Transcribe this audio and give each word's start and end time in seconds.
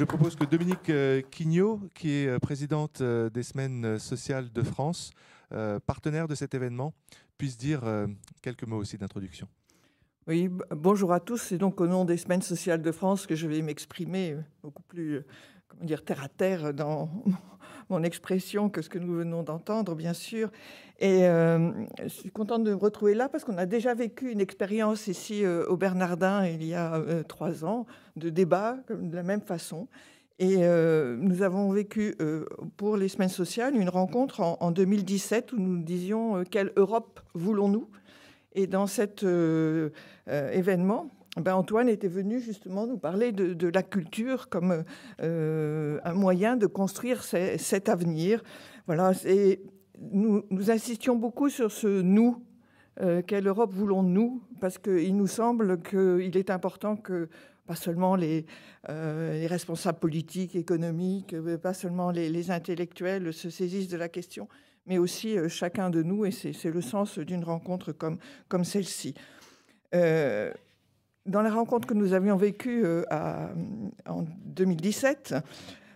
Je 0.00 0.06
propose 0.06 0.34
que 0.34 0.46
Dominique 0.46 0.88
euh, 0.88 1.20
Quignot, 1.30 1.78
qui 1.94 2.10
est 2.12 2.26
euh, 2.26 2.38
présidente 2.38 3.02
euh, 3.02 3.28
des 3.28 3.42
Semaines 3.42 3.98
sociales 3.98 4.50
de 4.50 4.62
France, 4.62 5.10
partenaire 5.84 6.26
de 6.26 6.34
cet 6.34 6.54
événement, 6.54 6.94
puisse 7.36 7.58
dire 7.58 7.82
quelques 8.40 8.62
mots 8.62 8.78
aussi 8.78 8.96
d'introduction. 8.96 9.46
Oui, 10.26 10.48
bonjour 10.70 11.12
à 11.12 11.20
tous. 11.20 11.36
C'est 11.36 11.58
donc 11.58 11.82
au 11.82 11.86
nom 11.86 12.06
des 12.06 12.16
Semaines 12.16 12.40
sociales 12.40 12.80
de 12.80 12.92
France 12.92 13.26
que 13.26 13.34
je 13.34 13.46
vais 13.46 13.60
m'exprimer 13.60 14.38
beaucoup 14.62 14.82
plus 14.84 15.20
comment 15.68 15.84
dire, 15.84 16.02
terre 16.02 16.22
à 16.22 16.28
terre 16.28 16.72
dans 16.72 17.10
mon 17.90 18.02
expression 18.02 18.68
que 18.68 18.82
ce 18.82 18.88
que 18.88 18.98
nous 18.98 19.14
venons 19.14 19.42
d'entendre, 19.42 19.94
bien 19.94 20.14
sûr. 20.14 20.50
Et 21.00 21.20
je 21.22 22.08
suis 22.08 22.30
contente 22.30 22.62
de 22.62 22.72
me 22.72 22.76
retrouver 22.76 23.14
là 23.14 23.30
parce 23.30 23.42
qu'on 23.42 23.56
a 23.56 23.64
déjà 23.64 23.94
vécu 23.94 24.30
une 24.30 24.40
expérience 24.40 25.06
ici 25.06 25.46
au 25.46 25.78
Bernardin 25.78 26.44
il 26.44 26.62
y 26.62 26.74
a 26.74 27.02
trois 27.26 27.64
ans 27.64 27.86
de 28.16 28.28
débat 28.28 28.76
de 28.90 29.16
la 29.16 29.22
même 29.22 29.40
façon. 29.40 29.88
Et 30.40 30.60
euh, 30.60 31.18
nous 31.20 31.42
avons 31.42 31.70
vécu 31.70 32.14
euh, 32.22 32.46
pour 32.78 32.96
les 32.96 33.08
semaines 33.08 33.28
sociales 33.28 33.76
une 33.76 33.90
rencontre 33.90 34.40
en, 34.40 34.70
2017 34.70 35.52
où 35.52 35.58
nous 35.58 35.82
disions 35.82 36.38
euh, 36.38 36.44
quelle 36.50 36.72
Europe 36.76 37.20
voulons-nous? 37.34 37.90
Et 38.54 38.66
dans 38.66 38.86
cet 38.86 39.24
événement, 40.26 41.10
ben 41.40 41.54
Antoine 41.54 41.88
était 41.88 42.08
venu 42.08 42.40
justement 42.40 42.86
nous 42.86 42.98
parler 42.98 43.32
de, 43.32 43.68
la 43.68 43.82
culture 43.82 44.48
comme 44.48 44.84
un 45.18 46.14
moyen 46.14 46.56
de 46.56 46.66
construire 46.66 47.22
cet 47.22 47.88
avenir. 47.88 48.42
Voilà, 48.86 49.12
et 49.26 49.62
nous, 50.00 50.44
insistions 50.68 51.16
beaucoup 51.16 51.48
sur 51.48 51.70
ce 51.70 52.00
nous. 52.02 52.42
quelle 53.26 53.46
Europe 53.46 53.72
voulons-nous? 53.72 54.42
Parce 54.60 54.78
qu'il 54.78 55.16
nous 55.16 55.26
semble 55.26 55.80
qu'il 55.82 56.36
est 56.36 56.50
important 56.50 56.96
que 56.96 57.28
pas 57.70 57.76
seulement 57.76 58.16
les, 58.16 58.46
euh, 58.88 59.34
les, 59.34 59.46
responsables 59.46 60.00
politiques, 60.00 60.56
économiques, 60.56 61.34
euh, 61.34 61.56
pas 61.56 61.72
seulement 61.72 62.10
les, 62.10 62.50
intellectuels 62.50 63.32
se 63.32 63.48
saisissent 63.48 63.86
de 63.86 63.96
la 63.96 64.08
question, 64.08 64.48
mais 64.86 64.98
aussi 64.98 65.38
euh, 65.38 65.48
chacun 65.48 65.88
de 65.88 66.02
nous, 66.02 66.24
et 66.24 66.32
c'est 66.32 66.64
le 66.64 66.80
sens 66.80 67.20
d'une 67.20 67.44
rencontre 67.44 67.92
comme, 67.92 68.18
comme 68.48 68.64
celle-ci. 68.64 69.14
Dans 71.26 71.42
la 71.42 71.50
rencontre 71.50 71.86
que 71.86 71.94
nous 71.94 72.12
avions 72.12 72.36
vécue 72.36 72.84
en 73.10 74.24
2017, 74.44 75.34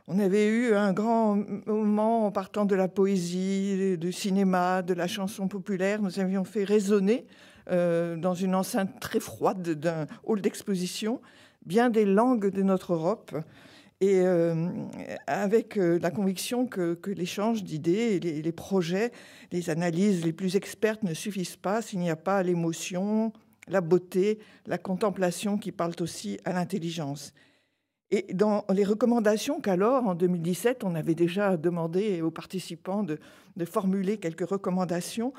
on 0.07 0.19
avait 0.19 0.49
eu 0.49 0.75
un 0.75 0.93
grand 0.93 1.39
moment 1.67 2.27
en 2.27 2.31
partant 2.31 2.67
de 2.67 2.75
la 2.75 2.89
poésie, 2.89 3.97
du 3.97 4.13
cinéma, 4.13 4.83
de 4.83 4.93
la 4.93 5.07
chanson 5.07 5.49
populaire. 5.49 6.03
Nous 6.03 6.21
avions 6.21 6.45
fait 6.45 6.65
résonner 6.65 7.27
dans 7.71 8.35
une 8.35 8.55
enceinte 8.55 9.01
très 9.01 9.21
froide 9.21 9.63
d'un 9.71 10.07
hall 10.25 10.41
d'exposition 10.41 11.21
bien 11.65 11.91
des 11.91 12.05
langues 12.05 12.51
de 12.51 12.63
notre 12.63 12.95
Europe 12.95 13.35
et 14.01 14.21
euh, 14.21 14.69
avec 15.27 15.79
euh, 15.79 15.99
la 16.01 16.11
conviction 16.11 16.67
que, 16.67 16.99
l'échange 17.07 17.63
d'idées, 17.65 18.21
les, 18.21 18.53
projets, 18.53 19.13
les 19.53 19.71
analyses 19.71 20.25
les 20.25 20.33
plus 20.33 20.57
expertes 20.57 21.03
ne 21.05 21.15
suffisent 21.15 21.57
pas 21.57 21.81
s'il 21.81 22.01
n'y 22.01 22.11
a 22.11 22.17
pas 22.17 22.43
l'émotion, 22.43 23.33
la 23.69 23.81
beauté, 23.81 24.39
la 24.67 24.79
contemplation 24.79 25.59
qui 25.59 25.73
parlent 25.73 25.95
aussi 26.01 26.39
à 26.45 26.53
l'intelligence. 26.53 27.33
Et 28.11 28.33
dans 28.35 28.65
les 28.73 28.85
recommandations 28.85 29.61
qu'alors, 29.61 30.07
en 30.07 30.15
2017, 30.15 30.85
on 30.85 30.95
avait 30.95 31.15
déjà 31.15 31.57
demandé 31.57 32.23
aux 32.23 32.31
participants 32.31 33.03
de, 33.03 33.19
formuler 33.65 34.19
quelques 34.19 34.49
recommandations, 34.49 35.33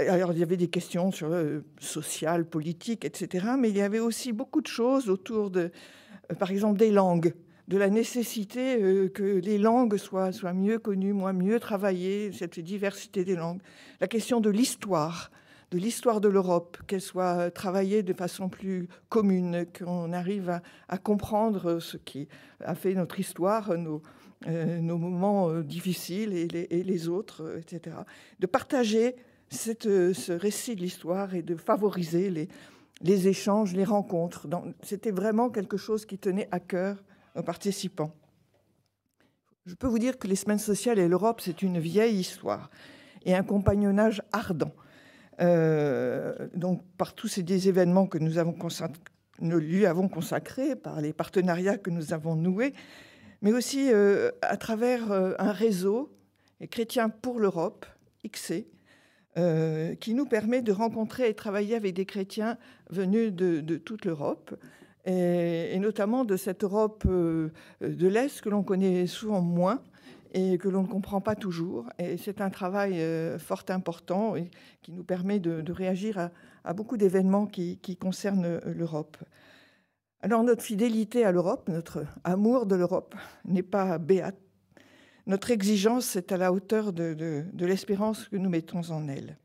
alors, 0.00 0.32
il 0.32 0.40
y 0.40 0.42
avait 0.42 0.56
des 0.56 0.66
questions 0.66 1.12
sur 1.12 1.28
euh, 1.30 1.60
sociales, 1.78 2.44
politiques, 2.44 3.04
etc. 3.04 3.46
Mais 3.56 3.70
il 3.70 3.76
y 3.76 3.80
avait 3.80 4.00
aussi 4.00 4.32
beaucoup 4.32 4.60
de 4.60 4.66
choses 4.66 5.08
autour 5.08 5.50
de, 5.50 5.70
euh, 6.30 6.34
par 6.34 6.50
exemple, 6.50 6.78
des 6.78 6.90
langues, 6.90 7.32
de 7.68 7.76
la 7.78 7.88
nécessité 7.88 8.82
euh, 8.82 9.08
que 9.08 9.22
les 9.22 9.56
langues 9.56 9.96
soient, 9.96 10.32
soient 10.32 10.52
mieux 10.52 10.80
connues, 10.80 11.12
moins 11.12 11.32
mieux 11.32 11.60
travaillées, 11.60 12.32
cette 12.32 12.58
diversité 12.58 13.24
des 13.24 13.36
langues. 13.36 13.60
La 14.00 14.08
question 14.08 14.40
de 14.40 14.50
l'histoire, 14.50 15.30
de 15.70 15.78
l'histoire 15.78 16.20
de 16.20 16.28
l'Europe, 16.28 16.78
qu'elle 16.86 17.00
soit 17.00 17.50
travaillée 17.50 18.02
de 18.02 18.12
façon 18.12 18.48
plus 18.48 18.88
commune, 19.08 19.66
qu'on 19.78 20.12
arrive 20.12 20.60
à, 20.88 20.98
comprendre 20.98 21.78
ce 21.78 21.96
qui 21.96 22.28
a 22.64 22.74
fait 22.74 22.94
notre 22.94 23.20
histoire, 23.20 23.76
nos, 23.76 24.02
nos 24.46 24.98
moments 24.98 25.60
difficiles 25.60 26.32
et 26.34 26.82
les, 26.82 27.08
autres, 27.08 27.58
etc. 27.58 27.96
De 28.38 28.46
partager 28.46 29.16
euh, 29.86 30.12
ce 30.12 30.32
récit 30.32 30.76
de 30.76 30.82
l'histoire 30.82 31.34
et 31.34 31.42
de 31.42 31.56
favoriser 31.56 32.30
les, 32.30 32.48
les 33.00 33.28
échanges, 33.28 33.74
les 33.74 33.84
rencontres. 33.84 34.46
C'était 34.82 35.10
vraiment 35.10 35.50
quelque 35.50 35.76
chose 35.76 36.04
qui 36.04 36.18
tenait 36.18 36.48
à 36.50 36.60
cœur 36.60 37.02
aux 37.34 37.42
participants. 37.42 38.12
Je 39.66 39.74
peux 39.74 39.86
vous 39.86 39.98
dire 39.98 40.18
que 40.18 40.26
les 40.26 40.36
semaines 40.36 40.58
sociales 40.58 40.98
et 40.98 41.08
l'Europe, 41.08 41.40
c'est 41.40 41.62
une 41.62 41.78
vieille 41.78 42.18
histoire 42.18 42.70
et 43.24 43.34
un 43.34 43.42
compagnonnage 43.42 44.22
ardent. 44.32 44.72
Euh, 45.40 46.48
donc, 46.54 46.82
par 46.96 47.14
tous 47.14 47.28
ces 47.28 47.68
événements 47.68 48.06
que 48.06 48.18
nous, 48.18 48.38
avons 48.38 48.56
lui 49.40 49.86
avons 49.86 50.08
consacrés, 50.08 50.74
par 50.74 51.00
les 51.00 51.12
partenariats 51.12 51.78
que 51.78 51.90
nous 51.90 52.12
avons 52.12 52.34
noués, 52.34 52.74
mais 53.42 53.52
aussi 53.52 53.92
euh, 53.92 54.30
à 54.42 54.56
travers 54.56 55.12
un 55.12 55.52
réseau, 55.52 56.12
Chrétiens 56.70 57.08
pour 57.08 57.38
l'Europe, 57.38 57.86
XC, 58.26 58.66
euh, 59.36 59.94
qui 59.94 60.14
nous 60.14 60.26
permet 60.26 60.62
de 60.62 60.72
rencontrer 60.72 61.28
et 61.28 61.34
travailler 61.34 61.76
avec 61.76 61.94
des 61.94 62.06
chrétiens 62.06 62.58
venus 62.90 63.32
de, 63.32 63.76
toute 63.76 64.04
l'Europe, 64.04 64.58
et, 65.04 65.78
notamment 65.78 66.24
de 66.24 66.36
cette 66.36 66.64
Europe 66.64 67.04
euh, 67.06 67.50
de 67.80 68.08
l'Est 68.08 68.40
que 68.40 68.48
l'on 68.48 68.64
connaît 68.64 69.06
souvent 69.06 69.40
moins 69.40 69.80
et 70.32 70.58
que 70.58 70.68
l'on 70.68 70.82
ne 70.82 70.88
comprend 70.88 71.20
pas 71.20 71.34
toujours. 71.34 71.86
Et 71.98 72.16
c'est 72.16 72.40
un 72.40 72.50
travail 72.50 73.00
euh, 73.00 73.38
fort 73.38 73.64
important 73.68 74.34
qui 74.82 74.92
nous 74.92 75.04
permet 75.04 75.38
de, 75.40 75.72
réagir 75.72 76.30
à, 76.64 76.72
beaucoup 76.74 76.96
d'événements 76.96 77.46
qui, 77.46 77.96
concernent 78.00 78.60
l'Europe. 78.66 79.16
Alors 80.20 80.42
notre 80.42 80.62
fidélité 80.62 81.24
à 81.24 81.32
l'Europe, 81.32 81.68
notre 81.68 82.04
amour 82.24 82.66
de 82.66 82.74
l'Europe 82.74 83.14
n'est 83.44 83.62
pas 83.62 83.98
béate 83.98 84.36
notre 85.28 85.50
exigence 85.50 86.16
est 86.16 86.32
à 86.32 86.38
la 86.38 86.52
hauteur 86.54 86.94
de, 86.94 87.44
l'espérance 87.60 88.28
que 88.28 88.36
nous 88.36 88.48
mettons 88.48 88.80
en 88.90 89.08
elle. 89.08 89.36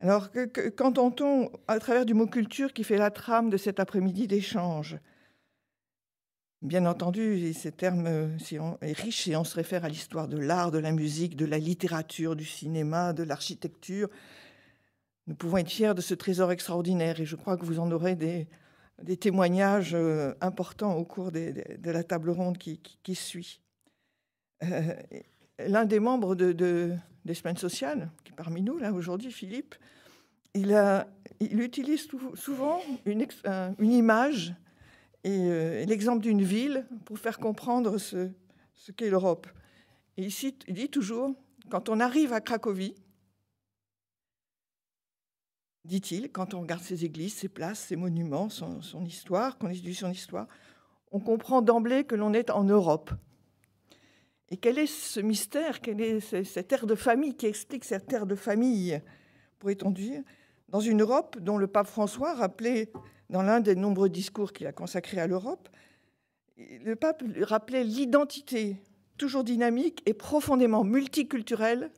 Alors, 0.00 0.30
qu'entend-on 0.76 1.50
à 1.68 1.78
travers 1.78 2.04
du 2.04 2.14
mot 2.14 2.26
culture 2.26 2.72
qui 2.72 2.82
fait 2.82 2.98
la 2.98 3.12
trame 3.12 3.48
de 3.48 3.56
cet 3.56 3.78
après-midi 3.78 4.26
d'échange? 4.26 4.98
Bien 6.60 6.86
entendu, 6.86 7.52
ces 7.52 7.70
termes 7.70 8.36
est 8.80 8.92
riche 8.92 9.28
et 9.28 9.36
on 9.36 9.44
se 9.44 9.54
réfère 9.54 9.84
à 9.84 9.88
l'histoire 9.88 10.26
de 10.26 10.38
l'art, 10.38 10.72
de 10.72 10.78
la 10.78 10.90
musique, 10.90 11.36
de 11.36 11.44
la 11.44 11.58
littérature, 11.58 12.34
du 12.34 12.44
cinéma, 12.44 13.12
de 13.12 13.22
l'architecture. 13.22 14.08
Nous 15.28 15.36
pouvons 15.36 15.58
être 15.58 15.70
fiers 15.70 15.94
de 15.94 16.00
ce 16.00 16.14
trésor 16.14 16.50
extraordinaire 16.50 17.20
et 17.20 17.26
je 17.26 17.36
crois 17.36 17.56
que 17.56 17.64
vous 17.64 17.78
en 17.78 17.92
aurez 17.92 18.16
des, 18.16 18.48
témoignages 19.18 19.94
euh, 19.94 20.34
importants 20.40 20.96
au 20.96 21.04
cours 21.04 21.30
de 21.30 21.90
la 21.90 22.02
table 22.02 22.30
ronde 22.30 22.58
qui 22.58 23.14
suit. 23.14 23.60
Euh, 24.64 24.94
l'un 25.58 25.84
des 25.84 26.00
membres 26.00 26.34
de, 26.34 26.92
des 27.24 27.34
semaines 27.34 27.56
sociales, 27.56 28.10
qui 28.24 28.32
est 28.32 28.36
parmi 28.36 28.62
nous 28.62 28.78
là 28.78 28.92
aujourd'hui, 28.92 29.30
Philippe, 29.30 29.74
il, 30.54 30.74
utilise 31.40 32.08
souvent 32.34 32.80
une 33.06 33.92
image 33.92 34.54
et, 35.24 35.30
euh, 35.30 35.84
l'exemple 35.84 36.22
d'une 36.22 36.42
ville 36.42 36.86
pour 37.04 37.18
faire 37.18 37.38
comprendre 37.38 37.98
ce, 37.98 38.30
qu'est 38.96 39.10
l'Europe. 39.10 39.46
Et 40.16 40.24
ici, 40.24 40.56
il 40.66 40.74
dit 40.74 40.88
toujours, 40.88 41.34
quand 41.68 41.88
on 41.88 42.00
arrive 42.00 42.32
à 42.32 42.40
Cracovie, 42.40 42.94
dit-il, 45.84 46.30
quand 46.30 46.54
on 46.54 46.60
regarde 46.60 46.82
ses 46.82 47.04
églises, 47.04 47.34
ses 47.34 47.48
places, 47.48 47.80
ses 47.80 47.96
monuments, 47.96 48.48
son, 48.48 48.82
son 48.82 49.04
histoire, 49.04 49.58
qu'on 49.58 49.68
étudie 49.68 49.94
son 49.94 50.10
histoire, 50.10 50.46
on 51.12 51.20
comprend 51.20 51.62
d'emblée 51.62 52.04
que 52.04 52.14
l'on 52.14 52.32
est 52.32 52.50
en 52.50 52.64
Europe. 52.64 53.10
Et 54.50 54.56
quel 54.56 54.78
est 54.78 54.86
ce 54.86 55.20
mystère 55.20 55.80
Quelle 55.80 56.00
est 56.00 56.44
cette 56.44 56.72
ère 56.72 56.86
de 56.86 56.94
famille 56.94 57.34
qui 57.34 57.46
explique 57.46 57.84
cette 57.84 58.12
ère 58.12 58.26
de 58.26 58.34
famille, 58.34 59.00
pourrait-on 59.58 59.90
dire, 59.90 60.22
dans 60.68 60.80
une 60.80 61.02
Europe 61.02 61.38
dont 61.38 61.58
le 61.58 61.66
pape 61.66 61.86
François 61.86 62.34
rappelait 62.34 62.90
dans 63.30 63.42
l'un 63.42 63.60
des 63.60 63.74
nombreux 63.74 64.08
discours 64.08 64.52
qu'il 64.52 64.66
a 64.66 64.72
consacrés 64.72 65.20
à 65.20 65.26
l'Europe, 65.26 65.68
le 66.56 66.94
pape 66.96 67.22
rappelait 67.42 67.84
l'identité 67.84 68.76
toujours 69.16 69.44
dynamique 69.44 70.02
et 70.06 70.14
profondément 70.14 70.84
multiculturelle 70.84 71.90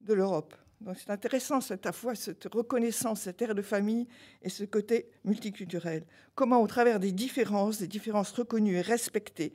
de 0.00 0.14
l'Europe. 0.14 0.54
Donc 0.80 0.96
c'est 0.98 1.10
intéressant 1.10 1.60
cette 1.60 1.84
à 1.86 1.92
fois 1.92 2.14
cette 2.14 2.46
reconnaissance, 2.52 3.22
cette 3.22 3.42
ère 3.42 3.54
de 3.54 3.62
famille 3.62 4.08
et 4.40 4.48
ce 4.48 4.64
côté 4.64 5.10
multiculturel. 5.24 6.06
Comment 6.34 6.62
au 6.62 6.66
travers 6.66 7.00
des 7.00 7.12
différences, 7.12 7.78
des 7.78 7.88
différences 7.88 8.32
reconnues 8.32 8.76
et 8.76 8.80
respectées, 8.80 9.52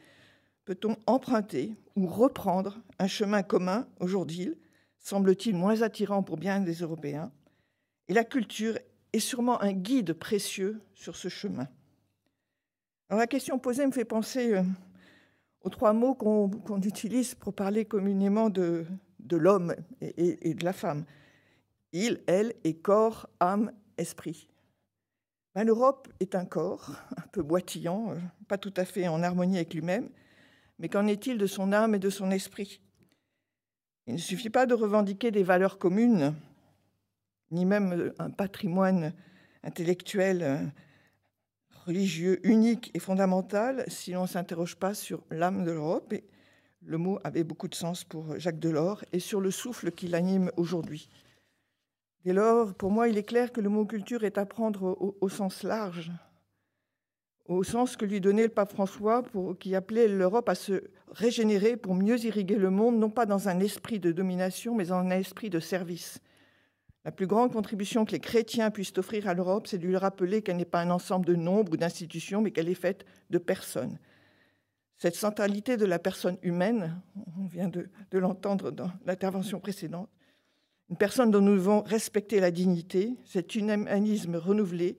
peut-on 0.66 0.98
emprunter 1.08 1.74
ou 1.96 2.06
reprendre 2.06 2.78
un 3.00 3.08
chemin 3.08 3.42
commun 3.42 3.88
aujourd'hui, 4.00 4.54
semble-t-il 5.00 5.56
moins 5.56 5.82
attirant 5.82 6.22
pour 6.22 6.38
bien 6.38 6.60
des 6.60 6.76
Européens? 6.76 7.32
Et 8.08 8.14
la 8.14 8.24
culture 8.24 8.78
est 9.15 9.19
sûrement 9.19 9.62
un 9.62 9.71
guide 9.71 10.13
précieux 10.13 10.81
sur 10.94 11.15
ce 11.15 11.29
chemin. 11.29 11.67
Alors 13.09 13.19
la 13.19 13.27
question 13.27 13.57
posée 13.59 13.85
me 13.85 13.91
fait 13.91 14.06
penser 14.06 14.56
euh, 14.56 14.63
aux 15.62 15.69
trois 15.69 15.94
mots 15.94 16.15
qu'on 16.15 16.81
utilise 16.81 17.33
pour 17.33 17.53
parler 17.53 17.85
communément 17.85 18.50
de, 18.50 18.85
l'homme 19.31 19.73
et, 20.01 20.53
de 20.53 20.65
la 20.65 20.73
femme. 20.73 21.06
Il, 21.94 22.21
elle 22.27 22.56
et 22.65 22.75
corps, 22.75 23.29
âme, 23.39 23.71
esprit. 23.97 24.50
Ben, 25.53 25.63
L'Europe 25.63 26.09
est 26.19 26.35
un 26.35 26.45
corps, 26.45 26.91
un 27.15 27.27
peu 27.31 27.41
boitillant, 27.41 28.12
euh, 28.12 28.19
pas 28.50 28.57
tout 28.57 28.73
à 28.75 28.83
fait 28.83 29.07
en 29.07 29.23
harmonie 29.23 29.56
avec 29.56 29.73
lui-même, 29.73 30.09
mais 30.77 30.89
qu'en 30.89 31.07
est-il 31.07 31.38
de 31.38 31.47
son 31.47 31.71
âme 31.71 31.95
et 31.95 32.00
de 32.00 32.09
son 32.09 32.31
esprit? 32.31 32.81
Il 34.07 34.15
ne 34.15 34.19
suffit 34.19 34.50
pas 34.50 34.65
de 34.65 34.73
revendiquer 34.73 35.31
des 35.31 35.44
valeurs 35.44 35.77
communes, 35.77 36.35
ni 37.51 37.65
même 37.65 37.94
euh, 37.94 38.13
un 38.19 38.30
patrimoine 38.30 39.13
intellectuel 39.63 40.44
euh, 40.44 40.57
religieux 41.86 42.39
unique 42.47 42.92
et 42.94 43.00
fondamental 43.00 43.83
si 43.88 44.12
l'on 44.12 44.24
ne 44.24 44.27
s'interroge 44.27 44.75
pas 44.75 44.94
sur 44.94 45.24
l'âme 45.30 45.63
de 45.63 45.71
l'Europe. 45.71 46.13
Le 46.81 46.97
mot 46.97 47.19
avait 47.24 47.44
beaucoup 47.44 47.68
de 47.68 47.75
sens 47.75 48.03
pour 48.03 48.38
Jacques 48.39 48.59
Delors 48.59 49.03
et 49.12 49.19
sur 49.19 49.42
le 49.42 49.51
souffle 49.51 49.92
qui 49.92 50.07
l'anime 50.07 50.51
aujourd'hui. 50.57 51.09
Dès 52.24 52.33
lors, 52.33 52.74
pour 52.74 52.92
moi, 52.92 53.07
il 53.07 53.18
est 53.18 53.24
clair 53.24 53.51
que 53.51 53.62
le 53.62 53.69
mot 53.69 53.86
culture 53.86 54.24
est 54.24 54.39
à 54.39 54.48
prendre 54.48 54.98
au, 55.21 55.30
sens 55.30 55.62
large, 55.62 56.12
au 57.45 57.63
sens 57.63 57.95
que 57.95 58.06
lui 58.06 58.19
donnait 58.19 58.44
le 58.44 58.50
pape 58.50 58.71
François, 58.71 59.21
pour, 59.21 59.57
qui 59.59 59.75
appelait 59.75 60.07
l'Europe 60.07 60.50
à 60.50 60.56
se 60.56 60.83
régénérer 61.12 61.77
pour 61.77 61.94
mieux 61.94 62.19
irriguer 62.25 62.56
le 62.56 62.71
monde, 62.71 62.98
non 62.98 63.12
pas 63.12 63.27
dans 63.27 63.48
un 63.48 63.59
esprit 63.59 64.00
de 64.00 64.12
domination, 64.12 64.74
mais 64.74 64.86
dans 64.86 64.95
un 64.95 65.12
esprit 65.12 65.51
de 65.51 65.59
service. 65.59 66.19
La 67.06 67.12
plus 67.12 67.28
grande 67.28 67.54
contribution 67.54 68.04
que 68.04 68.13
les 68.13 68.19
chrétiens 68.19 68.72
puissent 68.72 68.98
offrir 68.98 69.28
à 69.28 69.36
l'Europe, 69.36 69.68
c'est 69.68 69.78
de 69.78 69.86
lui 69.86 69.96
rappeler 69.96 70.42
qu'elle 70.42 70.57
n'est 70.57 70.66
pas 70.66 70.81
un 70.81 70.90
ensemble 70.90 71.28
de 71.28 71.36
nombres 71.36 71.74
ou 71.74 71.78
d'institutions, 71.78 72.42
mais 72.42 72.50
qu'elle 72.50 72.68
est 72.68 72.74
faite 72.74 73.06
de 73.30 73.38
personnes. 73.38 74.00
Cette 74.98 75.16
centralité 75.16 75.78
de 75.78 75.86
la 75.86 76.00
personne 76.00 76.38
humaine, 76.42 77.00
on 77.38 77.46
vient 77.46 77.69
de, 77.69 77.90
l'entendre 78.12 78.72
dans 78.72 78.90
l'intervention 79.06 79.60
précédente, 79.60 80.10
une 80.90 80.98
personne 80.98 81.30
dont 81.30 81.42
nous 81.42 81.56
devons 81.56 81.84
respecter 81.84 82.40
la 82.40 82.50
dignité, 82.50 83.16
cet 83.25 83.54
humanisme 83.54 84.36
renouvelé, 84.36 84.98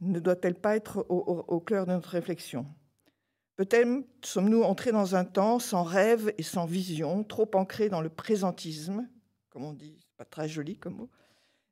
ne 0.00 0.18
doit-elle 0.18 0.56
pas 0.56 0.74
être 0.74 1.06
au, 1.08 1.60
cœur 1.60 1.86
de 1.86 1.92
notre 1.92 2.08
réflexion? 2.08 2.66
Peut-être 3.54 3.88
sommes-nous 4.24 4.64
entrés 4.64 4.90
dans 4.90 5.14
un 5.14 5.24
temps 5.24 5.60
sans 5.60 5.84
rêve 5.84 6.34
et 6.38 6.42
sans 6.42 6.66
vision, 6.66 7.22
trop 7.22 7.48
ancrés 7.54 7.88
dans 7.88 8.00
le 8.00 8.08
présentisme, 8.08 9.08
comme 9.50 9.64
on 9.64 9.72
dit 9.72 10.03
pas 10.16 10.24
très 10.24 10.48
joli 10.48 10.76
comme 10.76 10.96
mot, 10.96 11.10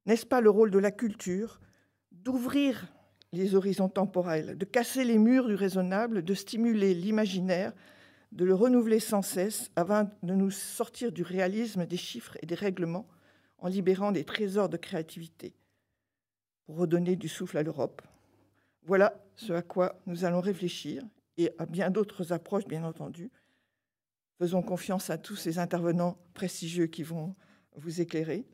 n'est-ce 0.06 0.26
pas 0.26 0.40
le 0.40 0.50
rôle 0.50 0.70
de 0.70 0.78
la 0.78 0.90
culture 0.90 1.60
d'ouvrir 2.10 2.92
les 3.32 3.54
horizons 3.54 3.88
temporels, 3.88 4.58
de 4.58 4.64
casser 4.64 5.04
les 5.04 5.18
murs 5.18 5.48
du 5.48 5.54
raisonnable, 5.54 6.22
de 6.22 6.34
stimuler 6.34 6.94
l'imaginaire, 6.94 7.72
de 8.32 8.44
le 8.44 8.54
renouveler 8.54 9.00
sans 9.00 9.22
cesse 9.22 9.70
avant 9.76 10.10
de 10.22 10.34
nous 10.34 10.50
sortir 10.50 11.12
du 11.12 11.22
réalisme 11.22 11.86
des 11.86 11.96
chiffres 11.96 12.36
et 12.42 12.46
des 12.46 12.54
règlements 12.54 13.06
en 13.58 13.68
libérant 13.68 14.12
des 14.12 14.24
trésors 14.24 14.68
de 14.68 14.76
créativité? 14.76 15.54
Pour 16.66 16.76
redonner 16.76 17.16
du 17.16 17.28
souffle 17.28 17.58
à 17.58 17.62
l'Europe. 17.62 18.02
Voilà 18.84 19.14
ce 19.36 19.52
à 19.52 19.62
quoi 19.62 20.00
nous 20.06 20.24
allons 20.24 20.40
réfléchir 20.40 21.02
et 21.36 21.50
à 21.58 21.66
bien 21.66 21.90
d'autres 21.90 22.32
approches, 22.32 22.66
bien 22.66 22.84
entendu. 22.84 23.30
Faisons 24.38 24.62
confiance 24.62 25.10
à 25.10 25.18
tous 25.18 25.36
ces 25.36 25.58
intervenants 25.58 26.18
prestigieux 26.34 26.86
qui 26.86 27.02
vont 27.02 27.34
vous 27.76 28.00
éclairer. 28.00 28.44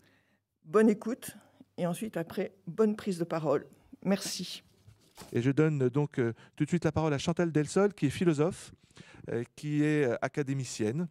Bonne 0.65 0.89
écoute 0.89 1.37
et 1.79 1.87
ensuite, 1.87 2.17
après, 2.17 2.53
bonne 2.67 2.97
prise 2.97 3.19
de 3.19 3.25
parole. 3.25 3.65
Merci. 4.05 4.63
Et 5.33 5.41
je 5.41 5.51
donne 5.51 5.89
donc 5.89 6.19
euh, 6.19 6.35
tout 6.57 6.65
de 6.65 6.69
suite 6.69 6.85
la 6.85 6.93
parole 6.93 7.15
à 7.15 7.19
Chantal 7.19 7.53
Delsol, 7.53 7.95
qui 7.95 8.07
est 8.07 8.11
philosophe, 8.11 8.73
euh, 9.31 9.45
qui 9.55 9.85
est 9.85 10.05
euh, 10.05 10.17
académicienne 10.21 11.09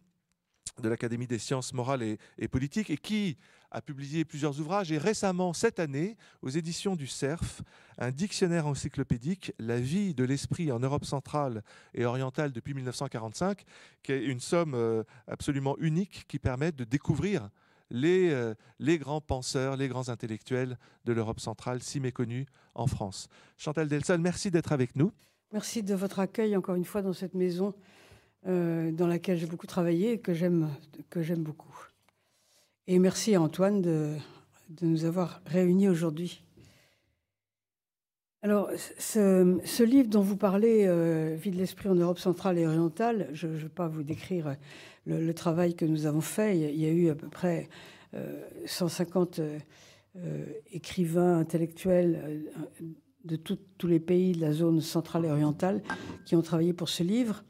de 0.82 0.88
l'Académie 0.88 1.26
des 1.26 1.38
sciences 1.38 1.72
morales 1.72 2.02
et, 2.02 2.48
politiques 2.48 2.90
et 2.90 2.98
qui 2.98 3.36
a 3.70 3.80
publié 3.80 4.24
plusieurs 4.24 4.60
ouvrages 4.60 4.92
et 4.92 4.98
récemment, 4.98 5.52
cette 5.52 5.80
année, 5.80 6.16
aux 6.42 6.50
éditions 6.50 6.94
du 6.94 7.06
CERF, 7.06 7.62
un 7.96 8.12
dictionnaire 8.12 8.66
encyclopédique, 8.66 9.52
La 9.58 9.80
vie 9.80 10.14
de 10.14 10.22
l'esprit 10.22 10.70
en 10.70 10.78
Europe 10.78 11.04
centrale 11.04 11.64
et 11.94 12.04
orientale 12.04 12.52
depuis 12.52 12.74
1945, 12.74 13.64
qui 14.04 14.12
est 14.12 14.24
une 14.24 14.38
somme 14.38 15.04
absolument 15.26 15.76
unique 15.78 16.26
qui 16.28 16.38
permet 16.38 16.70
de 16.70 16.84
découvrir 16.84 17.50
les, 17.90 18.30
euh, 18.30 18.54
les 18.78 18.98
grands 18.98 19.20
penseurs, 19.20 19.76
les 19.76 19.88
grands 19.88 20.08
intellectuels 20.08 20.78
de 21.04 21.12
l'Europe 21.12 21.40
centrale, 21.40 21.82
si 21.82 22.00
méconnus 22.00 22.46
en 22.74 22.86
France. 22.86 23.28
Chantal 23.56 23.88
Delsol, 23.88 24.20
merci 24.20 24.50
d'être 24.50 24.72
avec 24.72 24.96
nous. 24.96 25.12
Merci 25.52 25.82
de 25.82 25.94
votre 25.94 26.20
accueil 26.20 26.56
encore 26.56 26.74
une 26.74 26.84
fois 26.84 27.02
dans 27.02 27.12
cette 27.12 27.34
maison 27.34 27.74
euh, 28.46 28.92
dans 28.92 29.06
laquelle 29.06 29.38
j'ai 29.38 29.46
beaucoup 29.46 29.66
travaillé 29.66 30.12
et 30.12 30.18
que 30.20 30.34
j'aime 30.34 30.68
beaucoup. 31.38 31.74
Et 32.86 32.98
merci 32.98 33.34
à 33.34 33.42
Antoine 33.42 33.82
de, 33.82 34.16
de 34.68 34.86
nous 34.86 35.04
avoir 35.04 35.40
réunis 35.46 35.88
aujourd'hui. 35.88 36.42
Alors, 38.42 38.70
ce, 38.98 39.82
livre 39.82 40.08
dont 40.08 40.20
vous 40.20 40.36
parlez, 40.36 40.84
euh, 40.86 41.36
Vie 41.36 41.50
de 41.50 41.56
l'esprit 41.56 41.88
en 41.88 41.96
Europe 41.96 42.20
centrale 42.20 42.56
et 42.56 42.66
orientale, 42.66 43.28
je 43.32 43.48
ne 43.48 43.56
vais 43.56 43.68
pas 43.68 43.88
vous 43.88 44.04
décrire 44.04 44.56
le, 45.08 45.34
travail 45.34 45.74
que 45.74 45.84
nous 45.84 46.06
avons 46.06 46.20
fait. 46.20 46.58
Il 46.58 46.80
y 46.80 46.86
a 46.86 46.90
eu 46.90 47.08
à 47.08 47.14
peu 47.14 47.28
près 47.28 47.68
150 48.66 49.38
euh, 49.38 49.58
euh, 50.16 50.44
écrivains 50.72 51.38
intellectuels 51.38 52.44
de 53.24 53.36
tous 53.36 53.86
les 53.86 54.00
pays 54.00 54.32
de 54.32 54.40
la 54.40 54.52
zone 54.52 54.80
centrale 54.80 55.26
et 55.26 55.30
orientale 55.30 55.82
qui 56.24 56.36
ont 56.36 56.42
travaillé 56.42 56.72
pour 56.72 56.88
ce 56.88 57.02
livre. 57.02 57.44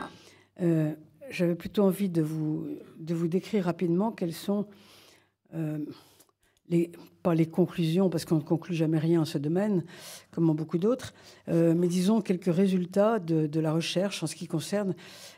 J'avais 1.30 1.54
plutôt 1.54 1.84
envie 1.84 2.08
de 2.08 2.22
vous, 2.22 2.66
de 2.98 3.14
vous 3.14 3.28
décrire 3.28 3.64
rapidement 3.64 4.10
quels 4.10 4.32
sont 4.32 4.66
pas 7.22 7.34
les 7.34 7.46
conclusions, 7.46 8.10
parce 8.10 8.24
qu'on 8.24 8.36
ne 8.36 8.42
conclut 8.42 8.74
jamais 8.74 8.98
rien 8.98 9.20
en 9.20 9.24
ce 9.24 9.38
domaine, 9.38 9.84
comme 10.30 10.48
en 10.50 10.54
beaucoup 10.54 10.78
d'autres, 10.78 11.14
euh, 11.48 11.74
mais 11.76 11.88
disons 11.88 12.20
quelques 12.20 12.54
résultats 12.54 13.18
de, 13.18 13.60
la 13.60 13.72
recherche 13.72 14.22
en 14.22 14.26
ce 14.26 14.36
qui 14.36 14.46
concerne 14.46 14.94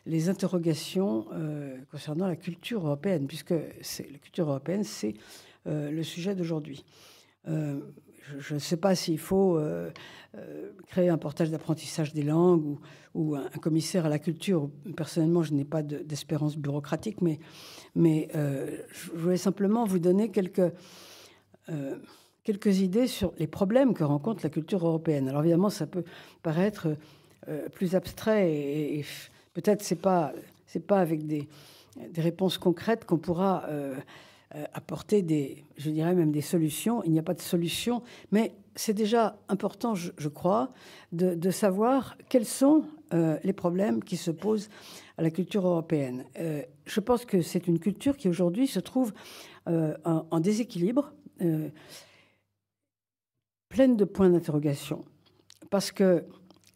les 0.06 0.28
interrogations 0.28 1.26
euh, 1.32 1.76
concernant 1.90 2.26
la 2.26 2.36
culture 2.36 2.86
européenne, 2.86 3.26
puisque 3.26 3.50
la 3.50 4.18
culture 4.20 4.48
européenne, 4.48 4.84
c'est 4.84 5.14
euh, 5.66 5.90
le 5.90 6.02
sujet 6.02 6.34
d'aujourd'hui. 6.34 6.84
je 7.46 8.54
ne 8.54 8.58
sais 8.58 8.76
pas 8.76 8.94
s'il 8.94 9.18
faut 9.18 9.58
créer 10.86 11.08
un 11.08 11.18
portage 11.18 11.50
d'apprentissage 11.50 12.12
des 12.12 12.22
langues 12.22 12.78
ou, 13.14 13.34
un, 13.34 13.48
commissaire 13.60 14.06
à 14.06 14.08
la 14.08 14.18
culture. 14.18 14.70
Personnellement, 14.96 15.42
je 15.42 15.54
n'ai 15.54 15.64
pas 15.64 15.82
d'espérance 15.82 16.56
bureaucratique, 16.56 17.22
mais 17.22 17.40
je 17.96 19.10
voulais 19.14 19.38
simplement 19.38 19.84
vous 19.84 19.98
donner 19.98 20.30
quelques 20.30 20.70
euh, 21.68 21.96
quelques 22.42 22.80
idées 22.80 23.06
sur 23.06 23.32
les 23.38 23.46
problèmes 23.46 23.92
que 23.92 24.02
rencontre 24.02 24.40
la 24.42 24.50
culture 24.50 24.86
européenne. 24.86 25.28
Alors 25.28 25.42
évidemment, 25.42 25.68
ça 25.68 25.86
peut 25.86 26.04
paraître 26.42 26.88
euh, 27.48 27.68
plus 27.68 27.94
abstrait 27.94 28.50
et, 28.50 29.04
peut-être 29.52 29.82
c'est 29.82 30.00
pas 30.00 30.32
c'est 30.66 30.86
pas 30.86 31.00
avec 31.00 31.26
des, 31.26 31.48
réponses 32.16 32.56
concrètes 32.56 33.04
qu'on 33.04 33.18
pourra 33.18 33.64
euh, 33.68 33.94
apporter 34.72 35.22
des, 35.22 35.64
je 35.76 35.90
dirais 35.90 36.14
même 36.14 36.32
des 36.32 36.40
solutions. 36.40 37.02
Il 37.04 37.12
n'y 37.12 37.18
a 37.18 37.22
pas 37.22 37.34
de 37.34 37.40
solution, 37.40 38.02
mais 38.30 38.52
c'est 38.76 38.94
déjà 38.94 39.36
important, 39.48 39.94
je, 39.94 40.28
crois, 40.28 40.72
de, 41.12 41.50
savoir 41.50 42.16
quels 42.28 42.46
sont 42.46 42.84
les 43.42 43.52
problèmes 43.52 44.02
qui 44.02 44.16
se 44.16 44.30
posent 44.30 44.68
à 45.18 45.22
la 45.22 45.30
culture 45.30 45.66
européenne. 45.66 46.24
je 46.86 47.00
pense 47.00 47.24
que 47.24 47.42
c'est 47.42 47.66
une 47.66 47.80
culture 47.80 48.16
qui 48.16 48.28
aujourd'hui 48.28 48.68
se 48.68 48.78
trouve 48.78 49.12
en, 49.66 50.40
déséquilibre 50.40 51.12
euh, 51.42 51.68
pleine 53.68 53.96
de 53.96 54.04
points 54.04 54.30
d'interrogation, 54.30 55.04
parce 55.70 55.92
qu'elle 55.92 56.24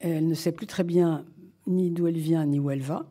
ne 0.02 0.34
sait 0.34 0.52
plus 0.52 0.66
très 0.66 0.84
bien 0.84 1.24
ni 1.66 1.90
d'où 1.90 2.06
elle 2.06 2.18
vient 2.18 2.46
ni 2.46 2.58
où 2.58 2.70
elle 2.70 2.82
va. 2.82 3.06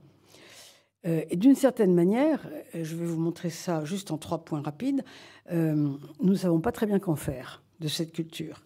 Euh, 1.05 1.23
et 1.29 1.35
d'une 1.35 1.55
certaine 1.55 1.93
manière, 1.93 2.47
euh, 2.75 2.83
je 2.83 2.95
vais 2.95 3.05
vous 3.05 3.19
montrer 3.19 3.49
ça 3.49 3.83
juste 3.83 4.11
en 4.11 4.17
trois 4.17 4.45
points 4.45 4.61
rapides, 4.61 5.03
nous 5.51 5.99
ne 6.21 6.35
savons 6.35 6.61
pas 6.61 6.71
très 6.71 6.85
bien 6.85 6.99
qu'en 6.99 7.17
faire 7.17 7.61
de 7.81 7.89
cette 7.89 8.13
culture. 8.13 8.63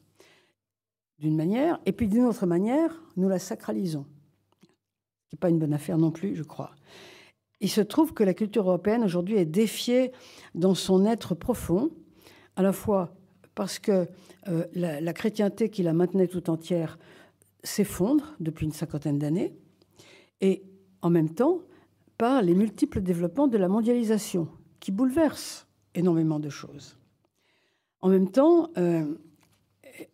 D'une 1.17 1.35
manière, 1.35 1.79
et 1.87 1.91
puis 1.91 2.07
d'une 2.07 2.25
autre 2.25 2.45
manière, 2.45 3.01
nous 3.15 3.27
la 3.27 3.39
sacralisons. 3.39 4.05
Ce 4.61 5.35
n'est 5.35 5.39
pas 5.39 5.49
une 5.49 5.57
bonne 5.57 5.73
affaire 5.73 5.97
non 5.97 6.11
plus, 6.11 6.35
je 6.35 6.43
crois. 6.43 6.75
Il 7.59 7.69
se 7.69 7.81
trouve 7.81 8.13
que 8.13 8.23
la 8.23 8.33
culture 8.33 8.69
européenne 8.69 9.03
aujourd'hui 9.03 9.35
est 9.35 9.45
défiée 9.45 10.11
dans 10.53 10.75
son 10.75 11.05
être 11.05 11.33
profond, 11.33 11.89
à 12.57 12.61
la 12.61 12.73
fois 12.73 13.15
parce 13.55 13.79
que 13.79 14.07
euh, 14.49 14.65
la, 14.73 15.13
chrétienté 15.13 15.69
qui 15.69 15.81
la 15.81 15.93
maintenait 15.93 16.27
tout 16.27 16.49
entière 16.49 16.99
s'effondre 17.63 18.35
depuis 18.41 18.65
une 18.65 18.73
cinquantaine 18.73 19.17
d'années, 19.17 19.53
et 20.41 20.63
en 21.01 21.09
même 21.09 21.33
temps 21.33 21.61
par 22.17 22.41
les 22.41 22.53
multiples 22.53 23.01
développements 23.01 23.47
de 23.47 23.57
la 23.57 23.69
mondialisation 23.69 24.49
qui 24.79 24.91
bouleversent 24.91 25.65
énormément 25.95 26.39
de 26.39 26.49
choses. 26.49 26.97
En 28.01 28.09
même 28.09 28.29
temps, 28.29 28.69
euh, 28.77 29.15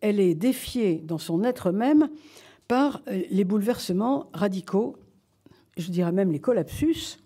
elle 0.00 0.20
est 0.20 0.34
défiée 0.34 1.02
dans 1.04 1.18
son 1.18 1.42
être 1.42 1.72
même 1.72 2.08
par 2.68 3.02
euh, 3.08 3.22
les 3.30 3.44
bouleversements 3.44 4.30
radicaux 4.32 4.96
je 5.76 5.90
dirais 5.90 6.12
même 6.12 6.32
les 6.32 6.40
collapsus, 6.40 7.18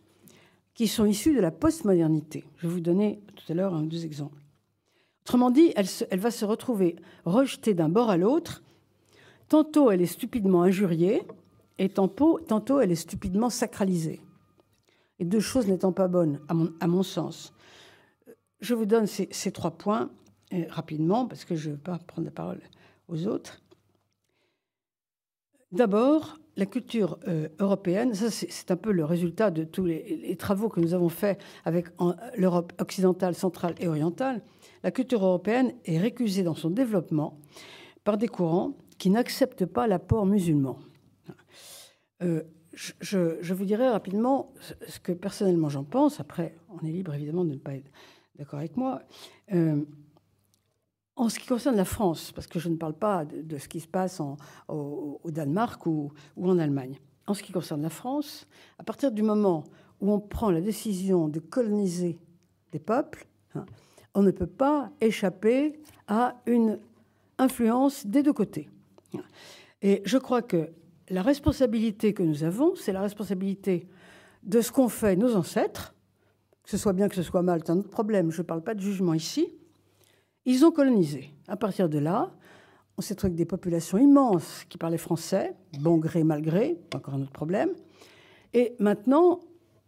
qui 0.74 0.86
sont 0.86 1.06
issus 1.06 1.34
de 1.34 1.40
la 1.40 1.50
postmodernité. 1.50 2.44
Je 2.58 2.66
vais 2.66 2.72
vous 2.72 2.80
donner 2.80 3.20
tout 3.34 3.52
à 3.52 3.54
l'heure 3.54 3.74
un 3.74 3.82
deux 3.82 4.04
exemples. 4.04 4.37
Autrement 5.28 5.50
dit, 5.50 5.74
elle, 5.76 6.20
va 6.20 6.30
se 6.30 6.46
retrouver 6.46 6.96
rejetée 7.26 7.74
d'un 7.74 7.90
bord 7.90 8.08
à 8.08 8.16
l'autre. 8.16 8.62
Tantôt 9.50 9.90
elle 9.90 10.00
est 10.00 10.06
stupidement 10.06 10.62
injuriée, 10.62 11.22
et 11.76 11.90
tantôt, 11.90 12.38
tantôt 12.38 12.80
elle 12.80 12.92
est 12.92 12.94
stupidement 12.94 13.50
sacralisée. 13.50 14.22
Et 15.18 15.26
deux 15.26 15.40
choses 15.40 15.66
n'étant 15.66 15.92
pas 15.92 16.08
bonnes, 16.08 16.40
à 16.80 16.86
mon, 16.86 17.02
sens. 17.02 17.52
Je 18.62 18.72
vous 18.72 18.86
donne 18.86 19.06
ces, 19.06 19.28
ces 19.30 19.52
trois 19.52 19.72
points 19.72 20.08
euh, 20.54 20.64
rapidement, 20.70 21.26
parce 21.26 21.44
que 21.44 21.56
je 21.56 21.68
ne 21.68 21.74
veux 21.74 21.80
pas 21.80 21.98
prendre 21.98 22.24
la 22.24 22.32
parole 22.32 22.62
aux 23.08 23.26
autres. 23.26 23.60
D'abord, 25.72 26.38
la 26.56 26.64
culture 26.64 27.18
euh, 27.28 27.48
européenne, 27.58 28.14
ça 28.14 28.30
c'est 28.30 28.70
un 28.70 28.76
peu 28.76 28.92
le 28.92 29.04
résultat 29.04 29.50
de 29.50 29.64
tous 29.64 29.84
les, 29.84 30.22
les 30.26 30.36
travaux 30.36 30.70
que 30.70 30.80
nous 30.80 30.94
avons 30.94 31.10
faits 31.10 31.38
avec 31.66 31.88
l'Europe 32.34 32.72
occidentale, 32.80 33.34
centrale 33.34 33.74
et 33.78 33.88
orientale. 33.88 34.40
La 34.82 34.90
culture 34.90 35.24
européenne 35.24 35.74
est 35.84 35.98
récusée 35.98 36.42
dans 36.42 36.54
son 36.54 36.70
développement 36.70 37.38
par 38.04 38.16
des 38.18 38.28
courants 38.28 38.76
qui 38.98 39.10
n'acceptent 39.10 39.66
pas 39.66 39.86
l'apport 39.86 40.26
musulman. 40.26 40.78
Euh, 42.22 42.42
je, 42.72 43.54
vous 43.54 43.64
dirai 43.64 43.88
rapidement 43.88 44.52
ce 44.86 45.00
que 45.00 45.12
personnellement 45.12 45.68
j'en 45.68 45.84
pense. 45.84 46.20
Après, 46.20 46.56
on 46.68 46.86
est 46.86 46.90
libre 46.90 47.14
évidemment 47.14 47.44
de 47.44 47.54
ne 47.54 47.58
pas 47.58 47.74
être 47.74 47.90
d'accord 48.36 48.58
avec 48.58 48.76
moi. 48.76 49.02
Euh, 49.52 49.84
en 51.16 51.28
ce 51.28 51.40
qui 51.40 51.48
concerne 51.48 51.76
la 51.76 51.84
France, 51.84 52.30
parce 52.32 52.46
que 52.46 52.60
je 52.60 52.68
ne 52.68 52.76
parle 52.76 52.94
pas 52.94 53.24
de, 53.24 53.58
ce 53.58 53.68
qui 53.68 53.80
se 53.80 53.88
passe 53.88 54.22
au, 54.68 55.20
Danemark 55.24 55.84
ou, 55.86 56.12
ou, 56.36 56.48
en 56.48 56.58
Allemagne, 56.58 56.96
en 57.26 57.34
ce 57.34 57.42
qui 57.42 57.50
concerne 57.50 57.82
la 57.82 57.90
France, 57.90 58.46
à 58.78 58.84
partir 58.84 59.10
du 59.10 59.22
moment 59.22 59.64
où 60.00 60.12
on 60.12 60.20
prend 60.20 60.50
la 60.52 60.60
décision 60.60 61.26
de 61.28 61.40
coloniser 61.40 62.20
des 62.70 62.78
peuples, 62.78 63.26
hein, 63.56 63.66
on 64.18 64.22
ne 64.22 64.32
peut 64.32 64.48
pas 64.48 64.90
échapper 65.00 65.78
à 66.08 66.34
une 66.44 66.80
influence 67.38 68.04
des 68.04 68.24
deux 68.24 68.32
côtés. 68.32 68.68
Et 69.80 70.02
je 70.04 70.18
crois 70.18 70.42
que 70.42 70.70
la 71.08 71.22
responsabilité 71.22 72.12
que 72.14 72.24
nous 72.24 72.42
avons, 72.42 72.74
c'est 72.74 72.92
la 72.92 73.00
responsabilité 73.00 73.86
de 74.42 74.60
ce 74.60 74.72
qu'ont 74.72 74.88
fait 74.88 75.14
nos 75.14 75.36
ancêtres, 75.36 75.94
que 76.64 76.70
ce 76.70 76.76
soit 76.76 76.94
bien, 76.94 77.08
que 77.08 77.14
ce 77.14 77.22
soit 77.22 77.42
mal, 77.42 77.62
c'est 77.64 77.70
un 77.70 77.78
autre 77.78 77.90
problème, 77.90 78.32
je 78.32 78.42
ne 78.42 78.46
parle 78.46 78.64
pas 78.64 78.74
de 78.74 78.80
jugement 78.80 79.14
ici, 79.14 79.54
ils 80.44 80.64
ont 80.64 80.72
colonisé. 80.72 81.30
À 81.46 81.56
partir 81.56 81.88
de 81.88 82.00
là, 82.00 82.34
on 82.96 83.02
s'est 83.02 83.14
trouvé 83.14 83.28
avec 83.28 83.38
des 83.38 83.44
populations 83.44 83.98
immenses 83.98 84.64
qui 84.68 84.78
parlaient 84.78 84.98
français, 84.98 85.54
bon 85.78 85.98
gré, 85.98 86.24
mal 86.24 86.42
gré, 86.42 86.76
encore 86.92 87.14
un 87.14 87.22
autre 87.22 87.30
problème. 87.30 87.70
Et 88.52 88.74
maintenant, 88.80 89.38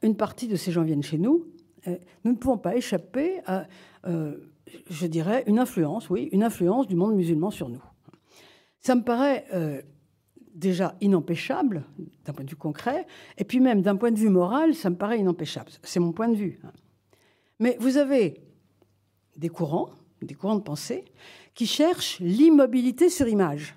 une 0.02 0.16
partie 0.16 0.46
de 0.46 0.54
ces 0.54 0.70
gens 0.70 0.84
viennent 0.84 1.02
chez 1.02 1.18
nous. 1.18 1.48
Nous 1.86 2.32
ne 2.32 2.36
pouvons 2.36 2.58
pas 2.58 2.76
échapper 2.76 3.40
à, 3.46 3.66
euh, 4.06 4.36
je 4.88 5.06
dirais, 5.06 5.44
une 5.46 5.58
influence, 5.58 6.10
oui, 6.10 6.28
une 6.32 6.42
influence 6.42 6.86
du 6.86 6.96
monde 6.96 7.14
musulman 7.14 7.50
sur 7.50 7.68
nous. 7.68 7.82
Ça 8.80 8.94
me 8.94 9.02
paraît 9.02 9.46
euh, 9.52 9.82
déjà 10.54 10.96
inempêchable 11.00 11.84
d'un 12.24 12.32
point 12.32 12.44
de 12.44 12.50
vue 12.50 12.56
concret, 12.56 13.06
et 13.38 13.44
puis 13.44 13.60
même 13.60 13.82
d'un 13.82 13.96
point 13.96 14.10
de 14.10 14.18
vue 14.18 14.28
moral, 14.28 14.74
ça 14.74 14.90
me 14.90 14.96
paraît 14.96 15.18
inempêchable. 15.18 15.70
C'est 15.82 16.00
mon 16.00 16.12
point 16.12 16.28
de 16.28 16.36
vue. 16.36 16.60
Mais 17.58 17.76
vous 17.80 17.96
avez 17.96 18.40
des 19.36 19.48
courants, 19.48 19.90
des 20.22 20.34
courants 20.34 20.56
de 20.56 20.62
pensée, 20.62 21.04
qui 21.54 21.66
cherchent 21.66 22.20
l'immobilité 22.20 23.08
sur 23.10 23.28
image. 23.28 23.76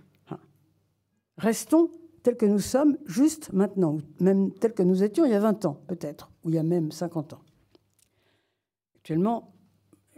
Restons 1.38 1.90
tels 2.22 2.38
que 2.38 2.46
nous 2.46 2.60
sommes 2.60 2.98
juste 3.06 3.52
maintenant, 3.52 3.96
ou 3.96 4.24
même 4.24 4.52
tels 4.54 4.74
que 4.74 4.84
nous 4.84 5.04
étions 5.04 5.26
il 5.26 5.32
y 5.32 5.36
a 5.36 5.40
20 5.40 5.66
ans, 5.66 5.82
peut-être, 5.88 6.32
ou 6.44 6.50
il 6.50 6.56
y 6.56 6.60
a 6.60 6.64
même 6.64 6.92
50 6.92 7.34
ans. 7.34 7.42
Actuellement, 9.04 9.54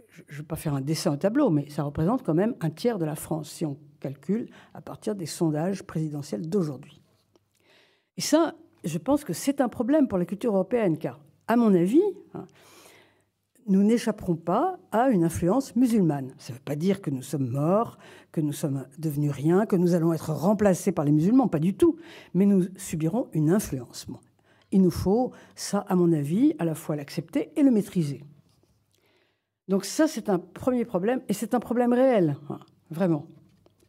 je 0.08 0.22
ne 0.30 0.36
vais 0.38 0.44
pas 0.44 0.54
faire 0.54 0.72
un 0.72 0.80
dessin 0.80 1.12
au 1.12 1.16
tableau, 1.16 1.50
mais 1.50 1.68
ça 1.70 1.82
représente 1.82 2.22
quand 2.22 2.34
même 2.34 2.54
un 2.60 2.70
tiers 2.70 2.98
de 3.00 3.04
la 3.04 3.16
France, 3.16 3.50
si 3.50 3.66
on 3.66 3.76
calcule 3.98 4.48
à 4.74 4.80
partir 4.80 5.16
des 5.16 5.26
sondages 5.26 5.82
présidentiels 5.82 6.48
d'aujourd'hui. 6.48 7.02
Et 8.16 8.20
ça, 8.20 8.54
je 8.84 8.98
pense 8.98 9.24
que 9.24 9.32
c'est 9.32 9.60
un 9.60 9.68
problème 9.68 10.06
pour 10.06 10.18
la 10.18 10.24
culture 10.24 10.54
européenne, 10.54 10.98
car, 10.98 11.18
à 11.48 11.56
mon 11.56 11.74
avis, 11.74 12.00
nous 13.66 13.82
n'échapperons 13.82 14.36
pas 14.36 14.78
à 14.92 15.08
une 15.08 15.24
influence 15.24 15.74
musulmane. 15.74 16.32
Ça 16.38 16.52
ne 16.52 16.58
veut 16.58 16.64
pas 16.64 16.76
dire 16.76 17.02
que 17.02 17.10
nous 17.10 17.22
sommes 17.22 17.48
morts, 17.48 17.98
que 18.30 18.40
nous 18.40 18.52
sommes 18.52 18.86
devenus 19.00 19.32
rien, 19.32 19.66
que 19.66 19.74
nous 19.74 19.94
allons 19.96 20.12
être 20.12 20.32
remplacés 20.32 20.92
par 20.92 21.04
les 21.04 21.10
musulmans, 21.10 21.48
pas 21.48 21.58
du 21.58 21.74
tout, 21.74 21.96
mais 22.34 22.46
nous 22.46 22.66
subirons 22.76 23.26
une 23.32 23.50
influence. 23.50 24.06
Il 24.70 24.80
nous 24.80 24.92
faut, 24.92 25.32
ça, 25.56 25.80
à 25.88 25.96
mon 25.96 26.12
avis, 26.12 26.54
à 26.60 26.64
la 26.64 26.76
fois 26.76 26.94
l'accepter 26.94 27.50
et 27.56 27.64
le 27.64 27.72
maîtriser. 27.72 28.22
Donc 29.68 29.84
ça, 29.84 30.06
c'est 30.06 30.28
un 30.28 30.38
premier 30.38 30.84
problème, 30.84 31.22
et 31.28 31.32
c'est 31.32 31.54
un 31.54 31.60
problème 31.60 31.92
réel, 31.92 32.36
vraiment, 32.90 33.26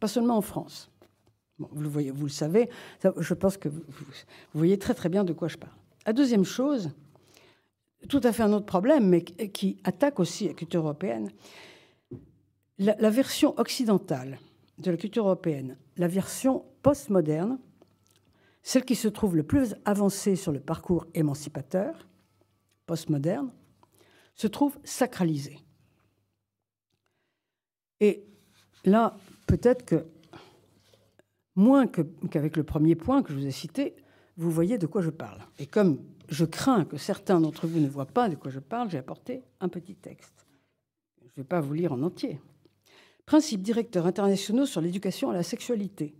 pas 0.00 0.08
seulement 0.08 0.36
en 0.36 0.40
France. 0.42 0.90
Vous 1.58 1.82
le 1.82 1.88
voyez, 1.88 2.10
vous 2.10 2.26
le 2.26 2.32
savez, 2.32 2.68
je 3.02 3.34
pense 3.34 3.56
que 3.56 3.68
vous, 3.68 3.82
voyez 4.54 4.78
très 4.78 4.94
très 4.94 5.08
bien 5.08 5.24
de 5.24 5.32
quoi 5.32 5.48
je 5.48 5.56
parle. 5.56 5.74
La 6.06 6.12
deuxième 6.12 6.44
chose, 6.44 6.90
tout 8.08 8.20
à 8.22 8.32
fait 8.32 8.42
un 8.42 8.52
autre 8.52 8.66
problème, 8.66 9.08
mais 9.08 9.22
qui 9.22 9.78
attaque 9.84 10.20
aussi 10.20 10.48
la 10.48 10.54
culture 10.54 10.80
européenne. 10.80 11.30
La 12.78 13.10
version 13.10 13.58
occidentale 13.58 14.38
de 14.78 14.92
la 14.92 14.96
culture 14.96 15.24
européenne, 15.26 15.76
la 15.96 16.06
version 16.06 16.64
postmoderne, 16.82 17.58
celle 18.62 18.84
qui 18.84 18.94
se 18.94 19.08
trouve 19.08 19.36
le 19.36 19.42
plus 19.42 19.74
avancée 19.84 20.36
sur 20.36 20.52
le 20.52 20.60
parcours 20.60 21.06
émancipateur, 21.14 22.06
postmoderne, 22.86 23.52
se 24.34 24.46
trouve 24.46 24.78
sacralisée. 24.84 25.58
Et 28.00 28.24
là, 28.84 29.16
peut-être 29.46 29.84
que, 29.84 30.06
moins 31.54 31.86
qu'avec 31.86 32.56
le 32.56 32.64
premier 32.64 32.94
point 32.94 33.22
que 33.22 33.32
je 33.32 33.38
vous 33.38 33.46
ai 33.46 33.50
cité, 33.50 33.96
vous 34.36 34.50
voyez 34.50 34.78
de 34.78 34.86
quoi 34.86 35.02
je 35.02 35.10
parle. 35.10 35.40
Et 35.58 35.66
comme 35.66 35.98
je 36.28 36.44
crains 36.44 36.84
que 36.84 36.96
certains 36.96 37.40
d'entre 37.40 37.66
vous 37.66 37.80
ne 37.80 37.88
voient 37.88 38.06
pas 38.06 38.28
de 38.28 38.36
quoi 38.36 38.50
je 38.50 38.60
parle, 38.60 38.90
j'ai 38.90 38.98
apporté 38.98 39.42
un 39.60 39.68
petit 39.68 39.96
texte. 39.96 40.46
Je 41.22 41.26
ne 41.26 41.42
vais 41.42 41.48
pas 41.48 41.60
vous 41.60 41.74
lire 41.74 41.92
en 41.92 42.02
entier. 42.02 42.40
Principes 43.26 43.62
directeurs 43.62 44.06
internationaux 44.06 44.66
sur 44.66 44.80
l'éducation 44.80 45.30
à 45.30 45.34
la 45.34 45.42
sexualité 45.42 46.14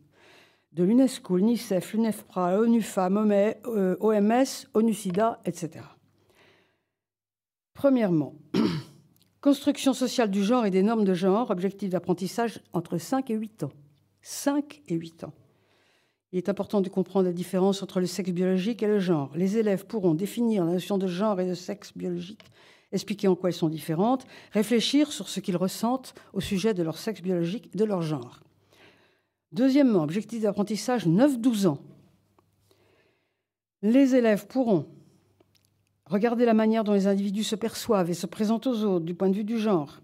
de 0.73 0.85
l'UNESCO, 0.85 1.37
l'UNICEF, 1.37 1.94
l'UNEFPRA, 1.94 2.56
l'ONU 2.56 2.82
Femmes, 2.82 3.54
OMS, 4.00 4.66
ONU-SIDA, 4.75 5.40
etc. 5.44 5.85
Premièrement, 7.73 8.35
construction 9.40 9.92
sociale 9.92 10.30
du 10.30 10.42
genre 10.42 10.66
et 10.66 10.71
des 10.71 10.83
normes 10.83 11.04
de 11.04 11.14
genre, 11.14 11.50
objectif 11.50 11.90
d'apprentissage 11.90 12.61
entre 12.73 12.99
5 12.99 13.30
et 13.30 13.35
8 13.35 13.64
ans. 13.64 13.73
5 14.23 14.83
et 14.88 14.95
8 14.95 15.25
ans. 15.25 15.33
Il 16.33 16.38
est 16.38 16.49
important 16.49 16.80
de 16.80 16.88
comprendre 16.88 17.26
la 17.26 17.33
différence 17.33 17.83
entre 17.83 18.00
le 18.00 18.07
sexe 18.07 18.30
biologique 18.30 18.83
et 18.83 18.87
le 18.87 18.99
genre. 18.99 19.30
Les 19.35 19.57
élèves 19.57 19.87
pourront 19.87 20.14
définir 20.14 20.64
la 20.64 20.73
notion 20.73 20.99
de 20.99 21.07
genre 21.07 21.40
et 21.40 21.49
de 21.49 21.54
sexe 21.54 21.97
biologique, 21.97 22.45
expliquer 22.92 23.28
en 23.28 23.35
quoi 23.35 23.49
elles 23.49 23.54
sont 23.54 23.71
différentes, 23.71 24.26
réfléchir 24.52 25.11
sur 25.11 25.28
ce 25.28 25.40
qu'ils 25.40 25.57
ressentent 25.57 26.14
au 26.35 26.40
sujet 26.40 26.75
de 26.75 26.83
leur 26.83 26.99
sexe 26.99 27.23
biologique 27.23 27.71
et 27.73 27.78
de 27.78 27.85
leur 27.85 28.02
genre. 28.02 28.40
Deuxièmement, 29.52 30.02
objectif 30.02 30.42
d'apprentissage 30.42 31.07
9-12 31.07 31.68
ans. 31.68 31.78
Les 33.80 34.14
élèves 34.14 34.47
pourront 34.47 34.87
regarder 36.08 36.44
la 36.44 36.54
manière 36.54 36.84
dont 36.84 36.94
les 36.94 37.06
individus 37.06 37.44
se 37.44 37.56
perçoivent 37.56 38.10
et 38.10 38.14
se 38.14 38.26
présentent 38.26 38.66
aux 38.66 38.84
autres 38.84 39.04
du 39.04 39.14
point 39.14 39.28
de 39.28 39.36
vue 39.36 39.44
du 39.44 39.58
genre, 39.58 40.00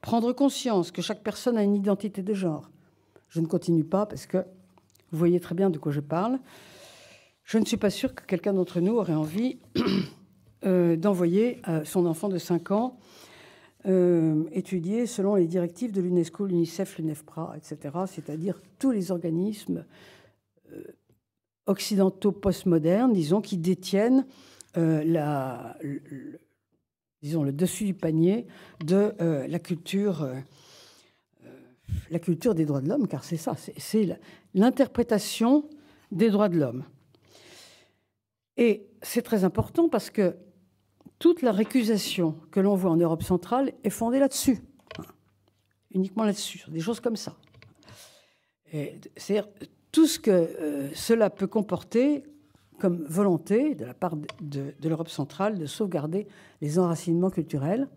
prendre 0.00 0.32
conscience 0.32 0.90
que 0.90 1.02
chaque 1.02 1.22
personne 1.22 1.56
a 1.56 1.62
une 1.62 1.74
identité 1.74 2.22
de 2.22 2.34
genre. 2.34 2.70
Je 3.28 3.40
ne 3.40 3.46
continue 3.46 3.84
pas 3.84 4.06
parce 4.06 4.26
que 4.26 4.38
vous 5.10 5.18
voyez 5.18 5.40
très 5.40 5.54
bien 5.54 5.70
de 5.70 5.78
quoi 5.78 5.92
je 5.92 6.00
parle. 6.00 6.38
Je 7.44 7.58
ne 7.58 7.64
suis 7.64 7.76
pas 7.76 7.90
sûre 7.90 8.14
que 8.14 8.24
quelqu'un 8.24 8.52
d'entre 8.52 8.80
nous 8.80 8.94
aurait 8.94 9.14
envie 9.14 9.58
euh, 10.64 10.96
d'envoyer 10.96 11.60
euh, 11.68 11.84
son 11.84 12.06
enfant 12.06 12.28
de 12.28 12.38
5 12.38 12.70
ans 12.72 12.98
euh, 13.86 14.44
étudier 14.50 15.06
selon 15.06 15.36
les 15.36 15.46
directives 15.46 15.92
de 15.92 16.00
l'UNESCO, 16.00 16.46
l'UNICEF, 16.46 16.98
l'UNEFPRA, 16.98 17.54
etc., 17.56 17.94
c'est-à-dire 18.06 18.60
tous 18.78 18.90
les 18.90 19.12
organismes 19.12 19.84
occidentaux 21.66 22.32
postmodernes, 22.32 23.12
disons, 23.12 23.40
qui 23.40 23.56
détiennent 23.56 24.26
euh, 24.76 25.04
la, 25.04 25.76
le, 25.82 26.40
disons, 27.22 27.42
le 27.42 27.52
dessus 27.52 27.84
du 27.84 27.94
panier 27.94 28.46
de 28.84 29.14
la 29.48 29.58
culture 29.58 30.28
la 32.10 32.18
culture 32.18 32.54
des 32.54 32.64
droits 32.64 32.80
de 32.80 32.88
l'homme, 32.88 33.08
car 33.08 33.24
c'est 33.24 33.36
ça, 33.36 33.54
c'est 33.76 34.18
l'interprétation 34.54 35.68
des 36.10 36.30
droits 36.30 36.48
de 36.48 36.58
l'homme. 36.58 36.84
Et 38.56 38.88
c'est 39.02 39.22
très 39.22 39.44
important 39.44 39.88
parce 39.88 40.10
que 40.10 40.36
toute 41.18 41.42
la 41.42 41.52
récusation 41.52 42.36
que 42.50 42.60
l'on 42.60 42.74
voit 42.74 42.90
en 42.90 42.96
Europe 42.96 43.22
centrale 43.22 43.72
est 43.84 43.90
fondée 43.90 44.18
là-dessus, 44.18 44.62
uniquement 45.92 46.24
là-dessus, 46.24 46.64
des 46.68 46.80
choses 46.80 47.00
comme 47.00 47.16
ça. 47.16 47.36
C'est-à-dire 48.72 49.48
tout 49.92 50.06
ce 50.06 50.18
que 50.18 50.30
euh, 50.30 50.94
cela 50.94 51.30
peut 51.30 51.46
comporter 51.46 52.24
comme 52.78 53.04
volonté 53.04 53.74
de 53.74 53.84
la 53.84 53.94
part 53.94 54.16
de, 54.40 54.74
l'Europe 54.82 55.08
centrale 55.08 55.58
de 55.58 55.66
sauvegarder 55.66 56.26
les 56.60 56.78
enracinements 56.78 57.30
culturels, 57.30 57.88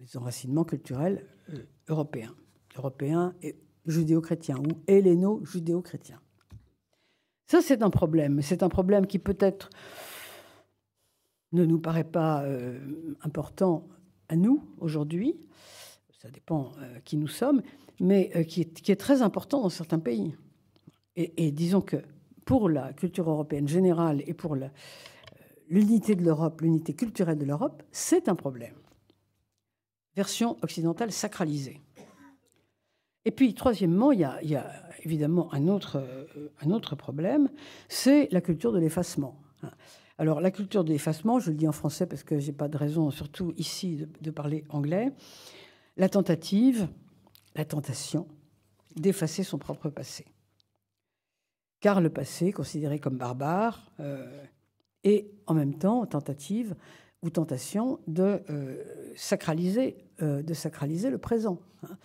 les 0.00 0.16
enracinements 0.16 0.64
culturels 0.64 1.26
euh, 1.50 1.64
européens, 1.88 2.34
européens 2.76 3.34
et 3.42 3.56
judéo-chrétiens 3.86 4.58
ou 4.58 4.82
helléno-judéo-chrétiens. 4.86 6.20
Ça, 7.46 7.60
c'est 7.60 7.82
un 7.82 7.90
problème. 7.90 8.42
C'est 8.42 8.62
un 8.62 8.68
problème 8.68 9.06
qui 9.06 9.18
peut-être 9.18 9.70
ne 11.52 11.64
nous 11.64 11.80
paraît 11.80 12.04
pas 12.04 12.44
euh, 12.44 12.78
important 13.22 13.88
à 14.28 14.36
nous 14.36 14.64
aujourd'hui. 14.78 15.36
Ça 16.22 16.30
dépend 16.30 16.72
euh, 16.78 17.00
qui 17.00 17.16
nous 17.16 17.28
sommes, 17.28 17.62
mais 17.98 18.46
qui, 18.46 18.60
est, 18.60 19.00
très 19.00 19.20
important 19.22 19.60
dans 19.60 19.68
certains 19.68 19.98
pays. 19.98 20.34
et 21.16 21.50
disons 21.50 21.82
que 21.82 21.96
pour 22.50 22.68
la 22.68 22.92
culture 22.92 23.30
européenne 23.30 23.68
générale 23.68 24.24
et 24.26 24.34
pour 24.34 24.56
l'unité 25.68 26.16
de 26.16 26.24
l'Europe, 26.24 26.62
l'unité 26.62 26.94
culturelle 26.94 27.38
de 27.38 27.44
l'Europe, 27.44 27.84
c'est 27.92 28.28
un 28.28 28.34
problème. 28.34 28.74
Version 30.16 30.56
occidentale 30.60 31.12
sacralisée. 31.12 31.80
Et 33.24 33.30
puis, 33.30 33.54
troisièmement, 33.54 34.10
il 34.10 34.18
y 34.18 34.24
a, 34.56 34.66
évidemment 35.04 35.54
un 35.54 35.68
autre, 35.68 35.98
euh, 35.98 36.48
un 36.60 36.72
autre 36.72 36.96
problème, 36.96 37.50
c'est 37.88 38.26
la 38.32 38.40
culture 38.40 38.72
de 38.72 38.80
l'effacement. 38.80 39.40
Alors, 40.18 40.40
la 40.40 40.50
culture 40.50 40.82
de 40.82 40.90
l'effacement, 40.90 41.38
je 41.38 41.50
le 41.50 41.56
dis 41.56 41.68
en 41.68 41.72
français 41.72 42.06
parce 42.06 42.24
que 42.24 42.40
je 42.40 42.48
n'ai 42.48 42.52
pas 42.52 42.66
de 42.66 42.76
raison, 42.76 43.12
surtout 43.12 43.54
ici, 43.58 44.08
de 44.20 44.30
parler 44.32 44.64
anglais, 44.70 45.12
la 45.96 46.08
tentative, 46.08 46.88
la 47.54 47.64
tentation 47.64 48.26
d'effacer 48.96 49.44
son 49.44 49.58
propre 49.58 49.88
passé 49.88 50.26
car 51.80 52.00
le 52.00 52.10
passé, 52.10 52.52
considéré 52.52 52.98
comme 52.98 53.16
barbare, 53.16 53.90
euh, 54.00 54.44
est 55.02 55.30
en 55.46 55.54
même 55.54 55.74
temps 55.74 56.04
tentative 56.06 56.74
ou 57.22 57.30
tentation 57.30 57.98
de, 58.06 58.42
euh, 58.50 58.84
sacraliser, 59.16 59.96
euh, 60.22 60.42
de 60.42 60.54
sacraliser 60.54 61.10
le 61.10 61.18
présent. 61.18 61.58
Hein. 61.82 61.96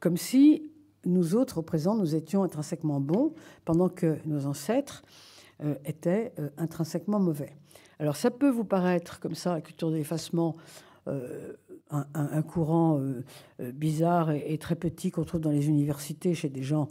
comme 0.00 0.18
si 0.18 0.72
nous 1.06 1.34
autres, 1.34 1.58
au 1.58 1.62
présent, 1.62 1.94
nous 1.94 2.14
étions 2.14 2.42
intrinsèquement 2.42 3.00
bons, 3.00 3.32
pendant 3.64 3.88
que 3.88 4.18
nos 4.26 4.44
ancêtres 4.44 5.04
étaient 5.86 6.34
intrinsèquement 6.58 7.18
mauvais. 7.18 7.56
Alors 7.98 8.16
ça 8.16 8.30
peut 8.30 8.50
vous 8.50 8.64
paraître 8.64 9.20
comme 9.20 9.34
ça, 9.34 9.54
la 9.54 9.60
culture 9.62 9.90
de 9.90 9.96
l'effacement, 9.96 10.56
un, 11.06 12.42
courant 12.42 13.00
bizarre 13.58 14.32
et, 14.32 14.58
très 14.58 14.74
petit 14.74 15.10
qu'on 15.10 15.24
trouve 15.24 15.40
dans 15.40 15.50
les 15.50 15.68
universités 15.68 16.34
chez 16.34 16.50
des 16.50 16.62
gens 16.62 16.88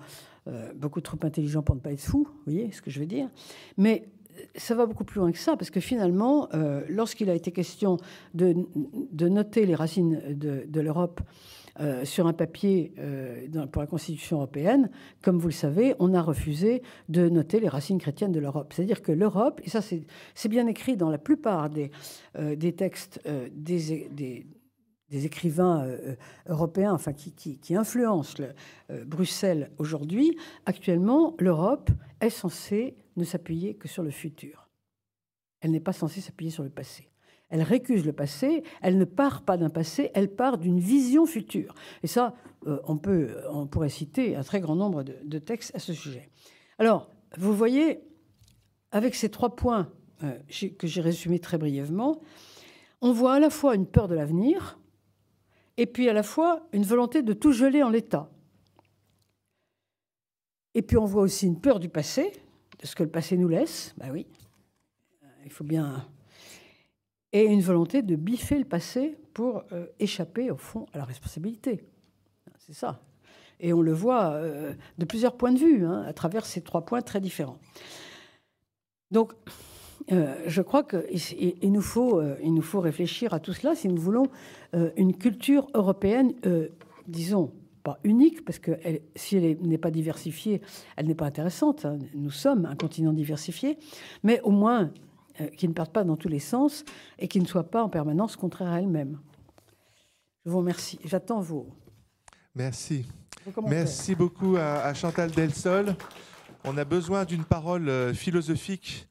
euh, 0.48 0.72
beaucoup 0.74 1.02
trop 1.02 1.18
intelligent 1.24 1.62
pour 1.62 1.76
ne 1.76 1.82
pas 1.82 1.92
être 1.92 2.02
fou, 2.02 2.28
vous 2.30 2.52
voyez 2.52 2.72
ce 2.72 2.82
que 2.82 2.90
je 2.90 3.00
veux 3.00 3.06
dire 3.06 3.30
Mais 3.78 4.08
euh, 4.38 4.42
ça 4.56 4.76
va 4.76 4.86
beaucoup 4.86 5.04
plus 5.04 5.20
loin 5.20 5.32
que 5.32 5.38
ça, 5.38 5.58
parce 5.58 5.70
que 5.70 5.80
finalement, 5.80 6.48
euh, 6.54 6.84
lorsqu'il 6.88 7.30
a 7.30 7.36
été 7.36 7.52
question 7.52 7.98
de, 8.34 8.56
noter 9.28 9.66
les 9.66 9.76
racines 9.76 10.22
de, 10.30 10.80
l'Europe 10.80 11.22
sur 12.06 12.26
un 12.26 12.34
papier 12.34 12.92
pour 13.72 13.84
la 13.84 13.88
Constitution 13.88 14.38
européenne, 14.38 14.90
comme 15.22 15.38
vous 15.38 15.50
le 15.50 15.54
savez, 15.54 15.94
on 16.00 16.16
a 16.16 16.24
refusé 16.24 16.82
de 17.08 17.30
noter 17.30 17.60
les 17.60 17.68
racines 17.68 18.00
chrétiennes 18.00 18.32
de 18.32 18.40
l'Europe. 18.40 18.74
C'est-à-dire 18.74 19.04
que 19.04 19.12
l'Europe, 19.12 19.62
et 19.64 19.70
ça 19.70 19.82
c'est 19.82 20.50
bien 20.50 20.66
écrit 20.66 20.98
dans 20.98 21.12
la 21.12 21.20
plupart 21.20 21.70
des, 21.70 21.92
textes 22.74 23.22
des 23.52 24.48
des 25.10 25.26
écrivains 25.26 25.86
euh, 25.86 25.98
euh, 26.02 26.16
européens, 26.48 26.94
enfin 26.94 27.14
qui, 27.14 27.76
influencent 27.76 28.44
euh, 28.90 29.06
Bruxelles 29.06 29.72
aujourd'hui, 29.78 30.38
actuellement, 30.66 31.36
l'Europe 31.40 31.90
est 32.20 32.30
censée 32.30 32.98
ne 33.16 33.24
s'appuyer 33.24 33.76
que 33.76 33.88
sur 33.88 34.04
le 34.04 34.12
futur. 34.12 34.70
Elle 35.62 35.72
n'est 35.72 35.80
pas 35.80 35.94
censée 35.94 36.22
s'appuyer 36.22 36.52
sur 36.52 36.64
le 36.64 36.70
passé. 36.70 37.10
Elle 37.50 37.62
récuse 37.62 38.06
le 38.06 38.12
passé, 38.12 38.64
elle 38.82 38.98
ne 38.98 39.06
part 39.06 39.44
pas 39.44 39.58
d'un 39.58 39.70
passé, 39.70 40.12
elle 40.14 40.30
part 40.30 40.58
d'une 40.58 40.80
vision 40.80 41.26
future. 41.26 41.74
Et 42.04 42.08
ça, 42.08 42.36
on, 42.66 42.98
peut, 42.98 43.38
on 43.50 43.68
pourrait 43.68 43.90
citer 43.90 44.36
un 44.36 44.44
très 44.44 44.60
grand 44.60 44.76
nombre 44.76 45.04
de, 45.04 45.40
textes 45.40 45.74
à 45.74 45.80
ce 45.80 45.94
sujet. 45.94 46.30
Alors, 46.78 47.10
vous 47.38 47.56
voyez, 47.56 48.02
avec 48.92 49.16
ces 49.16 49.30
trois 49.30 49.56
points 49.56 49.90
que 50.20 50.88
j'ai 50.88 51.00
résumés 51.00 51.40
très 51.40 51.58
brièvement, 51.58 52.20
on 53.00 53.14
voit 53.14 53.36
à 53.36 53.40
la 53.40 53.50
fois 53.50 53.76
une 53.76 53.86
peur 53.86 54.10
de 54.10 54.16
l'avenir, 54.16 54.78
et 55.78 55.86
puis 55.86 56.10
à 56.10 56.14
la 56.14 56.24
fois 56.24 56.68
une 56.74 56.84
volonté 56.84 57.22
de 57.22 57.34
tout 57.34 57.52
geler 57.52 57.84
en 57.84 57.90
l'état. 57.90 58.30
Et 60.74 60.82
puis 60.82 60.98
on 60.98 61.06
voit 61.06 61.24
aussi 61.24 61.48
une 61.48 61.60
peur 61.60 61.80
du 61.80 61.90
passé, 61.90 62.34
de 62.80 62.86
ce 62.86 62.96
que 62.96 63.04
le 63.04 63.10
passé 63.10 63.38
nous 63.38 63.48
laisse, 63.48 63.94
ben 63.98 64.12
oui, 64.12 64.28
il 65.46 65.52
faut 65.52 65.64
bien... 65.64 66.08
Et 67.34 67.44
une 67.44 67.62
volonté 67.62 68.02
de 68.02 68.16
biffer 68.16 68.58
le 68.58 68.66
passé 68.66 69.18
pour 69.34 69.64
euh, 69.72 69.86
échapper, 70.00 70.50
au 70.50 70.58
fond, 70.58 70.86
à 70.94 70.98
la 70.98 71.04
responsabilité. 71.04 71.84
C'est 72.60 72.74
ça. 72.74 73.02
Et 73.60 73.74
on 73.74 73.82
le 73.82 73.92
voit 73.92 74.32
euh, 74.32 74.74
de 74.98 75.06
plusieurs 75.06 75.36
points 75.36 75.52
de 75.52 75.60
vue, 75.60 75.86
hein, 75.86 76.04
à 76.04 76.14
travers 76.14 76.46
ces 76.46 76.62
trois 76.62 76.86
points 76.86 77.02
très 77.02 77.20
différents. 77.20 77.60
Donc, 79.12 79.34
euh, 80.12 80.36
je 80.46 80.62
crois 80.62 80.84
qu'il 80.84 81.72
nous, 81.72 81.82
faut, 81.82 82.20
euh, 82.20 82.38
il 82.42 82.54
nous 82.54 82.62
faut 82.62 82.80
réfléchir 82.80 83.34
à 83.34 83.40
tout 83.40 83.54
cela 83.54 83.76
si 83.76 83.90
nous 83.90 84.02
voulons 84.02 84.28
euh, 84.74 84.92
une 84.96 85.16
culture 85.16 85.68
européenne, 85.74 86.34
disons, 87.08 87.52
pas 87.84 88.00
unique, 88.04 88.46
parce 88.46 88.60
que 88.60 88.72
si 89.16 89.38
elle 89.38 89.58
n'est 89.62 89.78
pas 89.78 89.92
diversifiée, 89.92 90.62
elle 90.96 91.08
n'est 91.08 91.16
pas 91.16 91.26
intéressante. 91.26 91.86
Hein. 91.86 92.00
Nous 92.14 92.32
sommes 92.32 92.66
un 92.66 92.76
continent 92.76 93.14
diversifié, 93.14 93.78
mais 94.24 94.42
au 94.42 94.52
moins 94.52 94.92
qui 95.56 95.68
ne 95.68 95.74
parte 95.74 95.94
pas 95.94 96.04
dans 96.04 96.16
tous 96.18 96.30
les 96.30 96.40
sens 96.40 96.84
et 97.20 97.28
qui 97.28 97.40
ne 97.40 97.46
soit 97.46 97.70
pas 97.70 97.84
en 97.84 97.90
permanence 97.90 98.36
contraire 98.36 98.72
à 98.72 98.80
elle-même. 98.80 99.20
Je 100.46 100.50
vous 100.50 100.58
remercie. 100.58 100.98
J'attends 101.06 101.42
vos. 101.42 101.68
Merci. 102.56 103.06
Merci 103.68 104.16
beaucoup 104.16 104.56
à, 104.58 104.80
à 104.80 104.94
Chantal 104.96 105.30
Delsol. 105.30 105.96
On 106.64 106.76
a 106.76 106.84
besoin 106.86 107.24
d'une 107.24 107.44
parole 107.44 108.16
philosophique 108.16 109.08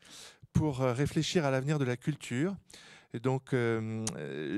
pour 0.57 0.81
euh, 0.81 0.93
réfléchir 0.93 1.45
à 1.45 1.51
l'avenir 1.51 1.79
de 1.79 1.85
la 1.85 1.97
culture. 1.97 2.57
Donc, 3.23 3.53
euh, 3.53 4.05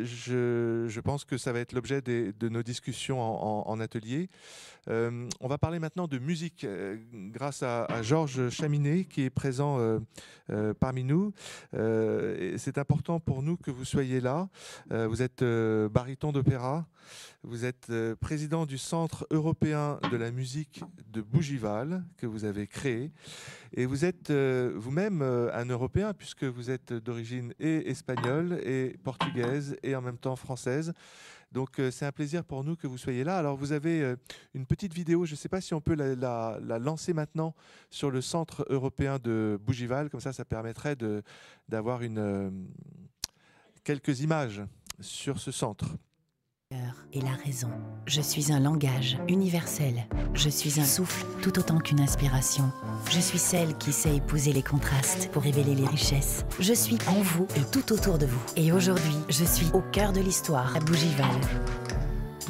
je, 0.05 1.01
pense 1.01 1.25
que 1.25 1.37
ça 1.37 1.53
va 1.53 1.61
être 1.61 1.73
l'objet 1.73 2.01
de 2.01 2.49
nos 2.49 2.63
discussions 2.63 3.21
en, 3.21 3.79
atelier. 3.79 4.31
Euh, 4.89 5.29
on 5.41 5.49
va 5.49 5.59
parler 5.59 5.79
maintenant 5.79 6.09
de 6.09 6.19
musique 6.19 6.67
grâce 7.13 7.63
à, 7.63 7.87
Georges 8.03 8.49
Chaminet 8.49 9.05
qui 9.05 9.23
est 9.23 9.31
présent 9.31 10.01
parmi 10.81 11.05
nous. 11.05 11.33
C'est 11.73 12.79
important 12.79 13.21
pour 13.21 13.43
nous 13.43 13.57
que 13.57 13.71
vous 13.71 13.85
soyez 13.85 14.21
là. 14.21 14.49
vous 14.91 15.23
êtes 15.23 15.45
baryton 15.45 16.33
d'opéra. 16.33 16.89
Vous 17.45 17.65
êtes 17.65 17.93
président 18.21 18.67
du 18.67 18.79
Centre 18.79 19.27
européen 19.31 20.01
de 20.11 20.17
la 20.17 20.33
musique 20.33 20.83
de 21.13 21.21
Bougival 21.21 22.05
que 22.17 22.27
vous 22.27 22.45
avez 22.45 22.67
créé. 22.67 23.13
Et 23.73 23.87
vous 23.87 24.05
êtes 24.05 24.31
euh, 24.31 24.73
vous-même 24.77 25.23
euh, 25.23 25.51
un 25.55 25.67
Européen 25.67 26.15
puisque 26.15 26.45
vous 26.45 26.71
êtes 26.71 26.93
d'origine 26.93 27.53
et 27.61 27.91
espagnole 27.91 28.61
et 28.65 28.97
portugaise 29.03 29.77
et 29.83 29.95
en 29.95 30.03
même 30.03 30.19
temps 30.19 30.37
française. 30.37 30.93
Donc 31.53 31.79
euh, 31.79 31.91
c'est 31.91 32.07
un 32.07 32.13
plaisir 32.13 32.45
pour 32.45 32.65
nous 32.65 32.77
que 32.77 32.87
vous 32.87 32.99
soyez 32.99 33.25
là. 33.25 33.39
Alors 33.39 33.57
vous 33.57 33.73
avez 33.73 34.17
une 34.55 34.67
petite 34.67 34.95
vidéo, 34.95 35.25
je 35.25 35.33
ne 35.33 35.37
sais 35.37 35.49
pas 35.49 35.61
si 35.61 35.75
on 35.75 35.81
peut 35.81 35.95
la, 35.95 36.59
lancer 36.79 37.13
maintenant 37.13 37.55
sur 37.91 38.11
le 38.11 38.21
Centre 38.21 38.67
européen 38.69 39.19
de 39.19 39.59
Bougival, 39.63 40.11
comme 40.11 40.21
ça 40.21 40.33
ça 40.33 40.45
permettrait 40.45 40.97
d'avoir 41.69 42.01
quelques 43.85 44.21
images 44.21 44.63
sur 45.01 45.39
ce 45.39 45.53
centre 45.53 45.97
et 47.13 47.21
la 47.21 47.33
raison. 47.45 47.71
Je 48.07 48.21
suis 48.21 48.53
un 48.53 48.61
langage 48.61 49.19
universel. 49.29 50.05
Je 50.35 50.49
suis 50.49 50.81
un 50.81 50.85
souffle 50.85 51.25
tout 51.43 51.59
autant 51.59 51.79
qu'une 51.79 52.01
inspiration. 52.01 52.71
Je 53.11 53.21
suis 53.21 53.39
celle 53.39 53.77
qui 53.79 53.93
sait 53.93 54.17
épouser 54.17 54.53
les 54.53 54.63
contrastes 54.63 55.31
pour 55.33 55.43
révéler 55.43 55.75
les 55.75 55.87
richesses. 55.87 56.45
Je 56.61 56.73
suis 56.73 56.99
en 57.09 57.21
vous 57.21 57.47
et 57.57 57.71
tout 57.73 57.93
autour 57.93 58.19
de 58.19 58.27
vous. 58.27 58.41
Et 58.57 58.73
aujourd'hui, 58.73 59.17
je 59.29 59.45
suis 59.45 59.71
au 59.73 59.81
cœur 59.81 60.13
de 60.13 60.21
l'histoire, 60.21 60.77
à 60.77 60.81
Bougival. 60.81 61.27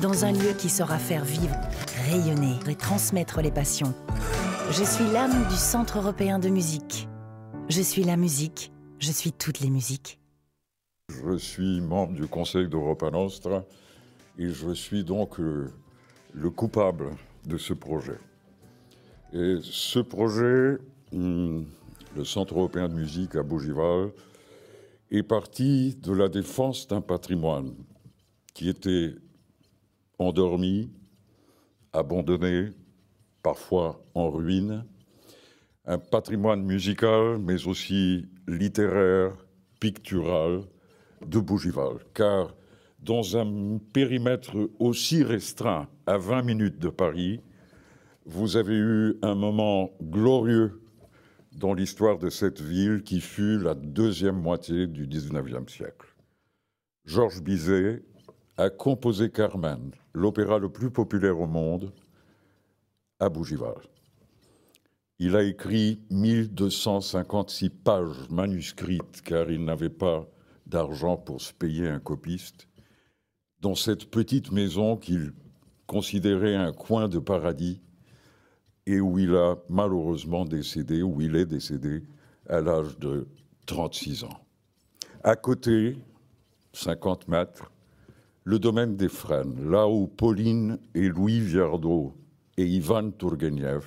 Dans 0.03 0.25
un 0.25 0.33
lieu 0.33 0.53
qui 0.57 0.69
saura 0.69 0.99
faire 0.99 1.25
vivre, 1.25 1.57
rayonner 2.11 2.55
et 2.69 2.75
transmettre 2.75 3.41
les 3.41 3.51
passions. 3.51 3.95
Je 4.71 4.85
suis 4.85 5.07
l'âme 5.13 5.49
du 5.49 5.57
Centre 5.57 5.99
européen 5.99 6.39
de 6.39 6.49
musique. 6.49 7.09
Je 7.69 7.83
suis 7.83 8.05
la 8.05 8.17
musique, 8.17 8.73
je 8.99 9.11
suis 9.11 9.33
toutes 9.33 9.61
les 9.61 9.71
musiques. 9.71 10.19
Je 11.09 11.37
suis 11.37 11.81
membre 11.81 12.15
du 12.15 12.27
Conseil 12.27 12.69
d'Europa 12.69 13.11
Nostra 13.11 13.65
et 14.39 14.51
je 14.51 14.73
suis 14.73 15.05
donc 15.05 15.41
euh, 15.41 15.71
le, 16.33 16.51
coupable 16.51 17.11
de 17.45 17.59
ce 17.59 17.73
projet. 17.73 18.19
Et 19.33 19.57
ce 19.63 19.99
projet, 19.99 20.79
hmm, 21.13 21.63
le 22.17 22.25
Centre 22.25 22.55
européen 22.55 22.89
de 22.89 22.95
musique 22.95 23.35
à 23.35 23.43
Bougival, 23.43 24.11
est 25.11 25.23
parti 25.23 25.97
de 25.97 26.13
la 26.13 26.29
défense 26.29 26.87
d'un 26.87 27.01
patrimoine 27.01 27.75
qui 28.55 28.69
était 28.69 29.15
endormi, 30.19 30.91
abandonné, 31.93 32.71
parfois 33.43 34.05
en 34.15 34.31
ruine, 34.31 34.85
un 35.87 35.99
patrimoine 35.99 36.63
musical, 36.63 37.39
mais 37.39 37.67
aussi 37.67 38.27
littéraire, 38.47 39.33
pictural 39.81 40.63
de 41.27 41.39
Bougival. 41.39 41.99
Car 42.15 42.55
dans 42.99 43.37
un 43.37 43.79
périmètre 43.93 44.57
aussi 44.79 45.23
restreint, 45.23 45.89
à 46.07 46.19
20 46.19 46.43
minutes 46.43 46.79
de 46.79 46.89
Paris, 46.89 47.41
vous 48.27 48.57
avez 48.57 48.77
eu 48.77 49.17
un 49.23 49.35
moment 49.35 49.91
glorieux 50.03 50.81
dans 51.53 51.75
l'histoire 51.75 52.19
de 52.19 52.29
cette 52.29 52.61
ville 52.61 53.03
qui 53.03 53.21
fut 53.21 53.59
la 53.59 53.75
deuxième 53.75 54.41
moitié 54.41 54.87
du 54.87 55.07
XIXe 55.07 55.73
siècle. 55.73 56.15
Georges 57.05 57.43
Bizet 57.43 58.03
a 58.57 58.71
composé 58.71 59.31
Carmen, 59.31 59.93
l'opéra 60.13 60.59
le 60.59 60.69
plus 60.69 60.91
populaire 60.91 61.41
au 61.41 61.47
monde, 61.47 61.93
à 63.21 63.29
Bougival. 63.29 63.77
Il 65.19 65.35
a 65.35 65.43
écrit 65.43 66.01
1256 66.11 67.71
pages 67.71 68.29
manuscrites 68.31 69.23
car 69.25 69.51
il 69.51 69.65
n'avait 69.65 69.89
pas 69.89 70.29
d'argent 70.67 71.17
pour 71.17 71.41
se 71.41 71.53
payer 71.53 71.89
un 71.89 71.99
copiste 71.99 72.69
dans 73.61 73.75
cette 73.75 74.11
petite 74.11 74.53
maison 74.53 74.97
qu'il 74.97 75.33
considérait 75.87 76.55
un 76.55 76.73
coin 76.73 77.09
de 77.09 77.19
paradis 77.19 77.81
et 78.87 79.01
où 79.01 79.19
il 79.19 79.35
a 79.35 79.57
malheureusement 79.69 80.45
décédé, 80.45 81.03
où 81.03 81.21
il 81.21 81.37
est 81.37 81.47
décédé 81.47 82.03
à 82.49 82.61
l'âge 82.61 82.99
de 82.99 83.27
36 83.67 84.25
ans. 84.25 84.41
À 85.23 85.37
côté, 85.37 85.97
50 86.73 87.29
mètres, 87.29 87.71
le 88.45 88.59
domaine 88.59 88.97
des 88.97 89.09
frênes, 89.09 89.71
là 89.71 89.87
où 89.89 90.07
Pauline 90.07 90.79
et 90.95 91.09
Louis 91.09 91.41
Viardot 91.41 92.15
et 92.57 92.65
Ivan 92.65 93.11
Tourgueniev 93.11 93.85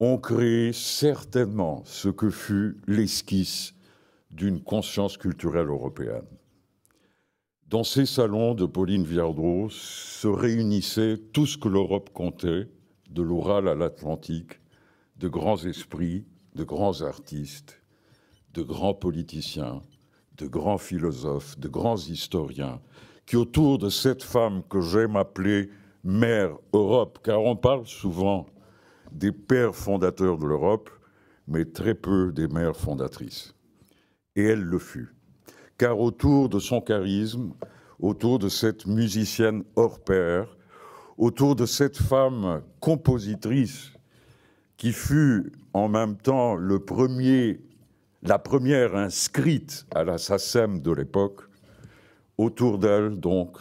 ont 0.00 0.18
créé 0.18 0.72
certainement 0.72 1.82
ce 1.84 2.08
que 2.08 2.30
fut 2.30 2.78
l'esquisse 2.86 3.74
d'une 4.30 4.60
conscience 4.60 5.16
culturelle 5.16 5.68
européenne. 5.68 6.26
Dans 7.70 7.84
ces 7.84 8.04
salons 8.04 8.54
de 8.56 8.66
Pauline 8.66 9.04
Viardot 9.04 9.68
se 9.70 10.26
réunissait 10.26 11.18
tout 11.32 11.46
ce 11.46 11.56
que 11.56 11.68
l'Europe 11.68 12.10
comptait, 12.12 12.66
de 13.08 13.22
l'Oural 13.22 13.68
à 13.68 13.76
l'Atlantique, 13.76 14.60
de 15.18 15.28
grands 15.28 15.64
esprits, 15.64 16.26
de 16.56 16.64
grands 16.64 17.02
artistes, 17.02 17.80
de 18.54 18.64
grands 18.64 18.94
politiciens, 18.94 19.84
de 20.36 20.48
grands 20.48 20.78
philosophes, 20.78 21.60
de 21.60 21.68
grands 21.68 21.94
historiens, 21.94 22.80
qui 23.24 23.36
autour 23.36 23.78
de 23.78 23.88
cette 23.88 24.24
femme 24.24 24.64
que 24.68 24.80
j'aime 24.80 25.14
appeler 25.14 25.70
Mère 26.02 26.56
Europe, 26.72 27.20
car 27.22 27.40
on 27.40 27.54
parle 27.54 27.86
souvent 27.86 28.46
des 29.12 29.30
pères 29.30 29.76
fondateurs 29.76 30.38
de 30.38 30.46
l'Europe, 30.46 30.90
mais 31.46 31.66
très 31.66 31.94
peu 31.94 32.32
des 32.32 32.48
mères 32.48 32.76
fondatrices. 32.76 33.54
Et 34.34 34.42
elle 34.42 34.62
le 34.62 34.80
fut. 34.80 35.14
Car 35.80 35.98
autour 35.98 36.50
de 36.50 36.58
son 36.58 36.82
charisme, 36.82 37.54
autour 38.00 38.38
de 38.38 38.50
cette 38.50 38.86
musicienne 38.86 39.64
hors 39.76 39.98
pair, 39.98 40.58
autour 41.16 41.56
de 41.56 41.64
cette 41.64 41.96
femme 41.96 42.60
compositrice 42.80 43.90
qui 44.76 44.92
fut 44.92 45.50
en 45.72 45.88
même 45.88 46.18
temps 46.18 46.54
le 46.54 46.80
premier, 46.80 47.62
la 48.22 48.38
première 48.38 48.94
inscrite 48.94 49.86
à 49.94 50.04
la 50.04 50.18
SACEM 50.18 50.82
de 50.82 50.92
l'époque, 50.92 51.48
autour 52.36 52.76
d'elle 52.76 53.18
donc, 53.18 53.56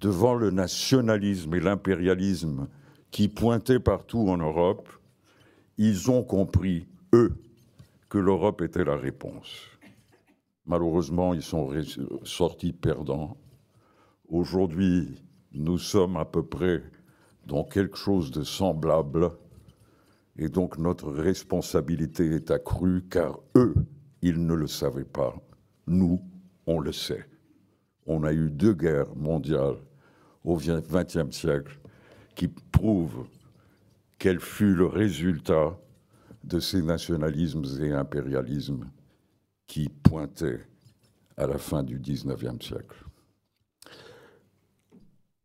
devant 0.00 0.34
le 0.34 0.50
nationalisme 0.50 1.54
et 1.56 1.60
l'impérialisme 1.60 2.68
qui 3.10 3.28
pointaient 3.28 3.80
partout 3.80 4.30
en 4.30 4.38
Europe, 4.38 4.88
ils 5.76 6.10
ont 6.10 6.22
compris, 6.22 6.86
eux, 7.12 7.34
que 8.08 8.16
l'Europe 8.16 8.62
était 8.62 8.84
la 8.84 8.96
réponse. 8.96 9.73
Malheureusement, 10.66 11.34
ils 11.34 11.42
sont 11.42 11.70
sortis 12.22 12.72
perdants. 12.72 13.36
Aujourd'hui, 14.28 15.22
nous 15.52 15.78
sommes 15.78 16.16
à 16.16 16.24
peu 16.24 16.42
près 16.42 16.82
dans 17.46 17.64
quelque 17.64 17.98
chose 17.98 18.30
de 18.30 18.42
semblable 18.42 19.30
et 20.36 20.48
donc 20.48 20.78
notre 20.78 21.12
responsabilité 21.12 22.30
est 22.30 22.50
accrue 22.50 23.04
car 23.08 23.38
eux, 23.56 23.74
ils 24.22 24.44
ne 24.44 24.54
le 24.54 24.66
savaient 24.66 25.04
pas. 25.04 25.34
Nous, 25.86 26.20
on 26.66 26.80
le 26.80 26.92
sait. 26.92 27.26
On 28.06 28.24
a 28.24 28.32
eu 28.32 28.50
deux 28.50 28.74
guerres 28.74 29.14
mondiales 29.14 29.76
au 30.44 30.56
XXe 30.56 31.30
siècle 31.30 31.78
qui 32.34 32.48
prouve 32.48 33.26
quel 34.18 34.40
fut 34.40 34.74
le 34.74 34.86
résultat 34.86 35.78
de 36.42 36.58
ces 36.58 36.82
nationalismes 36.82 37.64
et 37.82 37.92
impérialismes 37.92 38.90
qui 39.66 39.88
pointaient 39.88 40.60
à 41.36 41.46
la 41.46 41.58
fin 41.58 41.82
du 41.82 41.98
XIXe 41.98 42.64
siècle. 42.64 43.04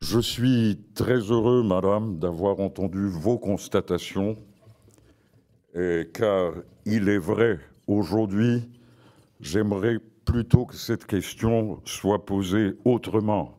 Je 0.02 0.20
suis 0.20 0.82
très 0.96 1.20
heureux, 1.20 1.64
Madame, 1.64 2.20
d'avoir 2.20 2.60
entendu 2.60 3.08
vos 3.08 3.38
constatations, 3.38 4.38
car 6.14 6.54
il 6.86 7.10
est 7.10 7.18
vrai, 7.18 7.60
aujourd'hui, 7.88 8.70
j'aimerais 9.40 10.00
plutôt 10.26 10.66
que 10.66 10.76
cette 10.76 11.06
question 11.06 11.82
soit 11.86 12.26
posée 12.26 12.78
autrement. 12.86 13.58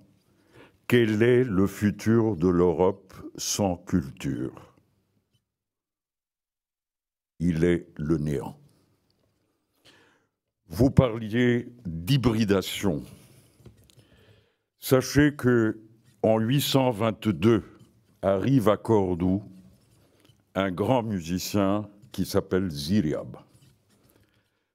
Quel 0.86 1.22
est 1.22 1.44
le 1.44 1.66
futur 1.66 2.36
de 2.36 2.48
l'Europe 2.48 3.14
sans 3.36 3.76
culture? 3.76 4.74
Il 7.38 7.64
est 7.64 7.88
le 7.96 8.18
néant. 8.18 8.59
Vous 10.72 10.90
parliez 10.92 11.66
d'hybridation. 11.84 13.02
Sachez 14.78 15.34
que 15.34 15.80
en 16.22 16.38
822 16.38 17.64
arrive 18.22 18.68
à 18.68 18.76
Cordoue 18.76 19.42
un 20.54 20.70
grand 20.70 21.02
musicien 21.02 21.88
qui 22.12 22.24
s'appelle 22.24 22.70
Ziriab. 22.70 23.36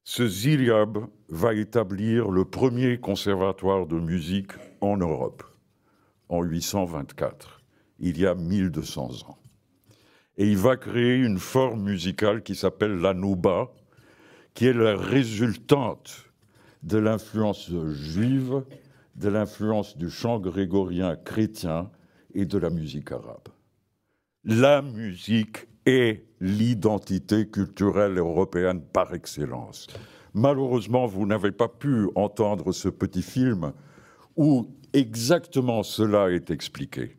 Ce 0.04 0.28
Ziriab 0.28 1.08
va 1.30 1.54
établir 1.54 2.30
le 2.30 2.44
premier 2.44 3.00
conservatoire 3.00 3.88
de 3.88 3.98
musique 3.98 4.52
en 4.82 4.98
Europe 4.98 5.44
en 6.28 6.44
824, 6.44 7.62
il 8.00 8.20
y 8.20 8.28
a 8.28 8.36
1200 8.36 9.30
ans. 9.30 9.38
Et 10.38 10.46
il 10.50 10.58
va 10.58 10.76
créer 10.76 11.16
une 11.16 11.40
forme 11.40 11.84
musicale 11.84 12.44
qui 12.44 12.56
s'appelle 12.56 12.98
la 12.98 13.14
nouba, 13.14 13.72
qui 14.56 14.68
est 14.68 14.74
la 14.74 14.96
résultante 14.96 16.32
de 16.82 16.98
l'influence 16.98 17.70
juive, 17.92 18.64
de 19.16 19.30
l'influence 19.30 19.98
du 19.98 20.10
chant 20.10 20.40
grégorien 20.40 21.16
chrétien 21.18 21.92
et 22.34 22.46
de 22.46 22.58
la 22.58 22.70
musique 22.70 23.12
arabe. 23.12 23.50
La 24.46 24.82
musique 24.82 25.68
est 25.86 26.26
l'identité 26.40 27.48
culturelle 27.48 28.18
européenne 28.18 28.82
par 28.82 29.14
excellence. 29.14 29.88
Malheureusement, 30.34 31.06
vous 31.06 31.26
n'avez 31.26 31.52
pas 31.52 31.68
pu 31.68 32.08
entendre 32.16 32.72
ce 32.72 32.90
petit 32.90 33.22
film 33.22 33.74
où 34.38 34.68
exactement 34.94 35.84
cela 35.84 36.30
est 36.30 36.50
expliqué. 36.50 37.18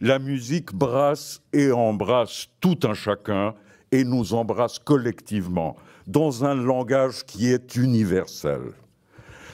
La 0.00 0.18
musique 0.18 0.74
brasse 0.74 1.42
et 1.52 1.72
embrasse 1.72 2.48
tout 2.60 2.78
un 2.84 2.94
chacun 2.94 3.54
et 3.94 4.02
nous 4.02 4.34
embrasse 4.34 4.80
collectivement 4.80 5.76
dans 6.08 6.44
un 6.44 6.56
langage 6.56 7.24
qui 7.24 7.46
est 7.46 7.76
universel. 7.76 8.72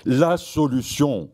La 0.06 0.38
solution, 0.38 1.28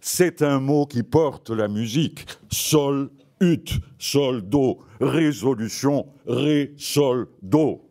c'est 0.00 0.40
un 0.40 0.58
mot 0.58 0.86
qui 0.86 1.02
porte 1.02 1.50
la 1.50 1.68
musique. 1.68 2.24
Sol, 2.50 3.10
ut, 3.42 3.66
sol, 3.98 4.40
do. 4.40 4.78
Résolution, 4.98 6.06
ré, 6.26 6.72
sol, 6.78 7.28
do. 7.42 7.82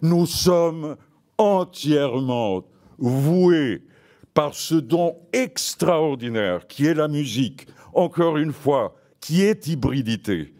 Nous 0.00 0.24
sommes 0.24 0.96
entièrement 1.36 2.64
voués 2.96 3.82
par 4.32 4.54
ce 4.54 4.76
don 4.76 5.16
extraordinaire 5.34 6.66
qui 6.66 6.86
est 6.86 6.94
la 6.94 7.08
musique, 7.08 7.66
encore 7.92 8.38
une 8.38 8.54
fois, 8.54 8.96
qui 9.20 9.42
est 9.42 9.66
hybridité. 9.66 10.54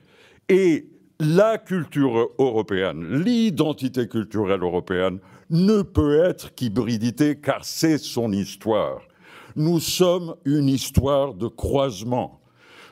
Et 0.50 0.91
la 1.22 1.56
culture 1.56 2.30
européenne, 2.40 3.22
l'identité 3.22 4.08
culturelle 4.08 4.62
européenne 4.62 5.20
ne 5.50 5.82
peut 5.82 6.24
être 6.24 6.52
qu'hybridité 6.52 7.36
car 7.36 7.64
c'est 7.64 7.98
son 7.98 8.32
histoire. 8.32 9.02
Nous 9.54 9.78
sommes 9.78 10.34
une 10.44 10.68
histoire 10.68 11.34
de 11.34 11.46
croisement. 11.46 12.40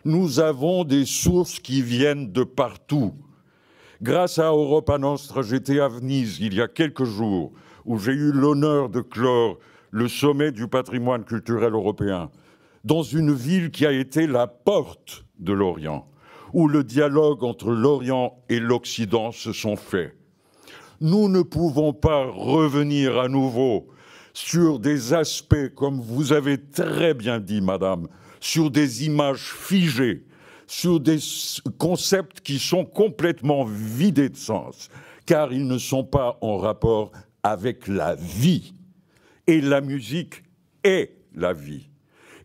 Nous 0.04 0.38
avons 0.38 0.84
des 0.84 1.06
sources 1.06 1.58
qui 1.58 1.82
viennent 1.82 2.30
de 2.30 2.44
partout. 2.44 3.14
Grâce 4.00 4.38
à 4.38 4.46
Europa 4.46 4.96
Nostra, 4.96 5.42
j'étais 5.42 5.80
à 5.80 5.88
Venise 5.88 6.38
il 6.38 6.54
y 6.54 6.60
a 6.60 6.68
quelques 6.68 7.04
jours, 7.04 7.50
où 7.84 7.98
j'ai 7.98 8.12
eu 8.12 8.30
l'honneur 8.30 8.90
de 8.90 9.00
clore 9.00 9.58
le 9.90 10.06
sommet 10.06 10.52
du 10.52 10.68
patrimoine 10.68 11.24
culturel 11.24 11.72
européen, 11.72 12.30
dans 12.84 13.02
une 13.02 13.32
ville 13.32 13.72
qui 13.72 13.84
a 13.86 13.92
été 13.92 14.28
la 14.28 14.46
porte 14.46 15.24
de 15.40 15.52
l'Orient, 15.52 16.06
où 16.52 16.68
le 16.68 16.84
dialogue 16.84 17.44
entre 17.44 17.70
l'Orient 17.70 18.34
et 18.48 18.60
l'Occident 18.60 19.32
se 19.32 19.52
sont 19.52 19.76
faits. 19.76 20.16
Nous 21.00 21.28
ne 21.28 21.42
pouvons 21.42 21.92
pas 21.92 22.26
revenir 22.26 23.18
à 23.18 23.28
nouveau 23.28 23.88
sur 24.32 24.78
des 24.78 25.12
aspects, 25.12 25.74
comme 25.74 26.00
vous 26.00 26.32
avez 26.32 26.58
très 26.58 27.14
bien 27.14 27.40
dit, 27.40 27.60
Madame, 27.60 28.08
sur 28.40 28.70
des 28.70 29.04
images 29.06 29.52
figées, 29.52 30.24
sur 30.66 31.00
des 31.00 31.18
concepts 31.78 32.40
qui 32.40 32.58
sont 32.58 32.84
complètement 32.84 33.64
vidés 33.64 34.28
de 34.28 34.36
sens, 34.36 34.88
car 35.26 35.52
ils 35.52 35.66
ne 35.66 35.78
sont 35.78 36.04
pas 36.04 36.38
en 36.40 36.58
rapport 36.58 37.12
avec 37.42 37.88
la 37.88 38.14
vie. 38.14 38.72
Et 39.46 39.60
la 39.60 39.80
musique 39.80 40.44
est 40.84 41.16
la 41.34 41.52
vie. 41.52 41.88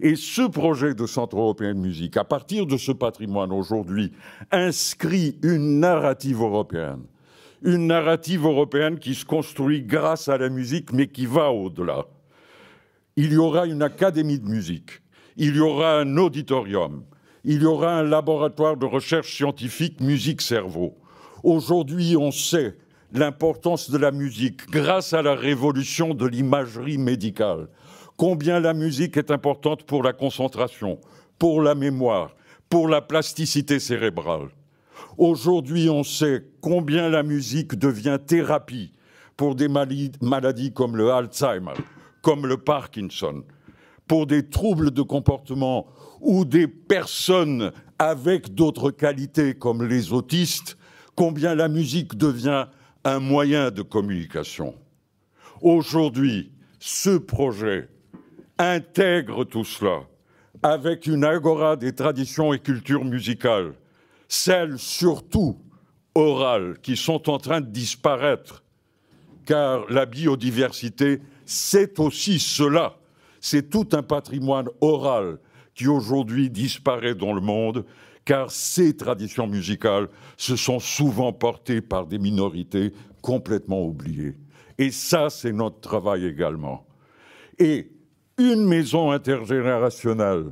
Et 0.02 0.16
ce 0.16 0.48
projet 0.48 0.94
de 0.94 1.06
Centre 1.06 1.38
européen 1.38 1.74
de 1.74 1.80
musique, 1.80 2.18
à 2.18 2.24
partir 2.24 2.66
de 2.66 2.78
ce 2.78 2.92
patrimoine 2.92 3.52
aujourd'hui, 3.52 4.12
inscrit 4.52 5.38
une 5.44 5.80
narrative 5.80 6.42
européenne. 6.42 7.04
Une 7.64 7.88
narrative 7.88 8.46
européenne 8.46 9.00
qui 9.00 9.16
se 9.16 9.26
construit 9.26 9.82
grâce 9.82 10.28
à 10.28 10.38
la 10.38 10.50
musique, 10.50 10.92
mais 10.92 11.08
qui 11.08 11.26
va 11.26 11.52
au-delà. 11.52 12.06
Il 13.16 13.32
y 13.32 13.38
aura 13.38 13.66
une 13.66 13.82
académie 13.82 14.40
de 14.40 14.48
musique, 14.48 15.02
il 15.38 15.56
y 15.56 15.60
aura 15.62 16.00
un 16.00 16.18
auditorium, 16.18 17.04
il 17.46 17.62
y 17.62 17.66
aura 17.66 17.98
un 17.98 18.04
laboratoire 18.04 18.76
de 18.76 18.86
recherche 18.86 19.34
scientifique 19.34 20.02
musique-cerveau. 20.02 20.98
Aujourd'hui, 21.44 22.18
on 22.18 22.32
sait 22.32 22.76
l'importance 23.14 23.90
de 23.90 23.98
la 23.98 24.12
musique 24.12 24.70
grâce 24.70 25.14
à 25.14 25.22
la 25.22 25.34
révolution 25.34 26.14
de 26.14 26.26
l'imagerie 26.26 26.98
médicale 26.98 27.70
combien 28.18 28.60
la 28.60 28.74
musique 28.74 29.18
est 29.18 29.32
importante 29.32 29.84
pour 29.84 30.04
la 30.04 30.14
concentration, 30.14 31.00
pour 31.38 31.62
la 31.62 31.76
mémoire, 31.76 32.36
pour 32.70 32.88
la 32.88 33.02
plasticité 33.02 33.80
cérébrale. 33.80 34.50
Aujourd'hui, 35.18 35.90
on 35.90 36.04
sait 36.04 36.46
combien 36.62 37.10
la 37.10 37.24
musique 37.24 37.76
devient 37.76 38.20
thérapie 38.26 38.94
pour 39.38 39.56
des 39.56 39.68
maladies 39.68 40.74
comme 40.74 40.96
le 40.96 41.12
Alzheimer, 41.12 41.74
comme 42.22 42.48
le 42.48 42.58
Parkinson, 42.58 43.44
pour 44.08 44.28
des 44.28 44.50
troubles 44.50 44.92
de 44.92 45.02
comportement 45.02 45.88
ou 46.22 46.46
des 46.46 46.68
personnes 46.68 47.72
avec 48.00 48.54
d'autres 48.56 48.92
qualités 48.92 49.54
comme 49.54 49.84
les 49.84 50.14
autistes, 50.14 50.78
combien 51.16 51.56
la 51.56 51.68
musique 51.68 52.16
devient 52.16 52.66
un 53.04 53.20
moyen 53.20 53.72
de 53.72 53.82
communication. 53.82 54.76
Aujourd'hui, 55.62 56.52
ce 56.80 57.18
projet 57.18 57.90
intègre 58.58 59.44
tout 59.44 59.66
cela 59.66 60.04
avec 60.64 61.06
une 61.06 61.24
agora 61.24 61.76
des 61.76 61.94
traditions 61.94 62.54
et 62.54 62.60
cultures 62.60 63.06
musicales, 63.06 63.74
celles 64.28 64.80
surtout 64.80 65.60
orales 66.16 66.78
qui 66.82 66.98
sont 66.98 67.30
en 67.30 67.38
train 67.38 67.62
de 67.62 67.70
disparaître, 67.70 68.64
car 69.46 69.86
la 69.92 70.06
biodiversité, 70.06 71.22
c'est 71.46 72.00
aussi 72.00 72.40
cela, 72.40 72.98
c'est 73.40 73.70
tout 73.70 73.88
un 73.92 74.02
patrimoine 74.02 74.70
oral 74.82 75.38
qui 75.76 75.88
aujourd'hui 75.88 76.50
disparaît 76.50 77.16
dans 77.16 77.34
le 77.34 77.42
monde, 77.42 77.86
car 78.24 78.50
ces 78.50 78.96
traditions 78.96 79.46
musicales 79.46 80.08
se 80.38 80.56
sont 80.56 80.80
souvent 80.80 81.32
portées 81.32 81.82
par 81.82 82.08
des 82.08 82.18
minorités 82.18 82.92
complètement 83.22 83.84
oubliées. 83.84 84.36
Et 84.80 84.90
ça, 84.90 85.30
c'est 85.30 85.52
notre 85.52 85.80
travail 85.80 86.26
également. 86.26 86.88
Et 87.60 87.92
une 88.38 88.66
maison 88.66 89.12
intergénérationnelle 89.12 90.52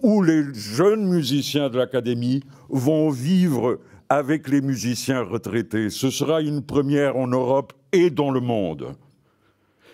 où 0.00 0.22
les 0.22 0.54
jeunes 0.54 1.06
musiciens 1.06 1.70
de 1.70 1.78
l'Académie 1.78 2.42
vont 2.68 3.10
vivre 3.10 3.80
avec 4.08 4.48
les 4.48 4.60
musiciens 4.60 5.22
retraités. 5.22 5.90
Ce 5.90 6.10
sera 6.10 6.40
une 6.40 6.62
première 6.62 7.16
en 7.16 7.26
Europe 7.26 7.72
et 7.92 8.10
dans 8.10 8.30
le 8.30 8.40
monde. 8.40 8.94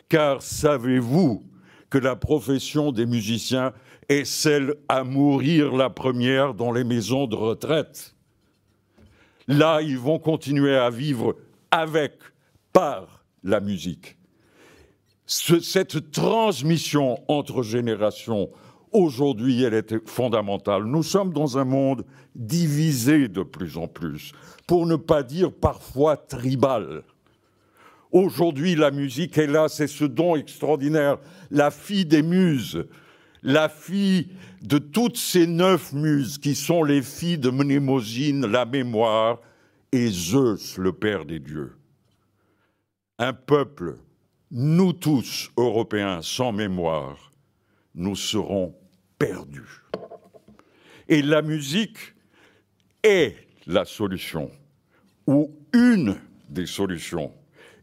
Car 0.08 0.42
savez-vous 0.42 1.44
que 1.88 1.98
la 1.98 2.16
profession 2.16 2.92
des 2.92 3.06
musiciens 3.06 3.72
est 4.08 4.24
celle 4.24 4.74
à 4.88 5.04
mourir 5.04 5.74
la 5.74 5.88
première 5.88 6.52
dans 6.52 6.72
les 6.72 6.84
maisons 6.84 7.26
de 7.26 7.36
retraite? 7.36 8.14
Là, 9.48 9.80
ils 9.80 9.98
vont 9.98 10.18
continuer 10.18 10.76
à 10.76 10.90
vivre 10.90 11.36
avec, 11.70 12.18
par 12.72 13.24
la 13.42 13.60
musique 13.60 14.16
cette 15.32 16.10
transmission 16.10 17.18
entre 17.28 17.62
générations, 17.62 18.50
aujourd'hui, 18.90 19.62
elle 19.62 19.74
est 19.74 20.06
fondamentale. 20.06 20.84
Nous 20.84 21.02
sommes 21.02 21.32
dans 21.32 21.56
un 21.56 21.64
monde 21.64 22.04
divisé 22.34 23.28
de 23.28 23.42
plus 23.42 23.78
en 23.78 23.88
plus, 23.88 24.32
pour 24.66 24.86
ne 24.86 24.96
pas 24.96 25.22
dire 25.22 25.50
parfois 25.52 26.16
tribal. 26.16 27.02
Aujourd'hui, 28.10 28.74
la 28.74 28.90
musique 28.90 29.38
est 29.38 29.46
là, 29.46 29.68
c'est 29.68 29.86
ce 29.86 30.04
don 30.04 30.36
extraordinaire, 30.36 31.18
la 31.50 31.70
fille 31.70 32.04
des 32.04 32.22
muses, 32.22 32.84
la 33.42 33.70
fille 33.70 34.28
de 34.60 34.76
toutes 34.76 35.16
ces 35.16 35.46
neuf 35.46 35.94
muses 35.94 36.36
qui 36.36 36.54
sont 36.54 36.84
les 36.84 37.00
filles 37.00 37.38
de 37.38 37.50
Mnémosine, 37.50 38.46
la 38.46 38.66
mémoire, 38.66 39.40
et 39.92 40.08
Zeus, 40.08 40.78
le 40.78 40.92
père 40.92 41.24
des 41.24 41.38
dieux. 41.38 41.72
Un 43.18 43.32
peuple 43.32 43.96
nous 44.54 44.92
tous, 44.92 45.50
Européens 45.56 46.20
sans 46.20 46.52
mémoire, 46.52 47.32
nous 47.94 48.14
serons 48.14 48.74
perdus. 49.18 49.80
Et 51.08 51.22
la 51.22 51.40
musique 51.40 51.96
est 53.02 53.34
la 53.66 53.86
solution, 53.86 54.50
ou 55.26 55.50
une 55.72 56.16
des 56.50 56.66
solutions. 56.66 57.32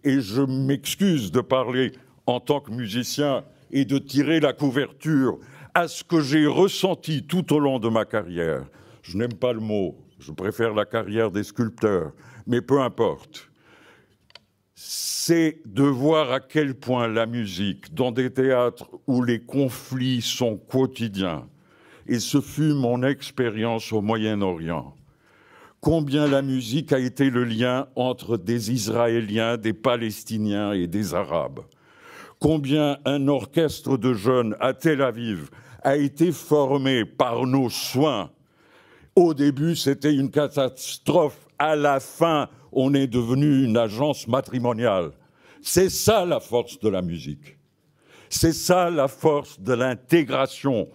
Et 0.04 0.22
je 0.22 0.44
m'excuse 0.44 1.32
de 1.32 1.42
parler 1.42 1.92
en 2.28 2.40
tant 2.40 2.60
que 2.60 2.72
musicien 2.72 3.44
et 3.72 3.84
de 3.84 3.98
tirer 3.98 4.40
la 4.40 4.54
couverture 4.54 5.40
à 5.74 5.88
ce 5.88 6.04
que 6.04 6.22
j'ai 6.22 6.46
ressenti 6.46 7.24
tout 7.24 7.52
au 7.52 7.60
long 7.60 7.80
de 7.80 7.90
ma 7.90 8.06
carrière. 8.06 8.64
Je 9.02 9.18
n'aime 9.18 9.34
pas 9.34 9.54
le 9.54 9.60
mot, 9.60 9.98
je 10.20 10.32
préfère 10.32 10.76
la 10.76 10.86
carrière 10.86 11.32
des 11.32 11.44
sculpteurs, 11.44 12.14
mais 12.46 12.62
peu 12.62 12.80
importe 12.80 13.49
c'est 14.82 15.58
de 15.66 15.84
voir 15.84 16.32
à 16.32 16.40
quel 16.40 16.74
point 16.74 17.10
la 17.10 17.26
musique, 17.26 17.94
dans 17.94 18.12
des 18.12 18.32
théâtres 18.32 18.90
où 19.08 19.22
les 19.22 19.42
conflits 19.42 20.22
sont 20.22 20.56
quotidiens, 20.56 21.50
et 22.08 22.20
ce 22.20 22.40
fut 22.40 22.74
mon 22.74 23.04
expérience 23.04 23.92
au 23.92 24.00
Moyen-Orient, 24.00 24.96
combien 25.82 26.28
la 26.28 26.42
musique 26.42 26.94
a 26.94 27.00
été 27.00 27.30
le 27.30 27.44
lien 27.44 27.88
entre 27.98 28.38
des 28.38 28.72
Israéliens, 28.72 29.58
des 29.58 29.74
Palestiniens 29.74 30.72
et 30.72 30.88
des 30.88 31.14
Arabes, 31.14 31.60
combien 32.40 33.00
un 33.04 33.28
orchestre 33.28 33.98
de 33.98 34.14
jeunes 34.14 34.56
à 34.62 34.74
Tel 34.74 35.02
Aviv 35.02 35.50
a 35.84 35.98
été 35.98 36.32
formé 36.32 37.04
par 37.04 37.46
nos 37.46 37.70
soins. 37.70 38.32
Au 39.18 39.34
début, 39.34 39.76
c'était 39.76 40.14
une 40.14 40.32
catastrophe. 40.32 41.48
À 41.58 41.76
la 41.76 42.00
fin, 42.00 42.48
on 42.72 42.94
est 42.94 43.08
devenu 43.08 43.64
une 43.64 43.78
agence 43.78 44.28
matrimoniale. 44.28 45.12
C'est 45.62 45.90
ça 45.90 46.26
la 46.26 46.40
force 46.40 46.80
de 46.80 46.90
la 46.90 47.02
musique. 47.02 47.58
C'est 48.30 48.54
ça 48.54 48.90
la 48.90 49.08
force 49.08 49.60
de 49.60 49.74
l'intégration 49.74 50.88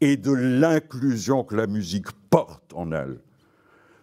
et 0.00 0.16
de 0.16 0.32
l'inclusion 0.32 1.42
que 1.42 1.56
la 1.56 1.66
musique 1.66 2.12
porte 2.28 2.72
en 2.74 2.92
elle. 2.92 3.20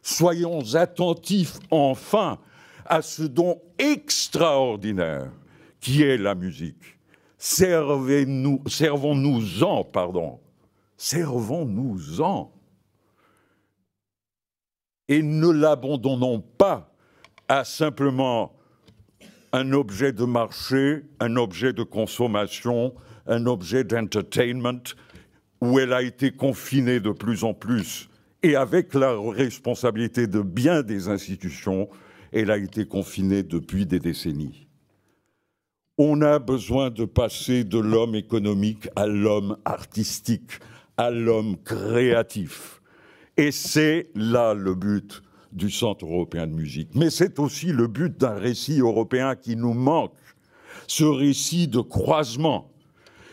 Soyons 0.01 0.75
attentifs 0.75 1.59
enfin 1.71 2.39
à 2.85 3.01
ce 3.01 3.23
don 3.23 3.61
extraordinaire 3.77 5.31
qui 5.79 6.03
est 6.03 6.17
la 6.17 6.35
musique. 6.35 6.99
Servons-nous-en, 7.37 9.83
pardon. 9.83 10.39
Servons-nous-en. 10.97 12.51
Et 15.09 15.21
ne 15.21 15.49
l'abandonnons 15.49 16.39
pas 16.39 16.92
à 17.47 17.63
simplement 17.63 18.53
un 19.51 19.71
objet 19.73 20.11
de 20.11 20.25
marché, 20.25 21.03
un 21.19 21.35
objet 21.35 21.73
de 21.73 21.83
consommation, 21.83 22.93
un 23.27 23.45
objet 23.45 23.83
d'entertainment, 23.83 24.83
où 25.61 25.79
elle 25.79 25.93
a 25.93 26.01
été 26.01 26.31
confinée 26.31 26.99
de 26.99 27.11
plus 27.11 27.43
en 27.43 27.53
plus, 27.53 28.09
et 28.41 28.55
avec 28.55 28.93
la 28.93 29.15
responsabilité 29.17 30.27
de 30.27 30.41
bien 30.41 30.83
des 30.83 31.07
institutions, 31.07 31.87
elle 32.33 32.51
a 32.51 32.57
été 32.57 32.85
confinée 32.85 33.43
depuis 33.43 33.85
des 33.85 33.99
décennies. 33.99 34.67
On 35.97 36.21
a 36.21 36.39
besoin 36.39 36.89
de 36.89 37.05
passer 37.05 37.63
de 37.63 37.77
l'homme 37.77 38.15
économique 38.15 38.89
à 38.95 39.07
l'homme 39.07 39.57
artistique, 39.63 40.59
à 40.97 41.11
l'homme 41.11 41.55
créatif. 41.63 42.81
Et 43.37 43.51
c'est 43.51 44.09
là 44.15 44.53
le 44.53 44.75
but 44.75 45.22
du 45.53 45.69
Centre 45.69 46.05
européen 46.05 46.47
de 46.47 46.53
musique. 46.53 46.89
Mais 46.95 47.09
c'est 47.09 47.39
aussi 47.39 47.67
le 47.67 47.87
but 47.87 48.19
d'un 48.19 48.33
récit 48.33 48.79
européen 48.79 49.35
qui 49.35 49.55
nous 49.55 49.73
manque, 49.73 50.13
ce 50.87 51.03
récit 51.03 51.67
de 51.67 51.79
croisement. 51.79 52.71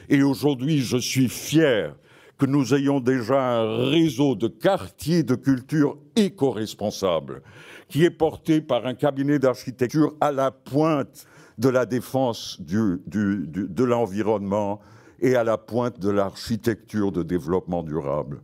Et 0.09 0.23
aujourd'hui, 0.23 0.79
je 0.81 0.97
suis 0.97 1.29
fier 1.29 1.97
que 2.39 2.47
nous 2.47 2.75
ayons 2.75 3.01
déjà 3.01 3.61
un 3.61 3.91
réseau 3.91 4.35
de 4.35 4.49
quartiers 4.49 5.23
de 5.23 5.35
culture 5.35 5.99
éco-responsables 6.17 7.43
qui 7.89 8.05
est 8.05 8.11
porté 8.11 8.61
par 8.61 8.87
un 8.87 8.95
cabinet 8.95 9.39
d'architecture 9.39 10.15
à 10.21 10.33
la 10.33 10.51
pointe 10.51 11.27
de 11.59 11.69
la 11.69 11.85
défense 11.85 12.59
de 12.61 13.85
l'environnement 13.85 14.81
et 15.21 15.35
à 15.37 15.45
la 15.45 15.59
pointe 15.59 16.01
de 16.01 16.09
l'architecture 16.09 17.13
de 17.13 17.23
développement 17.23 17.83
durable. 17.83 18.41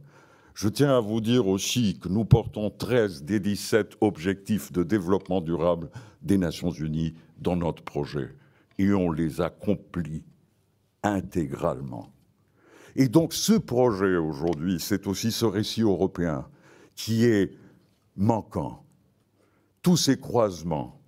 Je 0.57 0.71
tiens 0.71 0.97
à 0.97 1.01
vous 1.01 1.21
dire 1.21 1.49
aussi 1.49 1.99
que 1.99 2.09
nous 2.09 2.25
portons 2.25 2.71
13 2.71 3.25
des 3.25 3.40
17 3.40 3.99
objectifs 4.01 4.73
de 4.73 4.83
développement 4.83 5.42
durable 5.42 5.90
des 6.23 6.38
Nations 6.38 6.71
Unies 6.71 7.12
dans 7.37 7.57
notre 7.57 7.83
projet 7.83 8.35
et 8.79 8.90
on 8.95 9.12
les 9.12 9.42
accomplit 9.42 10.25
intégralement. 11.03 12.11
Et 12.95 13.09
donc 13.09 13.35
ce 13.35 13.53
projet 13.53 14.16
aujourd'hui, 14.16 14.81
c'est 14.81 15.07
aussi 15.07 15.31
ce 15.31 15.45
récit 15.45 15.83
européen 15.83 16.49
qui 16.95 17.27
est 17.27 17.53
manquant. 18.16 18.83
Tous 19.83 19.99
ces 19.99 20.19
croisements. 20.19 21.03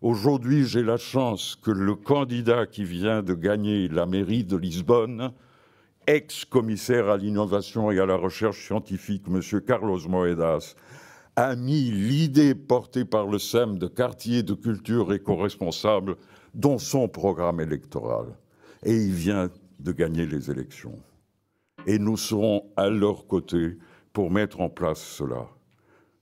Aujourd'hui, 0.00 0.64
j'ai 0.64 0.82
la 0.82 0.96
chance 0.96 1.54
que 1.56 1.70
le 1.70 1.96
candidat 1.96 2.64
qui 2.64 2.84
vient 2.84 3.22
de 3.22 3.34
gagner 3.34 3.88
la 3.88 4.06
mairie 4.06 4.44
de 4.44 4.56
Lisbonne, 4.56 5.32
ex-commissaire 6.06 7.08
à 7.08 7.16
l'innovation 7.16 7.90
et 7.90 7.98
à 7.98 8.06
la 8.06 8.16
recherche 8.16 8.64
scientifique, 8.64 9.24
M. 9.28 9.40
Carlos 9.60 10.08
Moedas, 10.08 10.74
a 11.36 11.54
mis 11.54 11.90
l'idée 11.90 12.54
portée 12.54 13.04
par 13.04 13.26
le 13.26 13.38
SEM 13.38 13.78
de 13.78 13.86
quartier 13.86 14.42
de 14.42 14.54
culture 14.54 15.12
éco-responsable 15.12 16.16
dans 16.54 16.78
son 16.78 17.08
programme 17.08 17.60
électoral. 17.60 18.26
Et 18.84 18.94
il 18.94 19.12
vient 19.12 19.50
de 19.78 19.92
gagner 19.92 20.26
les 20.26 20.50
élections. 20.50 20.98
Et 21.86 21.98
nous 21.98 22.16
serons 22.16 22.64
à 22.76 22.88
leur 22.88 23.26
côté 23.26 23.76
pour 24.12 24.30
mettre 24.30 24.60
en 24.60 24.70
place 24.70 25.02
cela. 25.02 25.46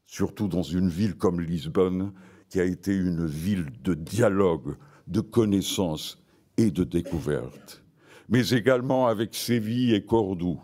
Surtout 0.07 0.49
dans 0.49 0.63
une 0.63 0.89
ville 0.89 1.15
comme 1.15 1.41
Lisbonne, 1.41 2.13
qui 2.49 2.61
a 2.61 2.65
été 2.65 2.95
une 2.95 3.27
ville 3.27 3.67
de 3.83 3.95
dialogue, 3.95 4.77
de 5.07 5.21
connaissance 5.21 6.23
et 6.57 6.71
de 6.71 6.85
découverte. 6.85 7.84
Mais 8.29 8.49
également 8.51 9.07
avec 9.07 9.35
Séville 9.35 9.95
et 9.95 10.05
Cordoue, 10.05 10.61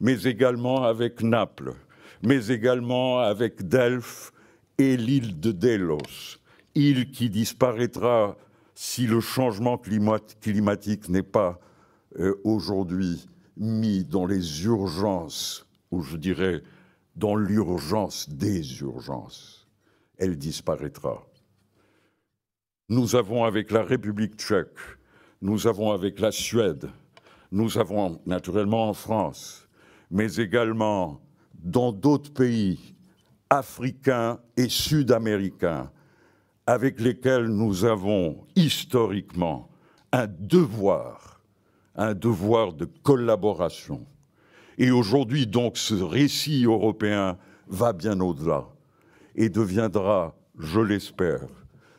mais 0.00 0.22
également 0.22 0.82
avec 0.84 1.22
Naples, 1.22 1.74
mais 2.22 2.48
également 2.48 3.20
avec 3.20 3.68
Delphes 3.68 4.32
et 4.78 4.96
l'île 4.96 5.38
de 5.38 5.52
Delos, 5.52 6.38
île 6.74 7.10
qui 7.10 7.30
disparaîtra 7.30 8.36
si 8.74 9.06
le 9.06 9.20
changement 9.20 9.78
climatique 9.78 11.08
n'est 11.08 11.22
pas 11.22 11.60
euh, 12.18 12.34
aujourd'hui 12.44 13.28
mis 13.56 14.04
dans 14.04 14.26
les 14.26 14.64
urgences, 14.64 15.66
ou 15.90 16.02
je 16.02 16.16
dirais 16.16 16.62
dans 17.14 17.36
l'urgence 17.36 18.28
des 18.28 18.80
urgences, 18.80 19.68
elle 20.18 20.36
disparaîtra. 20.36 21.24
Nous 22.88 23.14
avons 23.14 23.44
avec 23.44 23.70
la 23.70 23.84
République 23.84 24.34
tchèque, 24.34 24.76
nous 25.40 25.66
avons 25.66 25.92
avec 25.92 26.18
la 26.18 26.32
Suède, 26.32 26.90
nous 27.54 27.78
avons 27.78 28.20
naturellement 28.26 28.88
en 28.88 28.94
France, 28.94 29.68
mais 30.10 30.34
également 30.34 31.20
dans 31.54 31.92
d'autres 31.92 32.32
pays 32.32 32.96
africains 33.48 34.40
et 34.56 34.68
sud-américains 34.68 35.88
avec 36.66 37.00
lesquels 37.00 37.46
nous 37.46 37.84
avons 37.84 38.44
historiquement 38.56 39.68
un 40.10 40.26
devoir, 40.26 41.44
un 41.94 42.12
devoir 42.12 42.72
de 42.72 42.86
collaboration. 43.04 44.04
Et 44.76 44.90
aujourd'hui, 44.90 45.46
donc, 45.46 45.76
ce 45.76 45.94
récit 45.94 46.64
européen 46.64 47.38
va 47.68 47.92
bien 47.92 48.18
au-delà 48.18 48.66
et 49.36 49.48
deviendra, 49.48 50.34
je 50.58 50.80
l'espère, 50.80 51.46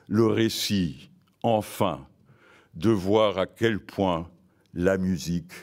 le 0.10 0.26
récit, 0.26 1.10
enfin, 1.44 2.06
de 2.74 2.90
voir 2.90 3.38
à 3.38 3.46
quel 3.46 3.80
point 3.80 4.28
la 4.76 4.98
musique 4.98 5.54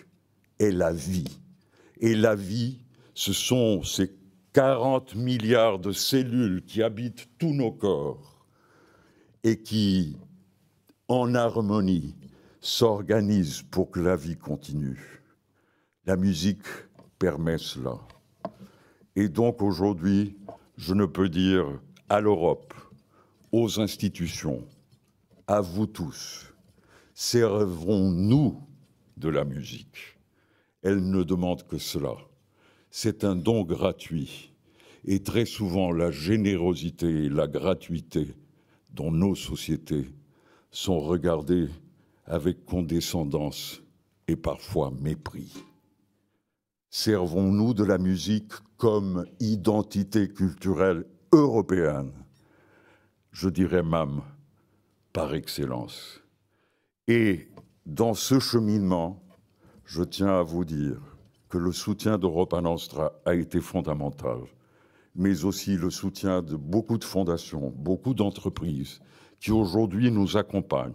est 0.58 0.70
la 0.70 0.92
vie. 0.92 1.38
Et 2.00 2.14
la 2.14 2.34
vie, 2.34 2.80
ce 3.14 3.32
sont 3.32 3.82
ces 3.82 4.10
40 4.54 5.14
milliards 5.14 5.78
de 5.78 5.92
cellules 5.92 6.64
qui 6.64 6.82
habitent 6.82 7.28
tous 7.38 7.52
nos 7.52 7.72
corps 7.72 8.46
et 9.44 9.62
qui, 9.62 10.16
en 11.08 11.34
harmonie, 11.34 12.16
s'organise 12.60 13.62
pour 13.62 13.90
que 13.90 14.00
la 14.00 14.16
vie 14.16 14.36
continue. 14.36 15.22
La 16.06 16.16
musique 16.16 16.64
permet 17.18 17.58
cela. 17.58 17.98
Et 19.14 19.28
donc 19.28 19.62
aujourd'hui, 19.62 20.36
je 20.76 20.94
ne 20.94 21.04
peux 21.04 21.28
dire 21.28 21.66
à 22.08 22.20
l'Europe, 22.20 22.74
aux 23.52 23.78
institutions, 23.78 24.66
à 25.46 25.60
vous 25.60 25.86
tous, 25.86 26.52
servons-nous 27.14 28.71
de 29.22 29.28
la 29.28 29.44
musique. 29.44 30.18
Elle 30.82 31.08
ne 31.08 31.22
demande 31.22 31.66
que 31.66 31.78
cela. 31.78 32.14
C'est 32.90 33.24
un 33.24 33.36
don 33.36 33.62
gratuit. 33.62 34.52
Et 35.04 35.22
très 35.22 35.46
souvent, 35.46 35.92
la 35.92 36.10
générosité 36.10 37.24
et 37.24 37.28
la 37.28 37.46
gratuité 37.46 38.26
dont 38.90 39.12
nos 39.12 39.34
sociétés 39.34 40.06
sont 40.70 41.00
regardées 41.00 41.68
avec 42.26 42.64
condescendance 42.64 43.82
et 44.28 44.36
parfois 44.36 44.92
mépris. 45.00 45.52
Servons-nous 46.90 47.74
de 47.74 47.84
la 47.84 47.98
musique 47.98 48.52
comme 48.76 49.24
identité 49.40 50.28
culturelle 50.28 51.06
européenne, 51.32 52.12
je 53.30 53.48
dirais 53.48 53.82
même 53.82 54.20
par 55.12 55.34
excellence. 55.34 56.20
Et 57.08 57.48
dans 57.86 58.14
ce 58.14 58.38
cheminement, 58.38 59.22
je 59.84 60.02
tiens 60.02 60.38
à 60.38 60.42
vous 60.42 60.64
dire 60.64 61.00
que 61.48 61.58
le 61.58 61.72
soutien 61.72 62.18
d'Europa 62.18 62.60
Nostra 62.60 63.12
a 63.24 63.34
été 63.34 63.60
fondamental 63.60 64.38
mais 65.14 65.44
aussi 65.44 65.76
le 65.76 65.90
soutien 65.90 66.42
de 66.42 66.56
beaucoup 66.56 66.98
de 66.98 67.04
fondations, 67.04 67.72
beaucoup 67.76 68.14
d'entreprises 68.14 69.00
qui 69.40 69.50
aujourd'hui 69.50 70.10
nous 70.10 70.36
accompagnent, 70.36 70.94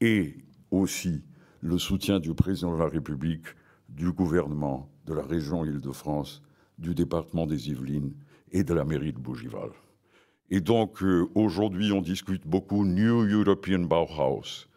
et 0.00 0.36
aussi 0.70 1.22
le 1.60 1.78
soutien 1.78 2.20
du 2.20 2.34
président 2.34 2.72
de 2.72 2.78
la 2.78 2.88
République, 2.88 3.46
du 3.88 4.12
gouvernement, 4.12 4.88
de 5.06 5.14
la 5.14 5.24
région 5.24 5.64
Île-de-France, 5.64 6.42
du 6.78 6.94
département 6.94 7.46
des 7.46 7.70
Yvelines 7.70 8.14
et 8.52 8.62
de 8.62 8.74
la 8.74 8.84
mairie 8.84 9.12
de 9.12 9.18
Bougival. 9.18 9.70
Et 10.50 10.60
donc 10.60 11.02
euh, 11.02 11.28
aujourd'hui, 11.34 11.90
on 11.92 12.00
discute 12.00 12.46
beaucoup 12.46 12.84
New 12.84 13.26
European 13.28 13.80
Bauhaus. 13.80 14.67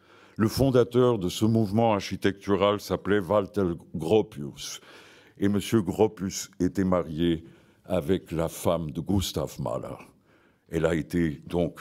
Le 0.41 0.47
fondateur 0.47 1.19
de 1.19 1.29
ce 1.29 1.45
mouvement 1.45 1.93
architectural 1.93 2.81
s'appelait 2.81 3.19
Walter 3.19 3.73
Gropius. 3.93 4.81
Et 5.37 5.45
M. 5.45 5.59
Gropius 5.85 6.49
était 6.59 6.83
marié 6.83 7.45
avec 7.85 8.31
la 8.31 8.49
femme 8.49 8.89
de 8.89 9.01
Gustav 9.01 9.61
Mahler. 9.61 10.03
Elle 10.67 10.87
a 10.87 10.95
été 10.95 11.43
donc, 11.45 11.79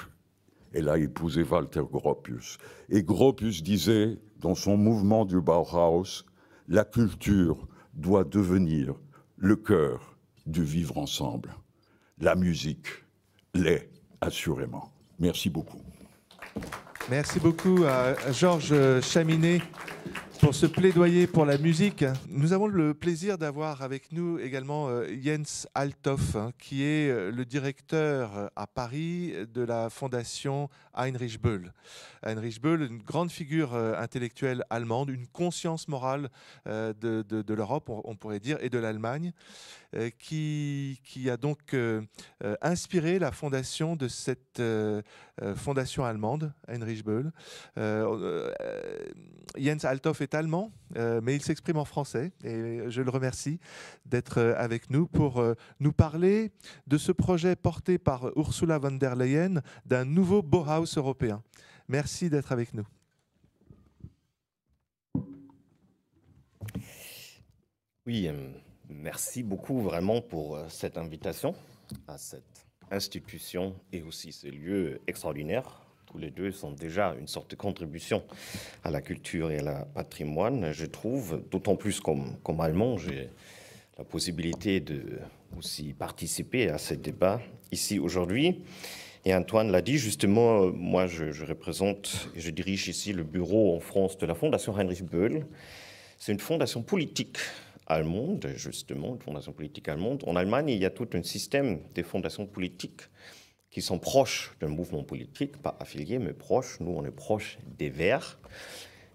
elle 0.75 0.91
a 0.91 0.99
épousé 0.99 1.43
Walter 1.43 1.85
Gropius. 1.91 2.59
Et 2.91 3.03
Gropius 3.03 3.63
disait 3.63 4.19
dans 4.37 4.55
son 4.55 4.77
mouvement 4.77 5.25
du 5.25 5.41
Bauhaus, 5.41 6.27
la 6.69 6.85
culture 6.85 7.67
doit 7.95 8.25
devenir 8.25 8.95
le 9.39 9.57
cœur 9.57 10.19
du 10.45 10.63
vivre 10.63 10.99
ensemble. 10.99 11.55
La 12.19 12.35
musique 12.35 12.89
l'est 13.55 13.91
assurément. 14.21 14.93
Merci 15.19 15.49
beaucoup. 15.49 15.81
Merci 17.09 17.41
beaucoup 17.41 17.85
à 17.85 18.31
Georges 18.33 19.01
Chaminet 19.01 19.63
pour 20.41 20.55
ce 20.55 20.67
plaidoyer 20.67 21.27
pour 21.27 21.45
la 21.45 21.59
musique. 21.59 22.05
Nous 22.29 22.53
avons 22.53 22.67
le 22.67 22.95
plaisir 22.95 23.37
d'avoir 23.37 23.83
avec 23.83 24.11
nous 24.13 24.39
également 24.39 24.89
euh, 24.89 25.07
Jens 25.23 25.67
Althoff, 25.75 26.37
hein, 26.37 26.53
qui 26.59 26.83
est 26.83 27.11
euh, 27.11 27.31
le 27.31 27.45
directeur 27.45 28.37
euh, 28.37 28.47
à 28.57 28.67
Paris 28.67 29.35
de 29.53 29.63
la 29.63 29.91
fondation 29.91 30.71
Heinrich 30.95 31.41
Böll. 31.41 31.73
Heinrich 32.23 32.61
Böll, 32.61 32.83
une 32.83 33.03
grande 33.03 33.31
figure 33.31 33.75
intellectuelle 33.75 34.65
allemande, 34.69 35.09
une 35.09 35.27
conscience 35.27 35.89
morale 35.89 36.29
de, 36.67 37.55
l'Europe, 37.55 37.89
on 37.89 38.15
pourrait 38.15 38.41
dire, 38.41 38.59
et 38.61 38.69
de 38.69 38.79
l'Allemagne. 38.79 39.33
Qui, 40.19 41.01
qui, 41.03 41.31
a 41.31 41.37
donc 41.37 41.75
inspiré 42.61 43.19
la 43.19 43.33
fondation 43.33 43.97
de 43.97 44.07
cette 44.07 44.63
fondation 45.57 46.05
allemande, 46.05 46.53
Heinrich 46.69 47.03
Böll. 47.05 47.33
Jens 49.57 49.85
Althoff 49.85 50.21
est 50.21 50.30
allemand, 50.35 50.73
mais 50.95 51.35
il 51.35 51.43
s'exprime 51.43 51.77
en 51.77 51.85
français 51.85 52.33
et 52.45 52.81
je 52.89 53.03
le 53.03 53.11
remercie 53.11 53.59
d'être 54.07 54.41
avec 54.57 54.91
nous 54.91 55.07
pour 55.07 55.43
nous 55.79 55.93
parler 55.93 56.53
de 56.87 56.99
ce 56.99 57.13
projet 57.13 57.57
porté 57.57 57.99
par 57.99 58.37
Ursula 58.37 58.79
von 58.79 58.93
der 58.93 59.17
Leyen 59.17 59.63
d'un 59.87 60.05
nouveau 60.05 60.43
Bauhaus 60.43 60.97
européen. 60.97 61.43
Merci 61.89 62.31
d'être 62.31 62.53
avec 62.53 62.75
nous. 62.75 62.87
Oui, 68.07 68.29
Merci 68.93 69.45
beaucoup 69.45 69.81
vraiment 69.81 70.21
pour 70.21 70.57
euh, 70.57 70.67
cette 70.69 70.99
invitation 70.99 71.55
à 72.09 72.19
cette 72.19 72.67
institution 72.91 73.77
et 73.93 74.03
aussi 74.03 74.33
ce 74.33 74.49
lieu 74.49 75.01
extraordinaire. 75.07 75.81
Tous 76.11 76.19
les 76.19 76.31
deux 76.31 76.51
sont 76.51 76.73
déjà 76.73 77.15
une 77.21 77.29
sorte 77.29 77.53
de 77.53 77.57
contribution 77.57 78.25
à 78.83 78.91
la 78.91 79.01
culture 79.01 79.53
et 79.53 79.59
à 79.59 79.63
la 79.63 79.85
patrimoine, 79.85 80.73
je 80.73 80.87
trouve. 80.87 81.41
D'autant 81.53 81.77
plus 81.77 82.01
comme, 82.01 82.37
comme 82.43 82.61
allemand, 82.61 82.99
j'ai 82.99 83.31
la 83.97 84.03
possibilité 84.03 84.81
de 84.81 85.21
aussi 85.57 85.93
participer 85.93 86.69
à 86.69 86.79
ce 86.79 86.95
débat 86.95 87.41
ici 87.71 88.01
aujourd'hui. 88.01 88.65
Et 89.25 89.35
Antoine 89.35 89.71
l'a 89.71 89.83
dit, 89.83 89.99
justement, 89.99 90.67
moi 90.73 91.07
je, 91.07 91.31
je, 91.31 91.45
représente 91.45 92.29
et 92.35 92.41
je 92.41 92.51
dirige 92.51 92.89
ici 92.89 93.13
le 93.13 93.23
bureau 93.23 93.77
en 93.77 93.81
France 93.81 94.19
de 94.19 94.27
la 94.27 94.35
Fondation 94.35 94.77
Heinrich 94.77 95.05
Böll. 95.05 95.47
C'est 96.19 96.33
une 96.33 96.41
fondation 96.41 96.83
politique 96.83 97.39
allemande, 97.87 98.49
justement, 98.57 99.15
une 99.15 99.23
fondation 99.23 99.53
politique 99.53 99.89
allemande. 99.89 100.25
En 100.27 100.35
Allemagne, 100.35 100.71
il 100.71 100.79
y 100.79 100.87
a 100.87 100.91
tout 100.91 101.09
un 101.13 101.23
système 101.23 101.79
de 101.95 102.03
fondations 102.03 102.47
politiques 102.47 103.03
qui 103.71 103.83
sont 103.83 103.99
proches 103.99 104.53
d'un 104.61 104.69
mouvement 104.69 105.05
politique, 105.05 105.57
pas 105.57 105.77
affiliés, 105.81 106.19
mais 106.19 106.33
proches. 106.33 106.81
Nous, 106.81 106.91
on 106.91 107.05
est 107.05 107.11
proches 107.11 107.59
des 107.79 107.89
Verts. 107.89 108.39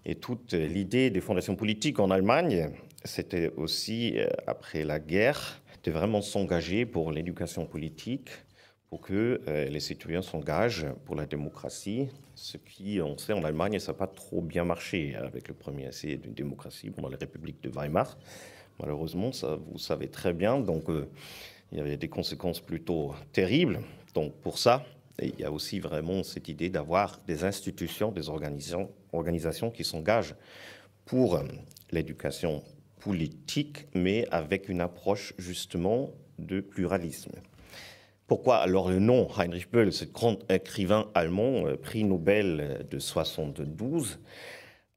Et 0.04 0.14
toute 0.14 0.52
l'idée 0.52 1.10
des 1.10 1.20
fondations 1.20 1.56
politiques 1.56 1.98
en 1.98 2.10
Allemagne, 2.10 2.70
c'était 3.04 3.52
aussi, 3.56 4.18
euh, 4.18 4.28
après 4.46 4.84
la 4.84 4.98
guerre, 4.98 5.60
de 5.84 5.90
vraiment 5.90 6.22
s'engager 6.22 6.86
pour 6.86 7.12
l'éducation 7.12 7.66
politique, 7.66 8.30
pour 8.88 9.00
que 9.00 9.40
euh, 9.46 9.68
les 9.68 9.80
citoyens 9.80 10.22
s'engagent 10.22 10.86
pour 11.04 11.16
la 11.16 11.26
démocratie, 11.26 12.08
ce 12.34 12.56
qui, 12.56 13.00
on 13.00 13.18
sait, 13.18 13.32
en 13.32 13.44
Allemagne, 13.44 13.78
ça 13.78 13.92
n'a 13.92 13.98
pas 13.98 14.06
trop 14.06 14.40
bien 14.40 14.64
marché 14.64 15.16
avec 15.16 15.48
le 15.48 15.54
premier 15.54 15.86
essai 15.86 16.16
d'une 16.16 16.34
démocratie 16.34 16.90
pendant 16.90 17.08
la 17.08 17.16
République 17.16 17.62
de 17.62 17.68
Weimar. 17.68 18.16
Malheureusement, 18.78 19.32
ça, 19.32 19.58
vous 19.72 19.78
savez 19.78 20.08
très 20.08 20.32
bien, 20.32 20.60
donc 20.60 20.88
euh, 20.88 21.08
il 21.72 21.78
y 21.78 21.80
avait 21.80 21.96
des 21.96 22.08
conséquences 22.08 22.60
plutôt 22.60 23.14
terribles. 23.32 23.80
Donc 24.16 24.32
pour 24.40 24.56
ça, 24.58 24.82
il 25.20 25.38
y 25.38 25.44
a 25.44 25.52
aussi 25.52 25.78
vraiment 25.78 26.22
cette 26.22 26.48
idée 26.48 26.70
d'avoir 26.70 27.20
des 27.26 27.44
institutions, 27.44 28.10
des 28.10 28.30
organisations, 28.30 29.70
qui 29.70 29.84
s'engagent 29.84 30.34
pour 31.04 31.36
euh, 31.36 31.42
l'éducation 31.90 32.64
politique, 32.98 33.88
mais 33.94 34.26
avec 34.30 34.70
une 34.70 34.80
approche 34.80 35.34
justement 35.36 36.12
de 36.38 36.60
pluralisme. 36.60 37.32
Pourquoi 38.26 38.56
alors 38.56 38.88
le 38.88 39.00
nom 39.00 39.28
Heinrich 39.38 39.70
Böll, 39.70 39.92
ce 39.92 40.06
grand 40.06 40.38
écrivain 40.50 41.10
allemand, 41.12 41.66
euh, 41.66 41.76
prix 41.76 42.02
Nobel 42.02 42.86
de 42.90 42.98
72 42.98 44.18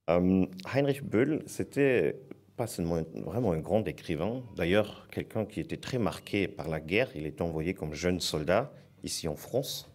euh, 0.09 0.45
Heinrich 0.73 1.03
Böll, 1.03 1.43
c'était 1.45 2.15
pas 2.55 2.67
seulement 2.67 3.01
vraiment 3.15 3.51
un 3.51 3.59
grand 3.59 3.85
écrivain, 3.85 4.43
d'ailleurs 4.55 5.09
quelqu'un 5.11 5.43
qui 5.43 5.59
était 5.59 5.77
très 5.77 5.97
marqué 5.97 6.47
par 6.47 6.69
la 6.69 6.79
guerre. 6.79 7.09
Il 7.15 7.25
était 7.25 7.41
envoyé 7.41 7.73
comme 7.73 7.93
jeune 7.93 8.21
soldat 8.21 8.71
ici 9.03 9.27
en 9.27 9.35
France. 9.35 9.89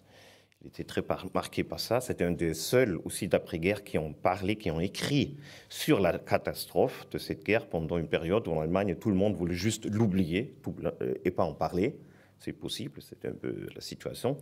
Il 0.63 0.69
était 0.69 0.85
très 0.85 1.03
marqué 1.35 1.63
par 1.63 1.79
ça. 1.79 2.01
C'était 2.01 2.25
un 2.25 2.31
des 2.31 2.55
seuls 2.55 2.99
aussi 3.05 3.29
d'après-guerre 3.29 3.85
qui 3.85 3.99
ont 3.99 4.15
parlé, 4.15 4.57
qui 4.57 4.71
ont 4.71 4.81
écrit 4.81 5.37
sur 5.69 6.01
la 6.01 6.19
catastrophe 6.19 7.07
de 7.11 7.19
cette 7.19 7.45
guerre 7.45 7.67
pendant 7.67 7.99
une 7.99 8.09
période 8.09 8.49
où 8.49 8.53
en 8.53 8.61
Allemagne 8.61 8.95
tout 8.95 9.11
le 9.11 9.17
monde 9.17 9.35
voulait 9.35 9.55
juste 9.55 9.85
l'oublier 9.87 10.55
euh, 10.83 11.15
et 11.25 11.31
pas 11.31 11.45
en 11.45 11.53
parler 11.53 11.99
c'est 12.45 12.53
possible, 12.53 13.01
c'était 13.01 13.29
un 13.29 13.35
peu 13.35 13.67
la 13.75 13.81
situation. 13.81 14.37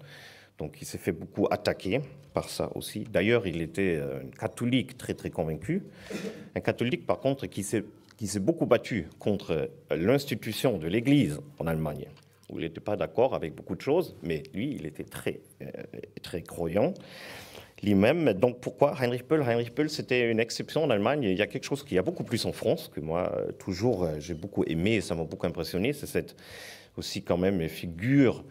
Donc 0.58 0.78
il 0.80 0.84
s'est 0.84 0.98
fait 0.98 1.12
beaucoup 1.12 1.46
attaquer 1.50 2.00
par 2.34 2.48
ça 2.48 2.70
aussi. 2.74 3.04
D'ailleurs, 3.04 3.46
il 3.46 3.62
était 3.62 4.00
un 4.00 4.28
catholique 4.28 4.98
très 4.98 5.14
très 5.14 5.30
convaincu. 5.30 5.82
Un 6.54 6.60
catholique 6.60 7.06
par 7.06 7.20
contre 7.20 7.46
qui 7.46 7.62
s'est 7.62 7.84
qui 8.16 8.26
s'est 8.26 8.40
beaucoup 8.40 8.66
battu 8.66 9.08
contre 9.18 9.70
l'institution 9.90 10.78
de 10.78 10.86
l'Église 10.86 11.40
en 11.58 11.66
Allemagne, 11.66 12.06
où 12.52 12.58
il 12.58 12.64
n'était 12.64 12.80
pas 12.80 12.96
d'accord 12.96 13.34
avec 13.34 13.54
beaucoup 13.54 13.74
de 13.74 13.80
choses, 13.80 14.16
mais 14.22 14.42
lui, 14.54 14.76
il 14.78 14.86
était 14.86 15.04
très 15.04 15.40
euh, 15.62 15.66
très 16.22 16.42
croyant 16.42 16.94
lui-même. 17.82 18.32
Donc 18.34 18.60
pourquoi 18.60 18.94
Heinrich 19.00 19.26
Böll 19.26 19.42
Heinrich 19.42 19.74
Böll, 19.74 19.90
c'était 19.90 20.30
une 20.30 20.38
exception 20.38 20.84
en 20.84 20.90
Allemagne. 20.90 21.24
Il 21.24 21.36
y 21.36 21.42
a 21.42 21.48
quelque 21.48 21.64
chose 21.64 21.82
qui 21.82 21.98
a 21.98 22.02
beaucoup 22.02 22.22
plus 22.22 22.46
en 22.46 22.52
France 22.52 22.88
que 22.94 23.00
moi 23.00 23.36
toujours 23.58 24.06
j'ai 24.18 24.34
beaucoup 24.34 24.62
aimé, 24.64 25.00
ça 25.00 25.16
m'a 25.16 25.24
beaucoup 25.24 25.46
impressionné, 25.46 25.92
c'est 25.92 26.06
cette 26.06 26.36
aussi 26.96 27.22
quand 27.22 27.38
même 27.38 27.68
figure 27.68 28.44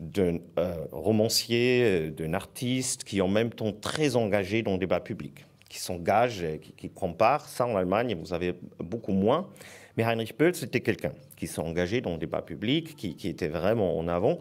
d'un 0.00 0.38
euh, 0.58 0.74
romancier, 0.90 2.10
d'un 2.10 2.34
artiste 2.34 3.04
qui 3.04 3.20
en 3.20 3.28
même 3.28 3.50
temps 3.50 3.72
très 3.72 4.16
engagé 4.16 4.62
dans 4.62 4.72
le 4.72 4.78
débat 4.78 5.00
public, 5.00 5.46
qui 5.68 5.78
s'engage, 5.78 6.44
qui, 6.60 6.72
qui, 6.72 6.88
prend 6.88 7.12
part. 7.12 7.48
Ça, 7.48 7.66
en 7.66 7.76
Allemagne, 7.76 8.16
vous 8.20 8.32
avez 8.32 8.54
beaucoup 8.78 9.12
moins. 9.12 9.48
Mais 9.96 10.04
Heinrich 10.04 10.36
Böll, 10.38 10.54
c'était 10.54 10.80
quelqu'un 10.80 11.12
qui 11.36 11.46
s'est 11.46 11.60
engagé 11.60 12.00
dans 12.00 12.12
le 12.12 12.18
débat 12.18 12.42
public, 12.42 12.96
qui, 12.96 13.14
qui, 13.14 13.28
était 13.28 13.48
vraiment 13.48 13.98
en 13.98 14.08
avant 14.08 14.40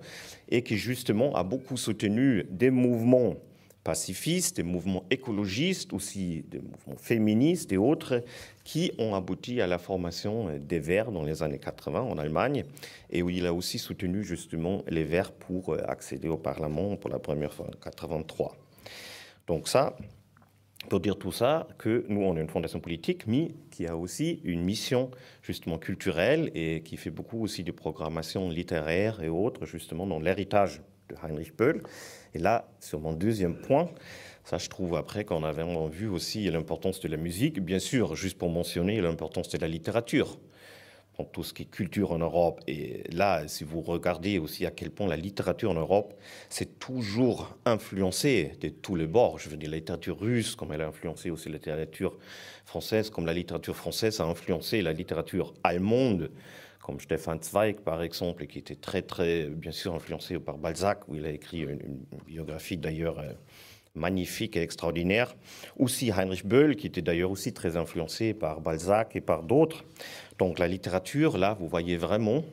et 0.50 0.64
qui, 0.64 0.78
justement, 0.78 1.36
a 1.36 1.44
beaucoup 1.44 1.78
soutenu 1.78 2.46
des 2.50 2.70
mouvements 2.70 3.36
pacifistes, 3.84 4.58
des 4.58 4.64
mouvements 4.64 5.04
écologistes, 5.10 5.94
aussi 5.94 6.46
des 6.48 6.60
mouvements 6.60 6.98
féministes 6.98 7.72
et 7.72 7.78
autres, 7.78 8.24
qui 8.64 8.92
ont 9.00 9.16
abouti 9.16 9.60
à 9.60 9.68
la 9.68 9.78
formation 9.78 10.50
des 10.58 10.80
Verts 10.80 11.12
dans 11.12 11.24
les 11.24 11.42
années 11.42 11.60
80 11.60 12.02
en 12.02 12.18
Allemagne, 12.18 12.64
et 13.10 13.24
où 13.24 13.30
il 13.30 13.46
a 13.46 13.54
aussi 13.54 13.80
soutenu 13.80 14.24
justement 14.24 14.84
les 14.88 15.04
Verts 15.04 15.32
pour 15.32 15.76
accéder 15.88 16.28
au 16.28 16.38
Parlement 16.38 16.96
pour 16.96 17.10
la 17.10 17.20
première 17.20 17.54
fois 17.54 17.68
en 17.68 17.80
83. 17.84 18.56
Donc 19.48 19.68
ça, 19.68 19.98
pour 20.90 21.00
dire 21.00 21.18
tout 21.18 21.32
ça, 21.32 21.68
que 21.78 22.06
nous, 22.10 22.22
on 22.22 22.36
est 22.36 22.42
une 22.42 22.50
fondation 22.50 22.80
politique, 22.80 23.28
mais 23.28 23.52
qui 23.70 23.88
a 23.88 23.96
aussi 23.96 24.42
une 24.44 24.64
mission 24.64 25.12
justement 25.42 25.78
culturelle 25.78 26.52
et 26.56 26.82
qui 26.82 26.98
fait 26.98 27.12
beaucoup 27.12 27.42
aussi 27.44 27.64
de 27.64 27.72
programmation 27.72 28.50
littéraire 28.50 29.22
et 29.22 29.30
autres, 29.30 29.66
justement 29.66 30.08
dans 30.08 30.20
l'héritage 30.20 30.82
de 31.10 31.16
Heinrich 31.24 31.56
Böll. 31.56 31.82
Et 32.34 32.40
là, 32.40 32.68
sur 32.80 33.00
mon 33.00 33.14
deuxième 33.14 33.56
point, 33.56 33.90
ça 34.44 34.58
je 34.58 34.70
trouve 34.70 34.96
après 34.96 35.24
qu'on 35.24 35.44
avait 35.44 35.66
vu 35.90 36.08
aussi 36.08 36.50
l'importance 36.50 37.00
de 37.00 37.08
la 37.08 37.18
musique, 37.18 37.60
bien 37.60 37.80
sûr, 37.80 38.16
juste 38.16 38.38
pour 38.38 38.50
mentionner 38.50 39.02
l'importance 39.02 39.50
de 39.50 39.58
la 39.58 39.68
littérature 39.68 40.40
tout 41.24 41.44
ce 41.44 41.54
qui 41.54 41.64
est 41.64 41.66
culture 41.66 42.12
en 42.12 42.20
Europe. 42.20 42.62
Et 42.68 43.04
là, 43.12 43.48
si 43.48 43.64
vous 43.64 43.82
regardez 43.82 44.40
aussi 44.40 44.66
à 44.66 44.72
quel 44.72 44.92
point 44.92 45.08
la 45.08 45.18
littérature 45.18 45.72
en 45.72 45.76
Europe, 45.76 46.14
c'est 46.50 46.80
toujours 46.80 47.56
influencé 47.66 48.54
de 48.62 48.70
tous 48.70 48.96
les 48.96 49.08
bords. 49.08 49.40
Je 49.40 49.50
veux 49.50 49.58
dire, 49.58 49.70
la 49.70 49.78
littérature 49.78 50.20
russe, 50.20 50.56
comme 50.56 50.72
elle 50.72 50.82
a 50.82 50.88
influencé 50.88 51.30
aussi 51.30 51.50
la 51.50 51.56
littérature 51.56 52.18
française, 52.66 53.10
comme 53.10 53.26
la 53.26 53.34
littérature 53.34 53.76
française 53.76 54.20
a 54.20 54.26
influencé 54.26 54.82
la 54.82 54.94
littérature 54.94 55.54
allemande 55.64 56.32
comme 56.82 57.00
Stefan 57.00 57.38
Zweig, 57.42 57.82
par 57.82 58.02
exemple, 58.02 58.48
qui 58.48 58.58
était 58.58 58.76
très, 58.76 59.04
très, 59.04 59.46
bien 59.46 59.72
sûr, 59.72 59.94
influencé 59.94 60.40
par 60.40 60.58
Balzac, 60.58 61.08
où 61.08 61.16
il 61.16 61.26
a 61.26 61.30
écrit 61.30 61.60
une, 61.60 61.80
une 61.82 62.20
biographie 62.26 62.78
d'ailleurs 62.78 63.20
euh, 63.20 63.34
magnifique 63.96 64.56
et 64.56 64.62
extraordinaire. 64.62 65.36
Aussi 65.78 66.12
Heinrich 66.12 66.46
Böll, 66.46 66.76
qui 66.76 66.88
était 66.88 67.02
d'ailleurs 67.02 67.32
aussi 67.32 67.54
très 67.54 67.78
influencé 67.78 68.34
par 68.34 68.62
Balzac 68.62 69.16
et 69.16 69.22
par 69.22 69.44
d'autres. 69.44 69.84
Donc 70.42 70.58
la 70.58 70.68
littérature, 70.68 71.38
là, 71.38 71.56
vous 71.60 71.68
voyez 71.68 71.98
vraiment 71.98 72.44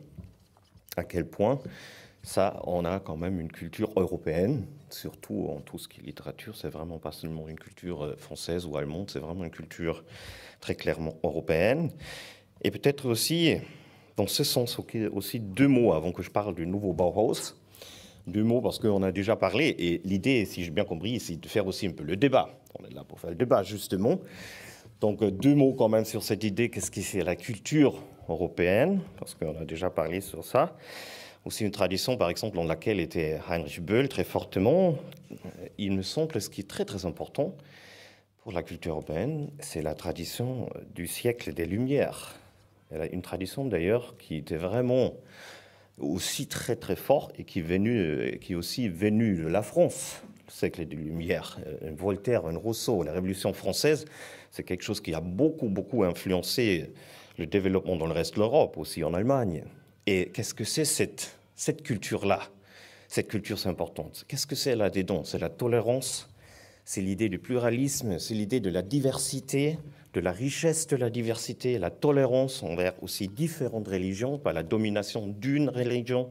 à 0.99 1.05
quel 1.05 1.27
point 1.27 1.59
ça, 2.23 2.61
on 2.65 2.85
a 2.85 3.01
quand 3.01 3.17
même 3.17 3.41
une 3.41 3.51
culture 3.51 3.91
européenne, 3.97 4.67
surtout 4.91 5.49
en 5.49 5.61
tout 5.61 5.79
ce 5.79 5.89
qui 5.89 6.01
est 6.01 6.05
littérature. 6.05 6.55
C'est 6.55 6.69
vraiment 6.69 6.99
pas 6.99 7.13
seulement 7.13 7.49
une 7.49 7.59
culture 7.59 8.05
euh, 8.05 8.15
française 8.19 8.67
ou 8.67 8.77
allemande, 8.77 9.09
c'est 9.11 9.21
vraiment 9.21 9.43
une 9.43 9.51
culture 9.51 10.05
très 10.61 10.75
clairement 10.75 11.15
européenne. 11.23 11.91
Et 12.61 12.71
peut-être 12.71 13.09
aussi 13.09 13.57
dans 14.19 14.27
ce 14.27 14.45
sens 14.45 14.79
aussi 15.15 15.41
deux 15.41 15.69
mots 15.69 15.95
avant 15.95 16.13
que 16.13 16.23
je 16.23 16.31
parle 16.31 16.55
du 16.55 16.67
nouveau 16.67 16.93
Bauhaus. 16.93 17.57
Deux 18.27 18.45
mots 18.45 18.61
parce 18.61 18.79
qu'on 18.79 19.03
a 19.03 19.13
déjà 19.13 19.35
parlé 19.35 19.75
et 19.79 20.03
l'idée, 20.05 20.45
si 20.45 20.63
j'ai 20.63 20.71
bien 20.71 20.85
compris, 20.85 21.21
c'est 21.21 21.41
de 21.41 21.49
faire 21.49 21.67
aussi 21.67 21.87
un 21.87 21.93
peu 21.93 22.05
le 22.05 22.17
débat. 22.17 22.51
On 22.79 22.85
est 22.85 22.93
là 22.93 23.03
pour 23.03 23.19
faire 23.19 23.31
le 23.31 23.37
débat 23.37 23.63
justement. 23.63 24.21
Donc 25.01 25.25
deux 25.25 25.55
mots 25.55 25.75
quand 25.75 25.89
même 25.89 26.05
sur 26.05 26.23
cette 26.23 26.45
idée, 26.45 26.71
qu'est-ce 26.71 26.91
qui 26.91 27.03
c'est 27.03 27.23
la 27.23 27.37
culture 27.37 28.03
européenne, 28.29 29.01
parce 29.19 29.35
qu'on 29.35 29.57
a 29.57 29.65
déjà 29.65 29.91
parlé 29.91 30.21
sur 30.21 30.45
ça. 30.45 30.77
Aussi 31.45 31.65
une 31.65 31.71
tradition, 31.71 32.17
par 32.17 32.31
exemple, 32.31 32.57
dans 32.57 32.65
laquelle 32.65 33.01
était 33.01 33.41
Heinrich 33.49 33.81
Böll 33.81 34.09
très 34.09 34.25
fortement. 34.25 34.97
Il 35.79 35.93
me 35.93 36.03
semble 36.03 36.41
ce 36.41 36.51
qui 36.51 36.63
est 36.63 36.69
très 36.69 36.85
très 36.85 37.07
important 37.07 37.57
pour 38.43 38.53
la 38.53 38.63
culture 38.63 38.93
européenne, 38.93 39.51
c'est 39.61 39.83
la 39.83 39.95
tradition 39.95 40.69
du 40.95 41.07
siècle 41.07 41.53
des 41.53 41.67
Lumières 41.67 42.39
elle 42.91 43.03
a 43.03 43.07
une 43.07 43.23
tradition 43.23 43.67
d'ailleurs 43.67 44.17
qui 44.19 44.37
était 44.37 44.57
vraiment 44.57 45.15
aussi 45.99 46.47
très 46.47 46.77
très 46.77 46.97
fort 46.97 47.33
et 47.37 47.45
qui 47.45 47.61
est, 47.61 48.39
qui 48.41 48.53
est 48.53 48.57
aussi 48.57 48.89
venu 48.89 49.37
de 49.43 49.49
la 49.49 49.63
France, 49.63 50.23
siècle 50.49 50.87
des 50.87 50.97
Lumières. 50.97 51.59
Un 51.87 51.93
Voltaire, 51.93 52.47
un 52.47 52.57
Rousseau, 52.57 53.03
la 53.03 53.13
Révolution 53.13 53.53
française, 53.53 54.05
c'est 54.51 54.63
quelque 54.63 54.83
chose 54.83 55.01
qui 55.01 55.15
a 55.15 55.21
beaucoup 55.21 55.69
beaucoup 55.69 56.05
influencé 56.05 56.93
le 57.39 57.47
développement 57.47 57.97
dans 57.97 58.07
le 58.07 58.13
reste 58.13 58.35
de 58.35 58.41
l'Europe, 58.41 58.77
aussi 58.77 59.05
en 59.05 59.15
Allemagne. 59.15 59.65
Et 60.07 60.31
qu'est-ce 60.31 60.55
que 60.55 60.65
c'est 60.65 60.85
cette, 60.85 61.39
cette 61.55 61.83
culture-là? 61.83 62.41
Cette 63.07 63.29
culture, 63.29 63.59
c'est 63.59 63.69
importante. 63.69 64.25
Qu'est-ce 64.29 64.47
que 64.47 64.55
c'est 64.55 64.77
là-dedans 64.77 65.25
C'est 65.25 65.39
la 65.39 65.49
tolérance, 65.49 66.29
c'est 66.85 67.01
l'idée 67.01 67.29
du 67.29 67.39
pluralisme, 67.39 68.19
c'est 68.19 68.35
l'idée 68.35 68.61
de 68.61 68.71
la 68.71 68.83
diversité, 68.83 69.79
que 70.13 70.21
la 70.21 70.33
richesse 70.33 70.87
de 70.87 70.97
la 70.97 71.11
diversité, 71.11 71.79
la 71.79 71.91
tolérance 71.91 72.63
envers 72.63 72.95
aussi 73.03 73.29
différentes 73.29 73.89
religions, 73.89 74.39
pas 74.39 74.53
la 74.53 74.63
domination 74.63 75.27
d'une 75.27 75.69
religion. 75.69 76.31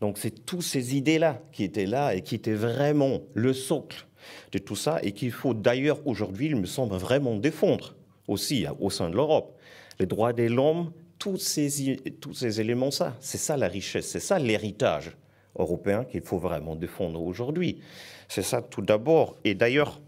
Donc 0.00 0.18
c'est 0.18 0.44
toutes 0.46 0.62
ces 0.62 0.96
idées-là 0.96 1.40
qui 1.52 1.64
étaient 1.64 1.86
là 1.86 2.14
et 2.14 2.22
qui 2.22 2.34
étaient 2.34 2.54
vraiment 2.54 3.20
le 3.34 3.52
socle 3.52 4.06
de 4.52 4.58
tout 4.58 4.76
ça 4.76 5.00
et 5.02 5.12
qu'il 5.12 5.32
faut 5.32 5.54
d'ailleurs 5.54 6.06
aujourd'hui, 6.06 6.46
il 6.46 6.56
me 6.56 6.66
semble, 6.66 6.96
vraiment 6.96 7.36
défendre 7.36 7.94
aussi 8.26 8.66
au 8.78 8.90
sein 8.90 9.10
de 9.10 9.16
l'Europe. 9.16 9.58
Les 9.98 10.06
droits 10.06 10.32
de 10.32 10.44
l'homme, 10.44 10.92
tous 11.18 11.38
ces, 11.38 11.96
tous 12.20 12.34
ces 12.34 12.60
éléments, 12.60 12.90
ça, 12.90 13.16
c'est 13.20 13.38
ça 13.38 13.56
la 13.56 13.68
richesse, 13.68 14.08
c'est 14.08 14.20
ça 14.20 14.38
l'héritage 14.38 15.16
européen 15.56 16.04
qu'il 16.04 16.22
faut 16.22 16.38
vraiment 16.38 16.76
défendre 16.76 17.20
aujourd'hui. 17.20 17.80
C'est 18.28 18.42
ça 18.42 18.62
tout 18.62 18.82
d'abord. 18.82 19.36
Et 19.44 19.54
d'ailleurs, 19.54 20.00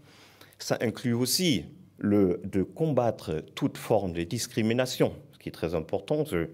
ça 0.59 0.77
inclut 0.79 1.13
aussi 1.13 1.65
le, 1.97 2.39
de 2.45 2.63
combattre 2.63 3.43
toute 3.55 3.77
forme 3.77 4.13
de 4.13 4.23
discrimination, 4.23 5.13
ce 5.33 5.39
qui 5.39 5.49
est 5.49 5.53
très 5.53 5.75
important. 5.75 6.23
Je, 6.25 6.47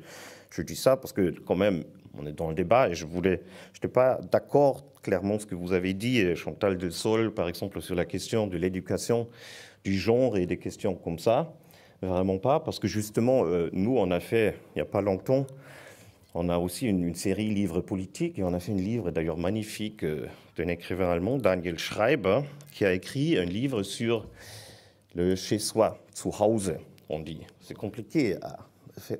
je 0.49 0.61
dis 0.61 0.75
ça 0.75 0.97
parce 0.97 1.13
que 1.13 1.29
quand 1.45 1.55
même, 1.55 1.83
on 2.19 2.25
est 2.25 2.33
dans 2.33 2.49
le 2.49 2.55
débat 2.55 2.89
et 2.89 2.95
je 2.95 3.05
voulais, 3.05 3.41
je 3.73 3.77
n'étais 3.77 3.87
pas 3.87 4.19
d'accord 4.31 4.83
clairement 5.01 5.39
ce 5.39 5.45
que 5.45 5.55
vous 5.55 5.73
avez 5.73 5.93
dit, 5.93 6.35
Chantal 6.35 6.77
de 6.77 6.89
Sol, 6.89 7.33
par 7.33 7.47
exemple, 7.47 7.81
sur 7.81 7.95
la 7.95 8.05
question 8.05 8.47
de 8.47 8.57
l'éducation 8.57 9.27
du 9.83 9.97
genre 9.97 10.37
et 10.37 10.45
des 10.45 10.57
questions 10.57 10.95
comme 10.95 11.19
ça. 11.19 11.53
Vraiment 12.01 12.37
pas, 12.37 12.59
parce 12.59 12.77
que 12.77 12.87
justement, 12.87 13.45
euh, 13.45 13.69
nous, 13.73 13.97
on 13.97 14.11
a 14.11 14.19
fait, 14.19 14.55
il 14.75 14.79
n'y 14.79 14.81
a 14.81 14.85
pas 14.85 15.01
longtemps, 15.01 15.47
on 16.35 16.49
a 16.49 16.57
aussi 16.59 16.87
une, 16.87 17.15
série 17.15 17.49
livres 17.49 17.81
politiques 17.81 18.37
et 18.37 18.43
on 18.43 18.53
a 18.53 18.59
fait 18.59 18.71
un 18.71 18.75
livre 18.75 19.09
d'ailleurs 19.09 19.37
magnifique 19.37 20.03
euh, 20.03 20.27
d'un 20.57 20.67
écrivain 20.67 21.09
allemand, 21.09 21.37
Daniel 21.37 21.79
Schreiber, 21.79 22.41
qui 22.71 22.85
a 22.85 22.93
écrit 22.93 23.37
un 23.37 23.45
livre 23.45 23.81
sur 23.81 24.27
le 25.15 25.35
chez-soi, 25.35 25.97
zu 26.13 26.29
Hause, 26.39 26.75
on 27.09 27.19
dit. 27.19 27.41
C'est 27.61 27.75
compliqué 27.75 28.35
à 28.43 28.59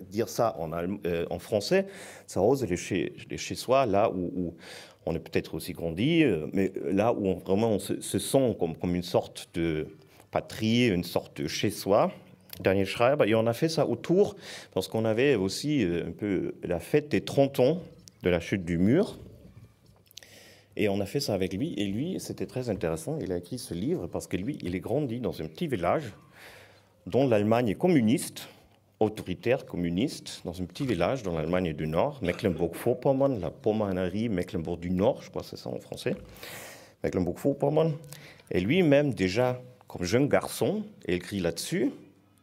dire 0.10 0.30
ça 0.30 0.56
en, 0.60 0.72
euh, 0.74 1.26
en 1.30 1.40
français. 1.40 1.88
Zu 2.28 2.40
Hause, 2.40 2.66
le 2.68 3.38
chez-soi, 3.38 3.86
là 3.86 4.12
où, 4.12 4.56
on 5.06 5.16
est 5.16 5.20
peut-être 5.20 5.56
aussi 5.56 5.72
grandi, 5.72 6.26
mais 6.52 6.74
là 6.84 7.14
où 7.14 7.40
vraiment 7.40 7.70
on 7.70 7.80
se, 7.80 8.02
se, 8.02 8.20
sent 8.20 8.58
comme, 8.60 8.76
comme 8.76 8.94
une 8.94 9.04
sorte 9.04 9.50
de 9.54 9.88
patrie, 10.32 10.88
une 10.88 11.06
sorte 11.06 11.42
de 11.42 11.48
chez-soi. 11.48 12.12
Daniel 12.60 12.86
Schreiber. 12.86 13.26
Et 13.28 13.36
on 13.36 13.48
a 13.48 13.54
fait 13.54 13.70
ça 13.70 13.88
autour, 13.88 14.36
parce 14.74 14.88
qu'on 14.88 15.06
avait 15.06 15.36
aussi 15.36 15.84
euh, 15.84 16.08
un 16.08 16.12
peu 16.12 16.56
la 16.64 16.80
fête 16.80 17.10
des 17.10 17.22
30 17.22 17.60
ans 17.60 17.82
de 18.24 18.30
la 18.30 18.40
chute 18.40 18.66
du 18.66 18.78
mur. 18.78 19.18
Et 20.76 20.90
on 20.90 21.00
a 21.00 21.06
fait 21.06 21.20
ça 21.20 21.34
avec 21.34 21.54
lui. 21.54 21.74
Et 21.78 21.86
lui, 21.86 22.20
c'était 22.20 22.46
très 22.46 22.70
intéressant. 22.70 23.18
Il 23.20 23.32
a 23.32 23.38
écrit 23.38 23.58
ce 23.58 23.74
livre 23.74 24.08
parce 24.08 24.28
que 24.28 24.38
lui, 24.38 24.60
il 24.62 24.76
est 24.76 24.80
grandi 24.80 25.20
dans 25.20 25.42
un 25.42 25.48
petit 25.48 25.68
village 25.68 26.14
dont 27.08 27.28
l'Allemagne 27.28 27.70
est 27.70 27.76
communiste, 27.76 28.48
autoritaire 29.00 29.66
communiste, 29.66 30.42
dans 30.44 30.60
un 30.62 30.66
petit 30.66 30.86
village 30.86 31.24
dans 31.24 31.36
l'Allemagne 31.36 31.74
du 31.74 31.88
Nord, 31.88 32.20
Mecklenburg-Vorpommern, 32.24 33.40
la 33.40 33.52
Pommernerie, 33.52 34.30
Mecklenburg 34.30 34.80
du 34.80 34.90
Nord, 34.90 35.22
je 35.22 35.30
crois 35.30 35.44
que 35.44 35.50
c'est 35.50 35.58
ça 35.58 35.70
en 35.70 35.80
français, 35.80 36.16
Mecklenburg-Vorpommern. 37.04 37.94
Et 38.50 38.60
lui-même, 38.60 39.14
déjà, 39.14 39.62
comme 39.88 40.04
jeune 40.04 40.28
garçon, 40.28 40.84
il 41.08 41.16
écrit 41.16 41.40
là-dessus, 41.40 41.92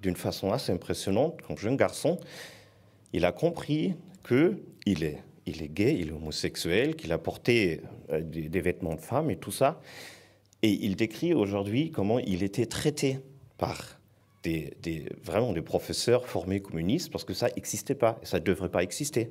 d'une 0.00 0.16
façon 0.16 0.52
assez 0.52 0.70
impressionnante, 0.70 1.40
comme 1.42 1.58
jeune 1.58 1.76
garçon, 1.76 2.18
il 3.12 3.24
a 3.24 3.32
compris 3.32 3.94
qu'il 4.26 5.04
est, 5.04 5.22
il 5.46 5.62
est 5.62 5.68
gay, 5.68 5.96
il 5.98 6.08
est 6.08 6.12
homosexuel, 6.12 6.94
qu'il 6.94 7.12
a 7.12 7.18
porté 7.18 7.80
euh, 8.10 8.20
des, 8.20 8.60
vêtements 8.60 8.94
de 8.94 9.00
femme 9.00 9.30
et 9.30 9.36
tout 9.36 9.52
ça. 9.52 9.80
Et 10.62 10.70
il 10.70 10.96
décrit 10.96 11.32
aujourd'hui 11.32 11.90
comment 11.90 12.18
il 12.18 12.42
était 12.42 12.66
traité 12.66 13.18
par 13.56 13.98
des, 14.44 15.06
vraiment 15.22 15.52
des 15.52 15.62
professeurs 15.62 16.26
formés 16.26 16.60
communistes, 16.60 17.10
parce 17.10 17.24
que 17.24 17.34
ça 17.34 17.48
n'existait 17.48 17.94
pas, 17.94 18.18
et 18.22 18.26
ça 18.26 18.38
ne 18.38 18.44
devrait 18.44 18.68
pas 18.68 18.82
exister. 18.82 19.30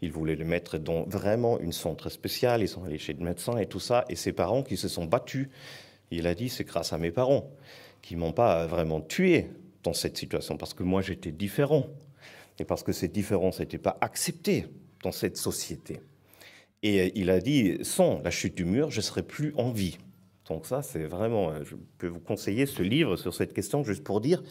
Il 0.00 0.12
voulait 0.12 0.36
le 0.36 0.44
mettre 0.44 0.78
dans 0.78 1.04
vraiment 1.04 1.58
une 1.60 1.72
centre 1.72 2.08
spéciale, 2.08 2.62
ils 2.62 2.68
sont 2.68 2.84
allés 2.84 2.98
chez 2.98 3.12
le 3.12 3.24
médecin 3.24 3.56
et 3.58 3.66
tout 3.66 3.80
ça, 3.80 4.04
et 4.08 4.16
ses 4.16 4.32
parents 4.32 4.62
qui 4.62 4.76
se 4.76 4.88
sont 4.88 5.04
battus. 5.04 5.48
Il 6.10 6.26
a 6.26 6.34
dit, 6.34 6.48
c'est 6.48 6.64
grâce 6.64 6.92
à 6.92 6.98
mes 6.98 7.10
parents 7.10 7.50
qui 8.02 8.16
m'ont 8.16 8.32
pas 8.32 8.66
vraiment 8.66 9.00
tué, 9.00 9.48
dans 9.82 9.92
cette 9.92 10.16
situation, 10.16 10.56
parce 10.56 10.74
que 10.74 10.82
moi 10.82 11.02
j'étais 11.02 11.30
différent, 11.30 11.86
et 12.58 12.64
parce 12.64 12.82
que 12.82 12.92
cette 12.92 13.12
différence 13.12 13.60
n'était 13.60 13.78
pas 13.78 13.98
acceptée 14.00 14.66
dans 15.02 15.12
cette 15.12 15.36
société. 15.36 16.00
Et 16.82 17.18
il 17.18 17.30
a 17.30 17.40
dit, 17.40 17.78
sans 17.82 18.20
la 18.22 18.30
chute 18.30 18.56
du 18.56 18.64
mur, 18.64 18.90
je 18.90 19.00
serais 19.00 19.22
plus 19.22 19.54
en 19.56 19.70
vie. 19.70 19.98
Donc 20.48 20.66
ça, 20.66 20.82
c'est 20.82 21.04
vraiment, 21.04 21.50
euh, 21.50 21.64
je 21.64 21.74
peux 21.98 22.08
vous 22.08 22.20
conseiller 22.20 22.66
ce 22.66 22.82
livre 22.82 23.16
sur 23.16 23.34
cette 23.34 23.54
question, 23.54 23.82
juste 23.82 24.04
pour 24.04 24.20
dire 24.20 24.42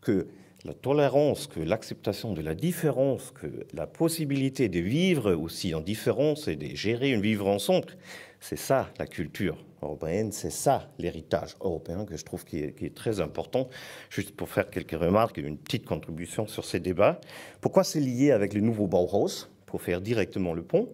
que 0.00 0.28
la 0.64 0.74
tolérance, 0.74 1.46
que 1.46 1.60
l'acceptation 1.60 2.34
de 2.34 2.42
la 2.42 2.54
différence, 2.54 3.30
que 3.30 3.66
la 3.72 3.86
possibilité 3.86 4.68
de 4.68 4.80
vivre 4.80 5.32
aussi 5.32 5.74
en 5.74 5.80
différence 5.80 6.48
et 6.48 6.56
de 6.56 6.76
gérer 6.76 7.10
une 7.10 7.22
vivre 7.22 7.46
ensemble, 7.46 7.96
c'est 8.40 8.56
ça 8.56 8.90
la 8.98 9.06
culture 9.06 9.56
européenne, 9.82 10.32
c'est 10.32 10.50
ça 10.50 10.90
l'héritage 10.98 11.56
européen 11.60 12.04
que 12.04 12.16
je 12.16 12.24
trouve 12.24 12.44
qui 12.44 12.58
est, 12.58 12.94
très 12.94 13.20
important. 13.20 13.68
Juste 14.10 14.36
pour 14.36 14.48
faire 14.48 14.68
quelques 14.68 14.98
remarques 14.98 15.38
et 15.38 15.42
une 15.42 15.56
petite 15.56 15.86
contribution 15.86 16.46
sur 16.46 16.64
ces 16.64 16.80
débats. 16.80 17.20
Pourquoi 17.60 17.84
c'est 17.84 18.00
lié 18.00 18.30
avec 18.30 18.52
le 18.52 18.60
nouveau 18.60 18.86
Bauhaus 18.86 19.48
Pour 19.66 19.80
faire 19.80 20.00
directement 20.00 20.52
le 20.52 20.62
pont? 20.62 20.88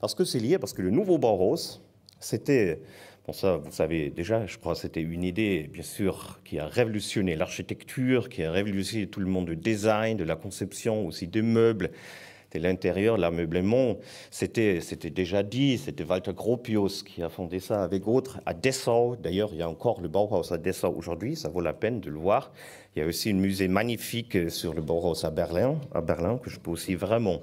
Parce 0.00 0.14
que 0.14 0.24
c'est 0.24 0.40
lié 0.40 0.58
parce 0.58 0.72
que 0.72 0.82
le 0.82 0.90
nouveau 0.90 1.18
Bauhaus, 1.18 1.80
c'était, 2.20 2.80
ça 3.34 3.56
vous 3.56 3.70
savez 3.70 4.10
déjà, 4.10 4.46
je 4.46 4.58
crois 4.58 4.74
c'était 4.74 5.02
une 5.02 5.24
idée 5.24 5.68
bien 5.72 5.82
sûr 5.82 6.40
qui 6.44 6.58
a 6.58 6.66
révolutionné 6.66 7.36
l'architecture, 7.36 8.28
qui 8.28 8.42
a 8.42 8.50
révolutionné 8.50 9.06
tout 9.06 9.20
le 9.20 9.26
monde 9.26 9.46
du 9.46 9.56
design, 9.56 10.16
de 10.16 10.24
la 10.24 10.36
conception 10.36 11.06
aussi 11.06 11.26
des 11.26 11.42
meubles, 11.42 11.90
de 12.52 12.58
l'intérieur, 12.58 13.18
l'ameublement. 13.18 13.98
C'était, 14.30 14.80
c'était 14.80 15.10
déjà 15.10 15.42
dit, 15.42 15.78
c'était 15.78 16.04
Walter 16.04 16.32
Gropius 16.32 17.02
qui 17.02 17.22
a 17.22 17.28
fondé 17.28 17.60
ça 17.60 17.82
avec 17.82 18.04
d'autres 18.04 18.40
à 18.46 18.54
Dessau. 18.54 19.16
D'ailleurs, 19.16 19.50
il 19.52 19.58
y 19.58 19.62
a 19.62 19.68
encore 19.68 20.00
le 20.00 20.08
Bauhaus 20.08 20.52
à 20.52 20.58
Dessau 20.58 20.94
aujourd'hui, 20.96 21.36
ça 21.36 21.48
vaut 21.48 21.60
la 21.60 21.74
peine 21.74 22.00
de 22.00 22.10
le 22.10 22.18
voir. 22.18 22.52
Il 22.94 23.00
y 23.00 23.02
a 23.02 23.06
aussi 23.06 23.30
un 23.30 23.34
musée 23.34 23.68
magnifique 23.68 24.50
sur 24.50 24.74
le 24.74 24.82
Bauhaus 24.82 25.24
à 25.24 25.30
Berlin, 25.30 25.78
à 25.94 26.00
Berlin 26.00 26.38
que 26.38 26.50
je 26.50 26.58
peux 26.58 26.70
aussi 26.70 26.94
vraiment 26.94 27.42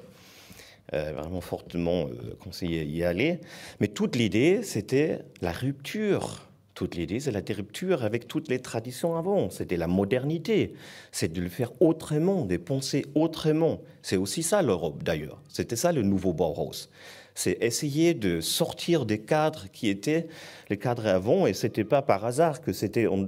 euh, 0.93 1.13
vraiment 1.13 1.41
fortement 1.41 2.05
euh, 2.05 2.35
conseiller 2.39 2.83
y 2.83 3.03
aller. 3.03 3.39
Mais 3.79 3.87
toute 3.87 4.15
l'idée, 4.15 4.61
c'était 4.63 5.19
la 5.41 5.51
rupture 5.51 6.45
toute 6.75 6.95
l'idée, 6.95 7.21
c'est 7.21 7.31
la 7.31 7.41
rupture 7.55 8.03
avec 8.03 8.27
toutes 8.27 8.49
les 8.49 8.59
traditions 8.59 9.15
avant. 9.15 9.49
C'était 9.49 9.77
la 9.77 9.87
modernité. 9.87 10.73
C'est 11.11 11.31
de 11.31 11.39
le 11.39 11.47
faire 11.47 11.71
autrement, 11.81 12.43
de 12.45 12.57
penser 12.57 13.05
autrement. 13.15 13.79
C'est 14.01 14.17
aussi 14.17 14.43
ça 14.43 14.61
l'Europe, 14.61 15.01
d'ailleurs. 15.01 15.41
C'était 15.47 15.77
ça 15.77 15.93
le 15.93 16.01
nouveau 16.01 16.33
Bauhaus. 16.33 16.89
C'est 17.33 17.57
essayer 17.61 18.13
de 18.13 18.41
sortir 18.41 19.05
des 19.05 19.19
cadres 19.19 19.67
qui 19.71 19.87
étaient 19.87 20.27
les 20.69 20.77
cadres 20.77 21.07
avant. 21.07 21.47
Et 21.47 21.53
c'était 21.53 21.85
pas 21.85 22.01
par 22.01 22.25
hasard 22.25 22.61
que 22.61 22.73
c'était 22.73 23.07
en, 23.07 23.25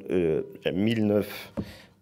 19, 0.66 1.53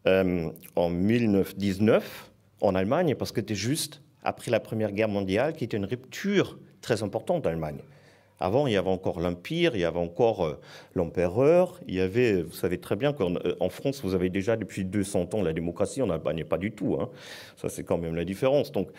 euh, 0.08 0.50
en 0.76 0.90
1919 0.90 2.32
en 2.62 2.74
Allemagne, 2.74 3.14
parce 3.14 3.32
que 3.32 3.42
c'était 3.42 3.54
juste 3.54 4.02
après 4.26 4.52
la 4.52 4.60
Première 4.60 4.92
Guerre 4.92 5.08
mondiale 5.08 5.54
qui 5.54 5.64
était 5.64 5.78
une 5.78 5.86
rupture 5.86 6.58
très 6.82 7.04
importante 7.04 7.46
en 7.46 7.50
Allemagne. 7.50 7.80
Avant, 8.40 8.68
il 8.68 8.74
y 8.74 8.78
avait 8.78 8.90
encore 8.90 9.22
l'Empire, 9.22 9.76
il 9.76 9.80
y 9.80 9.86
avait 9.86 10.00
encore 10.00 10.46
euh, 10.46 10.60
l'empereur, 10.94 11.80
il 11.88 11.96
y 11.96 12.02
avait, 12.02 12.42
vous 12.42 12.54
savez 12.54 12.80
très 12.80 12.98
bien 12.98 13.14
qu'en 13.14 13.36
euh, 13.36 13.70
France, 13.70 14.02
vous 14.04 14.14
avez 14.14 14.30
déjà 14.30 14.58
depuis 14.58 14.84
200 14.84 15.30
ans 15.34 15.42
la 15.42 15.54
démocratie, 15.54 16.02
on 16.02 16.08
n'est 16.08 16.44
pas 16.44 16.58
du 16.58 16.74
tout. 16.74 16.98
Hein. 17.00 17.10
Ça, 17.56 17.70
c'est 17.70 17.86
quand 17.86 17.98
même 17.98 18.14
la 18.14 18.26
différence. 18.26 18.74
Donc 18.74 18.90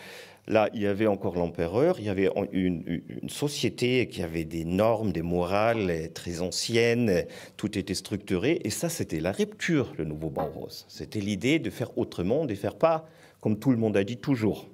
là, 0.49 0.71
il 0.73 0.81
y 0.81 0.87
avait 0.87 1.07
encore 1.07 1.37
l'empereur, 1.37 2.01
il 2.01 2.07
y 2.07 2.09
avait 2.09 2.31
une, 2.53 3.03
société 3.29 4.09
qui 4.09 4.23
avait 4.23 4.45
des 4.47 4.65
normes, 4.65 5.13
des 5.13 5.23
morales 5.23 6.11
très 6.15 6.41
anciennes, 6.41 7.27
tout 7.59 7.77
était 7.77 7.95
structuré, 7.95 8.61
et 8.65 8.71
ça, 8.71 8.89
c'était 8.89 9.21
la 9.21 9.33
rupture, 9.33 9.93
le 9.99 10.05
nouveau 10.05 10.31
Bauhaus. 10.31 10.87
C'était 10.89 11.21
l'idée 11.21 11.59
de 11.59 11.69
faire 11.69 11.97
autrement, 11.99 12.47
de 12.47 12.55
faire 12.55 12.77
pas 12.77 13.07
comme 13.41 13.59
tout 13.59 13.71
le 13.71 13.77
monde 13.77 13.99
a 13.99 14.03
dit 14.03 14.17
toujours. 14.17 14.67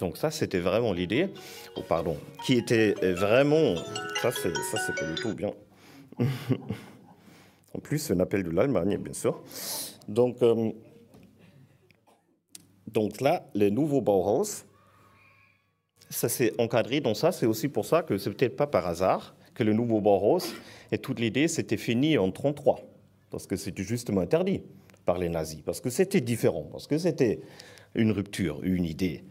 Donc 0.00 0.16
ça, 0.16 0.30
c'était 0.30 0.58
vraiment 0.58 0.92
l'idée. 0.92 1.28
Oh, 1.76 1.82
pardon. 1.86 2.16
Qui 2.44 2.54
était 2.54 2.94
vraiment... 3.12 3.76
Ça, 4.20 4.32
c'est, 4.32 4.52
ça, 4.56 4.92
pas 4.92 5.06
du 5.06 5.14
tout 5.14 5.34
bien. 5.34 5.52
en 7.74 7.78
plus, 7.80 7.98
c'est 7.98 8.14
un 8.14 8.20
appel 8.20 8.42
de 8.42 8.50
l'Allemagne, 8.50 8.96
bien 8.96 9.12
sûr. 9.12 9.42
Donc, 10.08 10.42
euh, 10.42 10.72
donc 12.86 13.20
là, 13.20 13.46
le 13.54 13.68
nouveau 13.68 14.00
Bauhaus, 14.00 14.64
ça 16.08 16.28
s'est 16.28 16.52
encadré 16.58 17.00
dans 17.00 17.14
ça. 17.14 17.30
C'est 17.30 17.46
aussi 17.46 17.68
pour 17.68 17.84
ça 17.84 18.02
que 18.02 18.16
c'est 18.16 18.30
peut-être 18.30 18.56
pas 18.56 18.66
par 18.66 18.86
hasard 18.86 19.36
que 19.54 19.62
le 19.62 19.74
nouveau 19.74 20.00
Bauhaus 20.00 20.54
et 20.90 20.98
toute 20.98 21.20
l'idée, 21.20 21.46
c'était 21.46 21.76
fini 21.76 22.16
en 22.16 22.26
1933. 22.26 22.80
Parce 23.30 23.46
que 23.46 23.54
c'était 23.54 23.84
justement 23.84 24.22
interdit 24.22 24.62
par 25.04 25.18
les 25.18 25.28
nazis. 25.28 25.60
Parce 25.60 25.80
que 25.80 25.90
c'était 25.90 26.20
différent. 26.20 26.66
Parce 26.72 26.86
que 26.86 26.98
c'était 26.98 27.40
une 27.94 28.10
rupture, 28.10 28.60
une 28.62 28.84
idée 28.84 29.24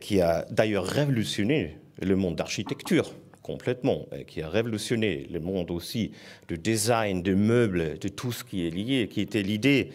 qui 0.00 0.20
a 0.20 0.44
d'ailleurs 0.50 0.84
révolutionné 0.84 1.76
le 2.00 2.16
monde 2.16 2.36
d'architecture 2.36 3.12
complètement, 3.46 4.06
qui 4.26 4.42
a 4.42 4.48
révolutionné 4.48 5.28
le 5.30 5.38
monde 5.38 5.70
aussi 5.70 6.10
de 6.48 6.56
design, 6.56 7.22
de 7.22 7.34
meubles, 7.34 7.96
de 8.00 8.08
tout 8.08 8.32
ce 8.32 8.42
qui 8.42 8.66
est 8.66 8.70
lié, 8.70 9.08
qui 9.08 9.20
était 9.20 9.42
l'idée 9.42 9.92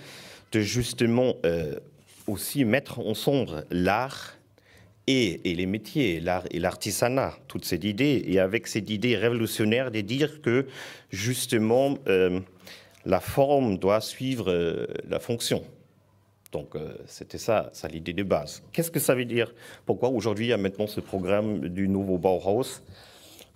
de 0.53 0.61
justement 0.61 1.35
euh, 1.45 1.75
aussi 2.27 2.63
mettre 2.63 2.99
ensemble 2.99 3.65
l'art 3.69 4.37
et, 5.07 5.51
et, 5.51 5.55
les 5.55 5.65
métiers, 5.65 6.21
l'art 6.21 6.45
et 6.51 6.59
l'artisanat, 6.59 7.33
toutes 7.49 7.65
ces 7.65 7.77
idées, 7.87 8.23
et 8.25 8.39
avec 8.39 8.67
cette 8.67 8.89
idée 8.89 9.17
révolutionnaire 9.17 9.91
de 9.91 9.99
dire 9.99 10.41
que 10.41 10.67
justement 11.09 11.97
euh, 12.07 12.39
la 13.05 13.19
forme 13.19 13.77
doit 13.77 14.01
suivre 14.01 14.49
euh, 14.49 14.87
la 15.09 15.19
fonction. 15.19 15.63
Donc 16.51 16.75
euh, 16.75 16.93
c'était 17.05 17.37
ça, 17.37 17.69
ça 17.73 17.87
l'idée 17.87 18.13
de 18.13 18.23
base. 18.23 18.61
Qu'est-ce 18.71 18.91
que 18.91 18.99
ça 18.99 19.15
veut 19.15 19.25
dire? 19.25 19.53
Pourquoi 19.85 20.09
aujourd'hui 20.09 20.47
il 20.47 20.49
y 20.49 20.53
a 20.53 20.57
maintenant 20.57 20.87
ce 20.87 20.99
programme 20.99 21.69
du 21.69 21.87
nouveau 21.87 22.17
Bauhaus 22.17 22.81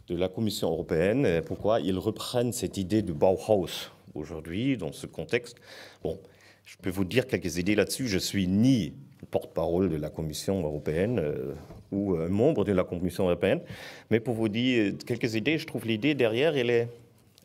de 0.08 0.16
la 0.16 0.30
Commission 0.30 0.70
européenne? 0.72 1.41
Pourquoi 1.46 1.82
ils 1.82 1.98
reprennent 1.98 2.54
cette 2.54 2.78
idée 2.78 3.02
de 3.02 3.12
Bauhaus 3.12 3.91
aujourd'hui 4.14 4.78
dans 4.78 4.93
ce 4.93 5.08
contexte? 5.08 5.58
Bon, 6.04 6.20
je 6.64 6.78
peux 6.78 6.89
vous 6.89 7.06
dire 7.06 7.28
quelques 7.28 7.58
idées 7.58 7.76
là-dessus. 7.76 8.08
Je 8.08 8.18
suis 8.18 8.48
ni 8.48 8.93
porte-parole 9.26 9.89
de 9.89 9.98
la 9.98 10.10
Commission 10.10 10.62
européenne 10.64 11.20
euh, 11.20 11.54
ou 11.91 12.16
un 12.16 12.28
membre 12.28 12.64
de 12.64 12.72
la 12.72 12.84
Commission 12.84 13.26
européenne, 13.26 13.62
mais 14.10 14.20
pour 14.20 14.36
vous 14.36 14.50
dire 14.50 14.93
quelques 15.06 15.36
idées, 15.36 15.58
je 15.58 15.66
trouve 15.66 15.86
l'idée 15.86 16.16
derrière, 16.16 16.56
elle 16.56 16.88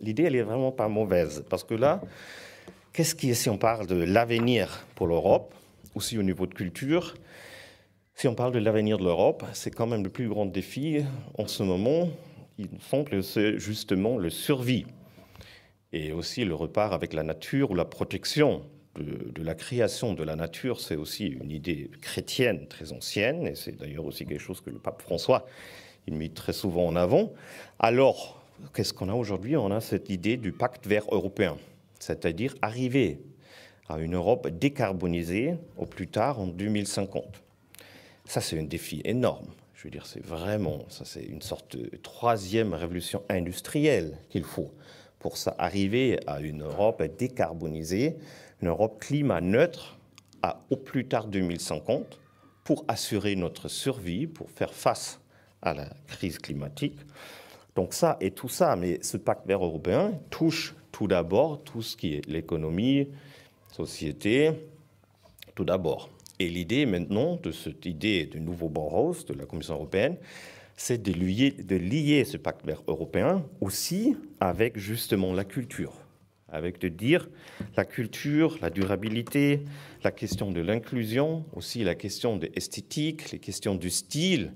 l'idée, 0.01 0.25
elle 0.25 0.37
est 0.37 0.43
vraiment 0.43 0.73
pas 0.73 0.89
mauvaise, 0.89 1.45
parce 1.49 1.65
que 1.65 1.75
là, 1.75 2.01
qu'est-ce 2.93 3.15
qui 3.15 3.35
si 3.35 3.49
on 3.49 3.59
parle 3.59 3.87
de 3.87 3.97
l'avenir 3.97 4.87
pour 4.95 5.07
l'Europe, 5.07 5.55
aussi 5.95 6.19
au 6.19 6.23
niveau 6.23 6.47
de 6.47 6.55
culture, 6.55 7.15
si 8.15 8.29
on 8.29 8.35
parle 8.35 8.53
de 8.53 8.59
l'avenir 8.59 8.99
de 8.99 9.05
l'Europe, 9.05 9.45
c'est 9.53 9.71
quand 9.71 9.87
même 9.87 10.05
le 10.05 10.11
plus 10.11 10.29
grand 10.29 10.47
défi 10.47 11.05
en 11.39 11.47
ce 11.47 11.63
moment. 11.63 12.11
Il 12.59 12.67
me 12.67 12.79
semble 12.79 13.09
que 13.09 13.23
c'est 13.23 13.59
justement 13.59 14.19
le 14.19 14.29
survie 14.29 14.85
et 15.93 16.13
aussi 16.13 16.45
le 16.45 16.55
repart 16.55 16.93
avec 16.93 17.15
la 17.15 17.23
nature 17.23 17.71
ou 17.71 17.75
la 17.75 17.87
protection 17.87 18.63
de, 18.97 19.31
de, 19.33 19.43
la 19.43 19.55
création 19.55 20.15
de 20.15 20.23
la 20.23 20.37
nature, 20.37 20.81
c'est 20.81 20.97
aussi 20.97 21.27
une 21.27 21.51
idée 21.51 21.91
chrétienne 22.03 22.67
très 22.67 22.93
ancienne, 22.93 23.47
et 23.47 23.55
c'est 23.55 23.77
d'ailleurs 23.77 24.05
aussi 24.05 24.27
quelque 24.27 24.41
chose 24.41 24.61
que 24.61 24.71
le 24.71 24.79
pape 24.79 25.01
François 25.01 25.47
il 26.07 26.15
met 26.15 26.29
très 26.29 26.53
souvent 26.53 26.87
en 26.87 26.97
avant. 26.97 27.33
Alors, 27.79 28.43
qu'est-ce 28.75 28.93
qu'on 28.93 29.09
a 29.09 29.15
aujourd'hui? 29.15 29.57
On 29.57 29.71
a 29.71 29.81
cette 29.81 30.11
idée 30.11 30.37
du 30.37 30.53
pacte 30.53 30.87
vert 30.87 31.05
européen, 31.11 31.57
c'est-à-dire 32.01 32.57
arriver 32.63 33.21
à 33.89 33.99
une 33.99 34.17
Europe 34.17 34.49
décarbonisée 34.49 35.55
au 35.77 35.87
plus 35.87 36.09
tard 36.09 36.41
en 36.41 36.47
2050. 36.47 37.25
Ça, 38.25 38.41
c'est 38.41 38.59
un 38.59 38.65
défi 38.65 39.01
énorme. 39.05 39.47
Je 39.75 39.85
veux 39.85 39.91
dire, 39.91 40.07
c'est 40.07 40.25
vraiment, 40.25 40.85
ça, 40.89 41.05
c'est 41.05 41.23
une 41.23 41.43
sorte 41.43 41.77
de 41.77 41.97
troisième 41.97 42.75
révolution 42.75 43.23
industrielle 43.29 44.19
qu'il 44.29 44.45
faut 44.45 44.73
pour 45.19 45.37
ça 45.37 45.55
arriver 45.59 46.19
à 46.27 46.41
une 46.41 46.63
Europe 46.63 47.03
décarbonisée, 47.19 48.17
une 48.63 48.69
Europe 48.69 49.01
climat 49.01 49.41
neutre 49.41 49.99
à 50.43 50.63
au 50.71 50.77
plus 50.77 51.07
tard 51.07 51.27
2050 51.29 52.19
pour 52.65 52.85
assurer 52.89 53.37
notre 53.37 53.69
survie, 53.69 54.27
pour 54.27 54.51
faire 54.51 54.73
face 54.73 55.21
à 55.63 55.75
la 55.75 55.89
crise 56.07 56.39
climatique. 56.39 56.99
Donc 57.75 57.93
ça 57.95 58.17
et 58.21 58.31
tout 58.31 58.49
ça, 58.49 58.77
mais 58.77 59.03
ce 59.03 59.17
pacte 59.17 59.47
vert 59.47 59.65
européen 59.65 60.13
touche 60.31 60.75
tout 61.01 61.07
d'abord 61.07 61.65
tout 61.65 61.81
ce 61.81 61.97
qui 61.97 62.13
est 62.13 62.27
l'économie, 62.27 63.09
société, 63.73 64.51
tout 65.55 65.65
d'abord. 65.65 66.11
Et 66.39 66.47
l'idée 66.47 66.85
maintenant 66.85 67.37
de 67.43 67.53
cette 67.53 67.87
idée 67.87 68.27
du 68.27 68.39
nouveau 68.39 68.69
Bauhaus 68.69 69.25
de 69.27 69.33
la 69.33 69.47
Commission 69.47 69.77
européenne, 69.77 70.19
c'est 70.77 71.03
de 71.03 71.11
lier, 71.11 71.53
de 71.53 71.77
lier 71.77 72.27
ce 72.27 72.37
pacte 72.37 72.67
vert 72.67 72.83
européen 72.87 73.47
aussi 73.63 74.15
avec 74.41 74.77
justement 74.77 75.33
la 75.33 75.45
culture 75.45 75.95
avec 76.53 76.81
de 76.81 76.89
dire 76.89 77.29
la 77.77 77.85
culture, 77.85 78.59
la 78.61 78.71
durabilité, 78.71 79.63
la 80.03 80.11
question 80.11 80.51
de 80.51 80.61
l'inclusion, 80.61 81.45
aussi 81.55 81.85
la 81.85 81.95
question 81.95 82.37
de 82.37 82.51
l'esthétique, 82.53 83.31
les 83.31 83.39
questions 83.39 83.77
du 83.77 83.89
style, 83.89 84.53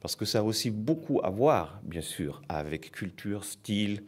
parce 0.00 0.16
que 0.16 0.24
ça 0.24 0.40
a 0.40 0.42
aussi 0.42 0.70
beaucoup 0.70 1.20
à 1.22 1.30
voir, 1.30 1.80
bien 1.84 2.00
sûr, 2.00 2.42
avec 2.48 2.90
culture, 2.90 3.44
style 3.44 4.02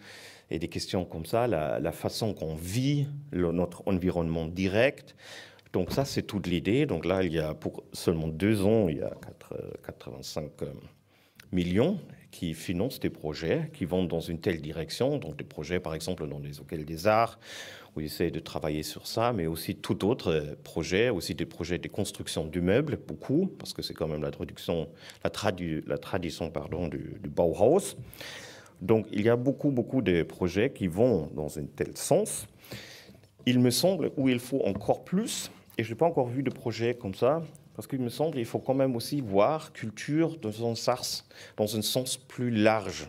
et 0.51 0.59
des 0.59 0.69
questions 0.69 1.05
comme 1.05 1.27
ça, 1.27 1.47
la, 1.47 1.93
façon 1.93 2.35
qu'on 2.35 2.55
vit 2.55 3.07
notre 3.33 3.83
environnement 3.87 4.47
direct. 4.47 5.15
Donc 5.73 5.93
ça, 5.93 6.05
c'est 6.05 6.23
toute 6.23 6.47
l'idée. 6.47 6.87
Donc 6.87 7.05
là, 7.05 7.23
il 7.23 7.33
y 7.33 7.39
a 7.39 7.55
pour 7.55 7.85
seulement 7.93 8.29
deux 8.29 8.65
ans, 8.65 8.89
il 8.89 8.99
y 8.99 9.03
a 9.03 9.13
85 9.85 10.51
millions 11.53 11.99
qui 12.31 12.55
financent 12.55 13.01
des 13.01 13.11
projets 13.11 13.71
qui 13.73 13.85
vont 13.85 14.05
dans 14.05 14.21
une 14.21 14.39
telle 14.39 14.61
direction, 14.61 15.19
donc 15.19 15.37
des 15.37 15.45
projets 15.45 15.81
par 15.81 15.95
exemple 15.95 16.27
dans 16.29 16.39
les 16.39 16.61
hôtels 16.61 16.85
des 16.85 17.07
arts, 17.07 17.39
où 17.97 18.01
ils 18.01 18.07
essaient 18.07 18.31
de 18.31 18.41
travailler 18.41 18.83
sur 18.83 19.07
ça, 19.07 19.33
mais 19.33 19.47
aussi 19.47 19.75
tout 19.75 20.07
autre 20.07 20.57
projet, 20.63 21.09
aussi 21.09 21.35
des 21.35 21.47
projets 21.47 21.79
de 21.79 21.89
construction 21.89 22.45
du 22.45 22.61
meuble, 22.61 22.99
beaucoup, 23.07 23.47
parce 23.59 23.73
que 23.73 23.83
c'est 23.83 23.95
quand 23.95 24.09
même 24.09 24.23
la, 24.23 24.31
tradition 24.31 24.89
du, 26.89 27.29
Bauhaus. 27.29 27.97
Donc 28.81 29.07
il 29.11 29.23
y 29.23 29.29
a 29.29 29.37
beaucoup, 29.37 29.71
beaucoup 29.71 30.03
de 30.03 30.23
projets 30.23 30.71
qui 30.71 30.87
vont 30.87 31.29
dans 31.35 31.59
un 31.59 31.65
tel 31.65 31.97
sens. 31.97 32.47
Il 33.47 33.59
me 33.61 33.71
semble 33.71 34.11
où 34.17 34.29
il 34.29 34.39
faut 34.39 34.63
encore 34.65 35.05
plus, 35.05 35.51
et 35.77 35.85
je 35.85 35.91
n'ai 35.91 35.97
pas 35.97 36.07
encore 36.07 36.29
vu 36.29 36.43
de 36.43 36.51
projet 36.51 36.95
comme 36.95 37.15
ça, 37.15 37.43
parce 37.75 37.87
qu'il 37.87 38.01
me 38.01 38.09
semble 38.09 38.35
qu'il 38.35 38.45
faut 38.45 38.59
quand 38.59 38.75
même 38.75 38.97
aussi 38.97 39.21
voir 39.21 39.73
culture 39.73 40.37
dans 40.39 40.71
un, 40.71 40.75
sens, 40.75 41.29
dans 41.57 41.77
un 41.77 41.83
sens 41.83 42.17
plus 42.17 42.51
large, 42.51 43.09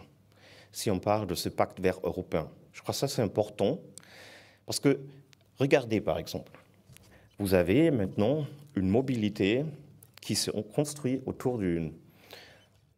si 0.71 0.91
on 0.91 0.99
parle 0.99 1.27
de 1.27 1.35
ce 1.35 1.49
pacte 1.49 1.79
vert 1.79 1.99
européen. 2.03 2.47
Je 2.71 2.81
crois 2.81 2.93
que 2.93 2.99
ça, 2.99 3.07
c'est 3.07 3.21
important, 3.21 3.79
parce 4.65 4.79
que, 4.79 4.99
regardez 5.57 6.01
par 6.01 6.19
exemple, 6.19 6.51
vous 7.39 7.53
avez 7.53 7.89
maintenant 7.89 8.45
une 8.75 8.89
mobilité 8.89 9.65
qui 10.21 10.35
se 10.35 10.51
construit 10.51 11.21
autour 11.25 11.57
d'une... 11.57 11.91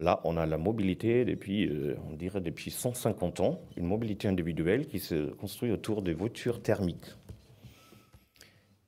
Là, 0.02 0.20
on 0.24 0.36
a 0.36 0.48
la 0.48 0.58
mobilité 0.58 1.26
depuis, 1.26 1.68
euh, 1.68 1.96
on 2.10 2.16
dirait 2.16 2.42
depuis 2.42 2.72
150 2.72 3.40
ans, 3.40 3.62
une 3.78 3.86
mobilité 3.86 4.28
individuelle 4.28 4.88
qui 4.88 5.00
se 5.00 5.30
construit 5.30 5.72
autour 5.72 6.02
des 6.02 6.14
voitures 6.14 6.62
thermiques. 6.62 7.06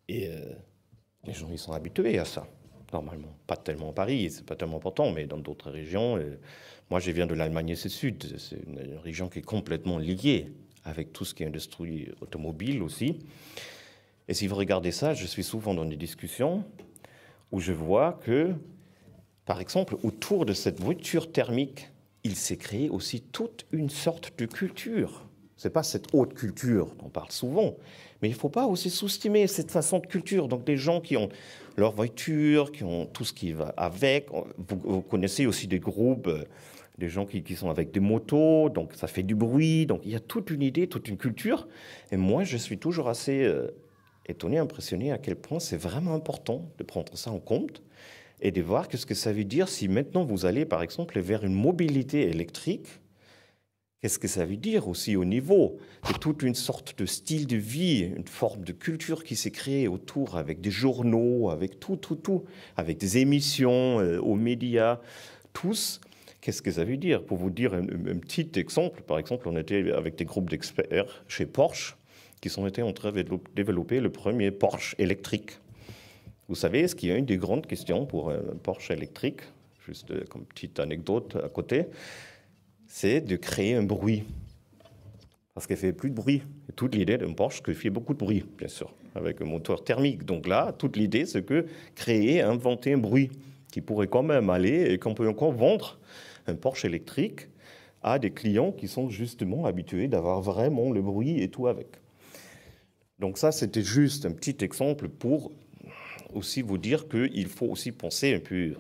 Et 0.10 0.28
euh, 0.28 0.54
les 1.26 1.34
gens, 1.34 1.50
ils 1.52 1.60
sont 1.60 1.72
habitués 1.72 2.18
à 2.18 2.26
ça 2.26 2.48
normalement. 2.92 3.36
Pas 3.48 3.58
tellement 3.58 3.90
à 3.90 3.94
Paris, 3.94 4.30
c'est 4.32 4.46
pas 4.46 4.56
tellement 4.56 4.78
important, 4.78 5.12
mais 5.12 5.26
dans 5.26 5.38
d'autres 5.38 5.72
régions. 5.72 6.18
Euh, 6.18 6.40
moi, 6.90 7.00
je 7.00 7.12
viens 7.12 7.28
de 7.28 7.34
l'Allemagne 7.34 7.76
Sud, 7.76 8.38
c'est 8.38 8.60
une 8.68 8.98
région 8.98 9.30
qui 9.30 9.40
est 9.40 9.44
complètement 9.44 9.98
liée 9.98 10.52
avec 10.84 11.14
tout 11.14 11.26
ce 11.26 11.34
qui 11.34 11.44
est 11.44 11.48
industrie 11.48 12.10
automobile 12.22 12.82
aussi. 12.82 13.20
Et 14.28 14.34
si 14.34 14.48
vous 14.48 14.56
regardez 14.56 14.92
ça, 14.92 15.14
je 15.14 15.26
suis 15.26 15.44
souvent 15.44 15.74
dans 15.74 15.86
des 15.86 15.96
discussions 15.96 16.66
où 17.52 17.60
je 17.60 17.72
vois 17.72 18.20
que, 18.24 18.54
par 19.46 19.60
exemple, 19.60 19.98
autour 20.04 20.46
de 20.46 20.54
cette 20.54 20.80
voiture 20.80 21.32
thermique, 21.32 21.90
il 22.24 22.36
s'est 22.36 22.58
créé 22.58 22.90
aussi 22.90 23.22
toute 23.22 23.66
une 23.72 23.90
sorte 23.90 24.32
de 24.38 24.46
culture. 24.46 25.26
C'est 25.58 25.70
pas 25.70 25.84
cette 25.84 26.14
haute 26.14 26.34
culture 26.34 26.88
dont 26.98 27.08
on 27.08 27.10
parle 27.10 27.32
souvent, 27.32 27.76
mais 28.22 28.30
il 28.30 28.34
ne 28.34 28.38
faut 28.38 28.50
pas 28.50 28.66
aussi 28.66 28.90
sous-estimer 28.90 29.48
cette 29.48 29.72
façon 29.72 30.00
de 30.00 30.08
culture. 30.08 30.48
Donc 30.48 30.64
des 30.64 30.78
gens 30.78 31.02
qui 31.02 31.18
ont 31.18 31.30
leur 31.76 31.92
voiture, 31.92 32.72
qui 32.72 32.84
ont 32.84 33.06
tout 33.06 33.26
ce 33.26 33.34
qui 33.34 33.52
va 33.52 33.74
avec. 33.78 34.30
Vous, 34.58 35.02
connaissez 35.02 35.46
aussi 35.46 35.68
des 35.68 35.80
groupes, 35.80 36.28
euh, 36.28 36.46
des 36.98 37.10
gens 37.10 37.26
qui, 37.26 37.44
qui, 37.44 37.56
sont 37.56 37.70
avec 37.70 37.92
des 37.92 38.00
motos, 38.00 38.70
donc 38.70 38.94
ça 38.94 39.08
fait 39.08 39.24
du 39.24 39.36
bruit. 39.36 39.86
Donc 39.86 40.02
il 40.06 40.12
y 40.12 40.16
a 40.16 40.20
toute 40.20 40.50
une 40.52 40.62
idée, 40.62 40.88
toute 40.88 41.10
une 41.10 41.18
culture. 41.18 41.68
Et 42.12 42.18
moi, 42.18 42.44
je 42.44 42.56
suis 42.56 42.78
toujours 42.78 43.10
assez 43.10 43.44
euh, 43.44 43.68
étonné, 44.26 44.58
impressionné 44.58 45.12
à 45.12 45.18
quel 45.18 45.36
point 45.36 45.60
c'est 45.60 45.78
vraiment 45.78 46.14
important 46.14 46.70
de 46.78 46.84
prendre 46.84 47.18
ça 47.18 47.32
en 47.32 47.40
compte 47.40 47.82
et 48.44 48.52
de 48.52 48.62
voir 48.62 48.90
qu'est-ce 48.90 49.06
que 49.06 49.16
ça 49.16 49.32
veut 49.32 49.46
dire 49.46 49.70
si 49.70 49.88
maintenant 49.88 50.24
vous 50.24 50.46
allez, 50.46 50.66
par 50.66 50.84
exemple, 50.84 51.20
vers 51.20 51.44
une 51.44 51.56
mobilité 51.56 52.30
électrique 52.30 52.88
Qu'est-ce 54.02 54.20
que 54.20 54.28
ça 54.28 54.46
veut 54.46 54.58
dire 54.58 54.90
aussi 54.90 55.16
au 55.16 55.24
niveau 55.24 55.78
de 56.10 56.18
toute 56.18 56.44
une 56.44 56.56
sorte 56.56 57.00
de 57.00 57.06
style 57.06 57.48
de 57.48 57.56
vie, 57.56 58.02
une 58.02 58.28
forme 58.28 58.66
de 58.66 58.74
culture 58.74 59.24
qui 59.24 59.38
s'est 59.38 59.50
créée 59.50 59.88
autour 59.88 60.36
avec 60.36 60.60
des 60.60 60.72
journaux, 60.72 61.50
avec 61.52 61.80
tout, 61.80 61.96
tout, 61.96 62.18
tout, 62.18 62.44
avec 62.76 62.98
des 62.98 63.20
émissions 63.20 64.02
euh, 64.02 64.20
aux 64.20 64.36
médias, 64.36 65.00
tous. 65.54 66.02
Qu'est-ce 66.42 66.62
que 66.62 66.72
ça 66.72 66.84
veut 66.84 66.98
dire? 66.98 67.24
Pour 67.24 67.38
vous 67.38 67.50
dire 67.50 67.74
un, 67.74 67.84
un, 67.84 68.18
petit 68.18 68.52
exemple, 68.58 69.04
par 69.04 69.20
exemple, 69.20 69.48
on 69.48 69.56
était 69.56 69.94
avec 69.94 70.18
des 70.18 70.26
groupes 70.26 70.50
d'experts 70.50 71.24
chez 71.30 71.46
Porsche 71.46 71.96
qui 72.42 72.50
sont 72.50 72.68
été 72.68 72.82
en 72.82 72.92
train 72.92 73.14
de 73.14 73.24
développer 73.56 74.02
le 74.02 74.12
premier 74.12 74.52
Porsche 74.52 74.96
électrique. 74.98 75.60
Vous 76.50 76.56
savez, 76.56 76.88
ce 76.88 76.96
qui 76.96 77.10
est 77.10 77.18
une 77.18 77.26
des 77.26 77.38
grandes 77.38 77.66
questions 77.66 78.06
pour 78.06 78.30
un 78.30 78.56
Porsche 78.62 78.92
électrique, 78.92 79.42
juste 79.86 80.12
euh, 80.12 80.24
comme 80.30 80.46
petite 80.46 80.80
anecdote 80.80 81.38
à 81.44 81.48
côté, 81.48 81.86
c'est 82.88 83.22
de 83.22 83.36
créer 83.36 83.76
un 83.76 83.84
bruit. 83.84 84.24
Parce 85.54 85.68
qu'elle 85.68 85.78
fait 85.78 85.94
plus 85.94 86.10
de 86.10 86.16
bruit. 86.16 86.42
Toute 86.76 86.96
l'idée 86.96 87.18
d'un 87.18 87.34
Porsche, 87.34 87.62
qu'il 87.62 87.76
fait 87.76 87.90
beaucoup 87.90 88.14
de 88.14 88.20
bruit, 88.20 88.44
bien 88.58 88.68
sûr, 88.68 88.94
avec 89.16 89.42
un 89.42 89.46
moteur 89.46 89.84
thermique. 89.84 90.26
Donc 90.26 90.48
là, 90.48 90.74
toute 90.78 90.98
l'idée, 90.98 91.26
c'est 91.26 91.46
que 91.46 91.66
créer, 91.96 92.42
inventer 92.42 92.94
un 92.94 92.98
bruit 92.98 93.30
qui 93.72 93.82
pourrait 93.82 94.08
quand 94.08 94.24
même 94.24 94.50
aller 94.50 94.92
et 94.92 94.98
qu'on 94.98 95.14
peut 95.14 95.28
encore 95.28 95.52
vendre 95.52 96.00
un 96.48 96.56
Porsche 96.56 96.86
électrique 96.86 97.48
à 98.02 98.20
des 98.20 98.32
clients 98.32 98.72
qui 98.72 98.88
sont 98.88 99.10
justement 99.10 99.66
habitués 99.66 100.08
d'avoir 100.10 100.42
vraiment 100.42 100.92
le 100.92 101.02
bruit 101.02 101.42
et 101.42 101.50
tout 101.50 101.68
avec. 101.68 101.88
Donc 103.20 103.38
ça, 103.38 103.52
c'était 103.54 103.84
juste 103.84 104.26
un 104.26 104.32
petit 104.32 104.58
exemple 104.62 105.08
pour 105.08 105.52
aussi 106.36 106.62
vous 106.62 106.78
dire 106.78 107.08
qu'il 107.08 107.48
faut 107.48 107.68
aussi 107.68 107.92
penser 107.92 108.34
un 108.34 108.40
peu 108.40 108.76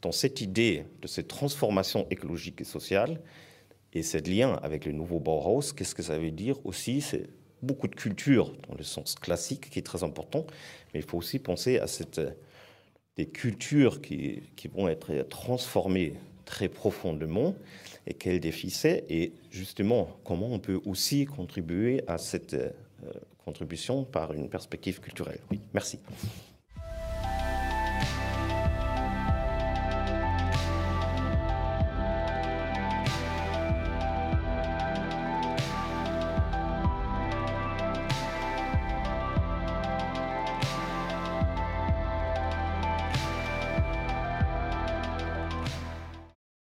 dans 0.00 0.12
cette 0.12 0.40
idée 0.40 0.84
de 1.00 1.06
cette 1.06 1.28
transformation 1.28 2.06
écologique 2.10 2.60
et 2.60 2.64
sociale 2.64 3.20
et 3.92 4.02
ce 4.02 4.18
lien 4.18 4.54
avec 4.62 4.84
le 4.84 4.92
nouveau 4.92 5.20
Bauhaus. 5.20 5.72
Qu'est-ce 5.76 5.94
que 5.94 6.02
ça 6.02 6.18
veut 6.18 6.30
dire 6.30 6.56
aussi? 6.64 7.00
C'est 7.00 7.28
beaucoup 7.62 7.88
de 7.88 7.94
culture 7.94 8.52
dans 8.68 8.74
le 8.74 8.82
sens 8.82 9.14
classique 9.14 9.70
qui 9.70 9.78
est 9.78 9.82
très 9.82 10.02
important, 10.02 10.46
mais 10.92 11.00
il 11.00 11.06
faut 11.06 11.18
aussi 11.18 11.38
penser 11.38 11.78
à 11.78 11.86
cette, 11.86 12.20
des 13.16 13.26
cultures 13.26 14.00
qui, 14.02 14.42
qui 14.56 14.68
vont 14.68 14.88
être 14.88 15.28
transformées 15.28 16.14
très 16.44 16.68
profondément 16.68 17.54
et 18.06 18.14
quel 18.14 18.40
défi 18.40 18.70
c'est 18.70 19.04
et 19.08 19.32
justement 19.50 20.08
comment 20.24 20.48
on 20.48 20.58
peut 20.58 20.80
aussi 20.84 21.24
contribuer 21.24 22.02
à 22.08 22.18
cette 22.18 22.54
euh, 22.54 22.70
contribution 23.44 24.04
par 24.04 24.32
une 24.32 24.48
perspective 24.48 25.00
culturelle. 25.00 25.40
Oui, 25.50 25.60
merci. 25.72 25.98